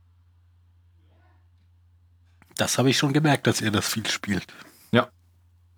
Das 2.57 2.77
habe 2.77 2.89
ich 2.89 2.97
schon 2.97 3.13
gemerkt, 3.13 3.47
dass 3.47 3.61
ihr 3.61 3.71
das 3.71 3.87
viel 3.87 4.05
spielt. 4.07 4.45
Ja. 4.91 5.09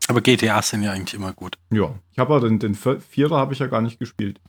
Aber 0.08 0.22
GTAs 0.22 0.70
sind 0.70 0.84
ja 0.84 0.92
eigentlich 0.92 1.14
immer 1.14 1.34
gut. 1.34 1.58
Ja. 1.72 1.94
Ich 2.12 2.20
habe 2.20 2.36
aber 2.36 2.48
den, 2.48 2.60
den 2.60 2.76
Vier- 2.76 3.00
Vierer 3.02 3.38
habe 3.38 3.54
ich 3.54 3.60
ja 3.60 3.68
gar 3.68 3.82
nicht 3.82 4.00
gespielt. 4.00 4.40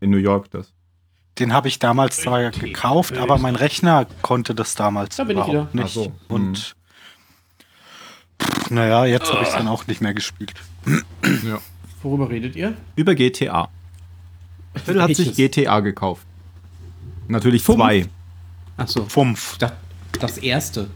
In 0.00 0.10
New 0.10 0.16
York 0.16 0.50
das. 0.50 0.72
Den 1.38 1.52
habe 1.52 1.68
ich 1.68 1.78
damals 1.78 2.16
zwar 2.18 2.50
gekauft, 2.50 3.16
aber 3.16 3.38
mein 3.38 3.54
Rechner 3.56 4.06
konnte 4.22 4.54
das 4.54 4.74
damals 4.74 5.16
Da 5.16 5.24
bin 5.24 5.38
ich 5.38 5.46
überhaupt 5.48 5.72
wieder. 5.72 5.82
nicht. 5.84 5.94
So. 5.94 6.12
Und 6.28 6.58
pff, 6.58 6.74
naja, 8.70 9.04
jetzt 9.04 9.32
habe 9.32 9.42
ich 9.42 9.48
es 9.48 9.54
dann 9.54 9.68
auch 9.68 9.86
nicht 9.86 10.00
mehr 10.00 10.14
gespielt. 10.14 10.54
Ja. 11.44 11.60
Worüber 12.02 12.30
redet 12.30 12.56
ihr? 12.56 12.76
Über 12.96 13.14
GTA. 13.14 13.68
Phil 14.84 15.02
hat 15.02 15.14
sich? 15.14 15.34
GTA 15.34 15.80
gekauft. 15.80 16.26
Natürlich 17.28 17.62
Fünf? 17.62 17.78
zwei. 17.78 18.06
Achso, 18.76 19.04
Fumpf. 19.06 19.58
das, 19.58 19.72
das 20.18 20.38
erste. 20.38 20.88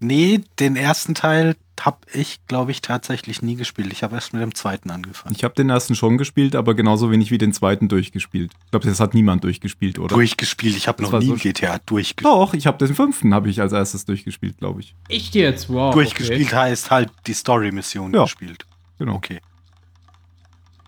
Nee, 0.00 0.42
den 0.60 0.76
ersten 0.76 1.14
Teil, 1.14 1.56
habe 1.86 1.98
ich, 2.12 2.40
glaube 2.46 2.70
ich, 2.70 2.82
tatsächlich 2.82 3.42
nie 3.42 3.56
gespielt. 3.56 3.92
Ich 3.92 4.02
habe 4.02 4.14
erst 4.14 4.32
mit 4.32 4.42
dem 4.42 4.54
zweiten 4.54 4.90
angefangen. 4.90 5.34
Ich 5.34 5.44
habe 5.44 5.54
den 5.54 5.70
ersten 5.70 5.94
schon 5.94 6.18
gespielt, 6.18 6.54
aber 6.56 6.74
genauso 6.74 7.10
wenig 7.10 7.30
wie 7.30 7.38
den 7.38 7.52
zweiten 7.52 7.88
durchgespielt. 7.88 8.52
Ich 8.64 8.70
glaube, 8.70 8.86
das 8.88 9.00
hat 9.00 9.14
niemand 9.14 9.44
durchgespielt, 9.44 9.98
oder? 9.98 10.14
Durchgespielt. 10.14 10.76
Ich 10.76 10.88
habe 10.88 11.02
noch 11.02 11.18
nie 11.18 11.26
so 11.26 11.34
GTA 11.36 11.78
durchgespielt. 11.86 12.26
Doch, 12.26 12.54
ich 12.54 12.66
habe 12.66 12.84
den 12.84 12.94
fünften 12.94 13.34
habe 13.34 13.48
ich 13.50 13.60
als 13.60 13.72
erstes 13.72 14.04
durchgespielt, 14.04 14.58
glaube 14.58 14.80
ich. 14.80 14.94
Echt 15.08 15.34
jetzt? 15.34 15.68
Wow. 15.68 15.94
durchgespielt 15.94 16.52
heißt 16.52 16.90
halt 16.90 17.10
die 17.26 17.34
Story-Mission 17.34 18.12
Ja. 18.14 18.22
gespielt. 18.24 18.64
Genau. 18.98 19.14
Okay. 19.14 19.40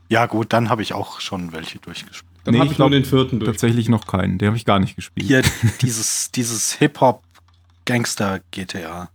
Ja, 0.08 0.26
gut, 0.26 0.52
dann 0.52 0.68
habe 0.70 0.82
ich 0.82 0.92
auch 0.92 1.20
schon 1.20 1.52
welche 1.52 1.78
durchgespielt. 1.78 2.24
Okay. 2.24 2.26
Dann 2.44 2.54
Nee, 2.54 2.58
habe 2.60 2.66
ich 2.66 2.72
ich 2.72 2.78
nur 2.78 2.88
glaub, 2.88 3.02
den 3.02 3.04
vierten 3.04 3.38
durch. 3.38 3.50
Tatsächlich 3.52 3.88
noch 3.88 4.06
keinen. 4.06 4.38
Den 4.38 4.48
habe 4.48 4.56
ich 4.56 4.64
gar 4.64 4.78
nicht 4.80 4.96
gespielt. 4.96 5.26
Hier 5.26 5.42
dieses, 5.82 6.30
dieses 6.32 6.72
Hip-Hop-Gangster-GTA. 6.72 9.10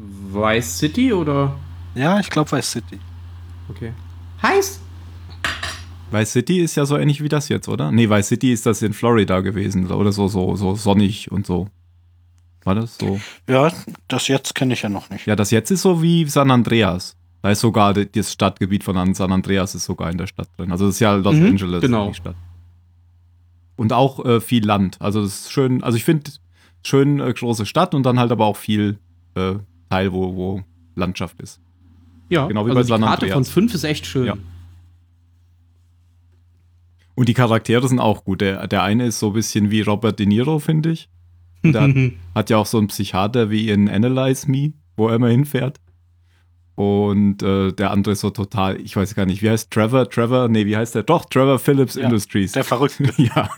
Vice 0.00 0.78
City 0.78 1.12
oder? 1.12 1.56
Ja, 1.94 2.20
ich 2.20 2.30
glaube 2.30 2.52
Vice 2.52 2.70
City. 2.72 3.00
Okay. 3.68 3.92
Heiß? 4.42 4.80
Vice 6.10 6.32
City 6.32 6.60
ist 6.60 6.76
ja 6.76 6.86
so 6.86 6.96
ähnlich 6.96 7.22
wie 7.22 7.28
das 7.28 7.48
jetzt, 7.48 7.68
oder? 7.68 7.90
Nee, 7.90 8.08
Vice 8.08 8.28
City 8.28 8.52
ist 8.52 8.64
das 8.64 8.80
in 8.82 8.92
Florida 8.92 9.40
gewesen 9.40 9.90
oder 9.90 10.12
so, 10.12 10.28
so, 10.28 10.56
so 10.56 10.74
sonnig 10.74 11.30
und 11.30 11.46
so. 11.46 11.68
War 12.64 12.74
das 12.76 12.96
so? 12.98 13.20
Ja, 13.48 13.72
das 14.08 14.28
jetzt 14.28 14.54
kenne 14.54 14.74
ich 14.74 14.82
ja 14.82 14.88
noch 14.88 15.10
nicht. 15.10 15.26
Ja, 15.26 15.36
das 15.36 15.50
jetzt 15.50 15.70
ist 15.70 15.82
so 15.82 16.00
wie 16.02 16.24
San 16.26 16.50
Andreas. 16.50 17.16
Da 17.42 17.50
ist 17.50 17.60
sogar 17.60 17.94
das 17.94 18.32
Stadtgebiet 18.32 18.84
von 18.84 18.96
An- 18.96 19.14
San 19.14 19.32
Andreas 19.32 19.74
ist 19.74 19.84
sogar 19.84 20.10
in 20.10 20.18
der 20.18 20.26
Stadt 20.26 20.48
drin. 20.56 20.72
Also 20.72 20.86
das 20.86 20.94
ist 20.96 21.00
ja 21.00 21.14
Los 21.14 21.36
Mhm, 21.36 21.46
Angeles, 21.46 21.80
genau. 21.82 22.08
die 22.08 22.14
Stadt. 22.14 22.36
Und 23.76 23.92
auch 23.92 24.24
äh, 24.24 24.40
viel 24.40 24.64
Land. 24.64 25.00
Also 25.00 25.22
das 25.22 25.40
ist 25.42 25.52
schön, 25.52 25.82
also 25.84 25.96
ich 25.96 26.04
finde 26.04 26.30
schön 26.84 27.20
äh, 27.20 27.32
große 27.32 27.64
Stadt 27.66 27.94
und 27.94 28.04
dann 28.04 28.18
halt 28.18 28.32
aber 28.32 28.46
auch 28.46 28.56
viel 28.56 28.98
äh, 29.34 29.54
Teil, 29.90 30.12
wo, 30.12 30.34
wo 30.34 30.62
Landschaft 30.94 31.40
ist. 31.40 31.60
Ja, 32.28 32.46
Genau 32.46 32.66
wie 32.66 32.70
also 32.70 32.74
bei 32.80 32.82
die 32.82 32.88
San 32.88 33.00
Karte 33.00 33.26
Andreas. 33.26 33.34
von 33.34 33.44
5 33.44 33.74
ist 33.74 33.84
echt 33.84 34.06
schön. 34.06 34.26
Ja. 34.26 34.36
Und 37.14 37.28
die 37.28 37.34
Charaktere 37.34 37.88
sind 37.88 37.98
auch 37.98 38.24
gut. 38.24 38.40
Der, 38.40 38.66
der 38.68 38.82
eine 38.82 39.06
ist 39.06 39.18
so 39.18 39.28
ein 39.28 39.32
bisschen 39.32 39.70
wie 39.70 39.80
Robert 39.80 40.18
De 40.18 40.26
Niro, 40.26 40.58
finde 40.58 40.90
ich. 40.90 41.08
Und 41.64 41.72
der 41.72 41.82
hat, 41.82 41.90
hat 42.34 42.50
ja 42.50 42.58
auch 42.58 42.66
so 42.66 42.78
einen 42.78 42.86
Psychiater 42.88 43.50
wie 43.50 43.70
in 43.70 43.88
Analyze 43.88 44.48
Me, 44.50 44.72
wo 44.96 45.08
er 45.08 45.16
immer 45.16 45.28
hinfährt. 45.28 45.80
Und 46.76 47.42
äh, 47.42 47.72
der 47.72 47.90
andere 47.90 48.12
ist 48.12 48.20
so 48.20 48.30
total, 48.30 48.80
ich 48.80 48.94
weiß 48.94 49.16
gar 49.16 49.26
nicht, 49.26 49.42
wie 49.42 49.50
heißt 49.50 49.68
Trevor? 49.72 50.08
Trevor? 50.08 50.48
Nee, 50.48 50.64
wie 50.66 50.76
heißt 50.76 50.94
der? 50.94 51.02
Doch, 51.02 51.24
Trevor 51.24 51.58
Phillips 51.58 51.96
Ja, 51.96 52.04
Industries. 52.04 52.52
Der 52.52 52.62
Verrückte. 52.62 53.10
ja. 53.16 53.50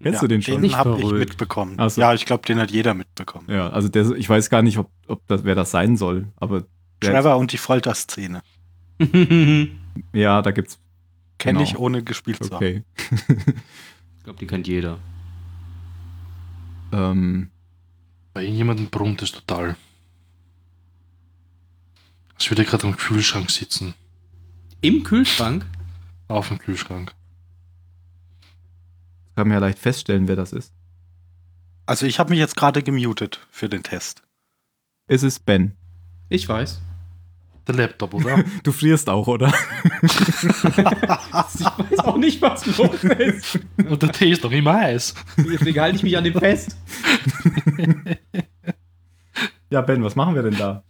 Kennst 0.00 0.14
ja, 0.16 0.20
du 0.20 0.26
den 0.28 0.42
schon? 0.42 0.62
Den 0.62 0.76
habe 0.76 0.98
ich 1.00 1.10
mitbekommen. 1.12 1.76
So. 1.88 2.00
Ja, 2.00 2.14
ich 2.14 2.24
glaube, 2.24 2.46
den 2.46 2.58
hat 2.58 2.70
jeder 2.70 2.94
mitbekommen. 2.94 3.46
Ja, 3.50 3.68
also 3.70 3.88
der, 3.88 4.10
ich 4.12 4.28
weiß 4.28 4.48
gar 4.50 4.62
nicht, 4.62 4.78
ob, 4.78 4.90
ob 5.06 5.26
das, 5.26 5.44
wer 5.44 5.54
das 5.54 5.70
sein 5.70 5.96
soll, 5.96 6.28
aber 6.36 6.64
Trevor 7.00 7.36
und 7.36 7.52
die 7.52 7.58
Folterszene. 7.58 8.42
ja, 10.12 10.42
da 10.42 10.50
gibt's. 10.52 10.78
Kenne 11.38 11.58
Genau. 11.58 11.70
ich, 11.70 11.76
ohne 11.78 12.02
gespielt 12.04 12.42
zu 12.42 12.50
haben. 12.50 12.56
Okay. 12.56 12.82
ich 14.18 14.24
glaube, 14.24 14.38
die 14.38 14.46
kennt 14.46 14.68
jeder. 14.68 14.98
ähm, 16.92 17.50
Bei 18.32 18.42
irgendjemandem 18.42 18.88
brummt 18.90 19.22
es 19.22 19.32
total. 19.32 19.76
Als 22.36 22.48
würde 22.50 22.62
er 22.62 22.66
gerade 22.66 22.86
am 22.86 22.96
Kühlschrank 22.96 23.50
sitzen. 23.50 23.94
Im 24.80 25.02
Kühlschrank? 25.02 25.66
Auf 26.28 26.48
dem 26.48 26.58
Kühlschrank. 26.58 27.12
Kann 29.36 29.48
man 29.48 29.54
ja 29.54 29.58
leicht 29.60 29.78
feststellen, 29.78 30.28
wer 30.28 30.36
das 30.36 30.52
ist. 30.52 30.72
Also 31.86 32.06
ich 32.06 32.18
habe 32.18 32.30
mich 32.30 32.38
jetzt 32.38 32.56
gerade 32.56 32.82
gemutet 32.82 33.40
für 33.50 33.68
den 33.68 33.82
Test. 33.82 34.22
Es 35.08 35.22
ist 35.22 35.44
Ben. 35.44 35.72
Ich 36.28 36.48
weiß. 36.48 36.80
Der 37.66 37.74
Laptop, 37.76 38.14
oder? 38.14 38.42
Du 38.62 38.72
frierst 38.72 39.08
auch, 39.08 39.26
oder? 39.28 39.52
Ich 40.02 41.64
weiß 41.64 41.98
auch 42.00 42.16
nicht, 42.16 42.40
was 42.42 42.66
los 42.66 43.04
ist. 43.04 43.58
Und 43.88 44.02
der 44.02 44.12
Tee 44.12 44.30
ist 44.32 44.42
doch 44.44 44.50
immer 44.50 44.74
heiß. 44.74 45.14
Deswegen 45.38 45.80
halte 45.80 45.96
ich 45.96 46.02
mich 46.02 46.16
an 46.16 46.24
dem 46.24 46.34
fest. 46.34 46.76
Ja, 49.70 49.80
Ben, 49.80 50.02
was 50.04 50.16
machen 50.16 50.34
wir 50.34 50.42
denn 50.42 50.56
da? 50.56 50.82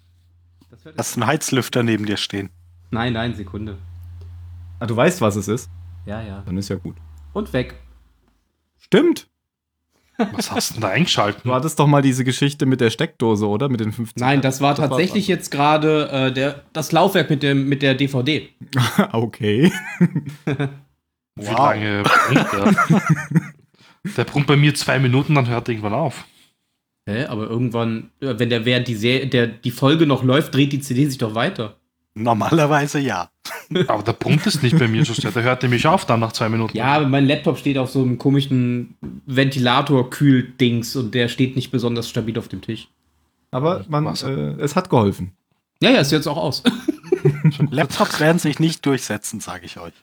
Hast 0.98 1.16
einen 1.16 1.26
Heizlüfter 1.26 1.82
neben 1.82 2.06
dir 2.06 2.16
stehen. 2.16 2.50
nein, 2.90 3.12
nein, 3.12 3.34
Sekunde. 3.34 3.78
Ah, 4.80 4.86
du 4.86 4.96
weißt, 4.96 5.20
was 5.20 5.36
es 5.36 5.46
ist? 5.48 5.70
Ja, 6.06 6.20
ja. 6.22 6.42
Dann 6.44 6.56
ist 6.56 6.68
ja 6.68 6.76
gut. 6.76 6.96
Und 7.32 7.52
weg. 7.52 7.76
Stimmt. 8.92 9.26
Was 10.32 10.52
hast 10.52 10.68
du 10.70 10.74
denn 10.74 10.82
da 10.82 10.88
eingeschalten? 10.88 11.40
Du 11.44 11.54
hattest 11.54 11.78
doch 11.78 11.86
mal 11.86 12.02
diese 12.02 12.24
Geschichte 12.24 12.66
mit 12.66 12.82
der 12.82 12.90
Steckdose, 12.90 13.48
oder? 13.48 13.70
Mit 13.70 13.80
den 13.80 13.90
15. 13.90 14.20
Nein, 14.20 14.42
das 14.42 14.60
war 14.60 14.74
Das 14.74 14.80
war 14.82 14.88
tatsächlich 14.90 15.28
jetzt 15.28 15.50
gerade 15.50 16.10
äh, 16.10 16.30
der, 16.30 16.62
das 16.74 16.92
Laufwerk 16.92 17.30
mit, 17.30 17.42
dem, 17.42 17.70
mit 17.70 17.80
der 17.80 17.94
DVD. 17.94 18.50
okay. 19.12 19.72
Wie 20.44 21.46
Wow. 21.46 21.58
lange 21.58 22.02
brummt 22.02 22.52
der? 22.52 23.42
der 24.18 24.24
brummt 24.24 24.46
bei 24.46 24.56
mir 24.56 24.74
zwei 24.74 24.98
Minuten, 24.98 25.34
dann 25.34 25.48
hört 25.48 25.68
er 25.68 25.72
irgendwann 25.72 25.94
auf. 25.94 26.26
Hä? 27.08 27.24
Aber 27.24 27.48
irgendwann, 27.48 28.10
äh, 28.20 28.34
wenn 28.36 28.50
der 28.50 28.66
während 28.66 28.88
die, 28.88 28.94
Se 28.94 29.26
der, 29.26 29.46
die 29.46 29.70
Folge 29.70 30.06
noch 30.06 30.22
läuft, 30.22 30.54
dreht 30.54 30.72
die 30.72 30.80
CD 30.80 31.06
sich 31.06 31.16
doch 31.16 31.34
weiter. 31.34 31.78
Normalerweise 32.14 32.98
ja. 32.98 33.30
Aber 33.88 34.02
der 34.02 34.12
brummt 34.12 34.46
es 34.46 34.62
nicht 34.62 34.78
bei 34.78 34.86
mir 34.86 35.04
so 35.04 35.14
sehr. 35.14 35.30
Der 35.30 35.42
hört 35.42 35.62
nämlich 35.62 35.86
auf 35.86 36.04
dann 36.04 36.20
nach 36.20 36.32
zwei 36.32 36.48
Minuten. 36.48 36.76
Ja, 36.76 37.00
mein 37.00 37.26
Laptop 37.26 37.58
steht 37.58 37.78
auf 37.78 37.90
so 37.90 38.02
einem 38.02 38.18
komischen 38.18 38.96
Ventilator-Kühl-Dings 39.26 40.94
und 40.96 41.14
der 41.14 41.28
steht 41.28 41.56
nicht 41.56 41.70
besonders 41.70 42.08
stabil 42.08 42.38
auf 42.38 42.48
dem 42.48 42.60
Tisch. 42.60 42.88
Aber 43.50 43.84
man, 43.88 44.06
äh, 44.06 44.60
es 44.62 44.76
hat 44.76 44.90
geholfen. 44.90 45.32
Ja, 45.82 45.90
ja, 45.90 46.00
ist 46.00 46.12
jetzt 46.12 46.26
auch 46.26 46.36
aus. 46.36 46.62
Laptops 47.70 48.20
werden 48.20 48.38
sich 48.38 48.58
nicht 48.58 48.84
durchsetzen, 48.84 49.40
sage 49.40 49.66
ich 49.66 49.78
euch. 49.78 49.94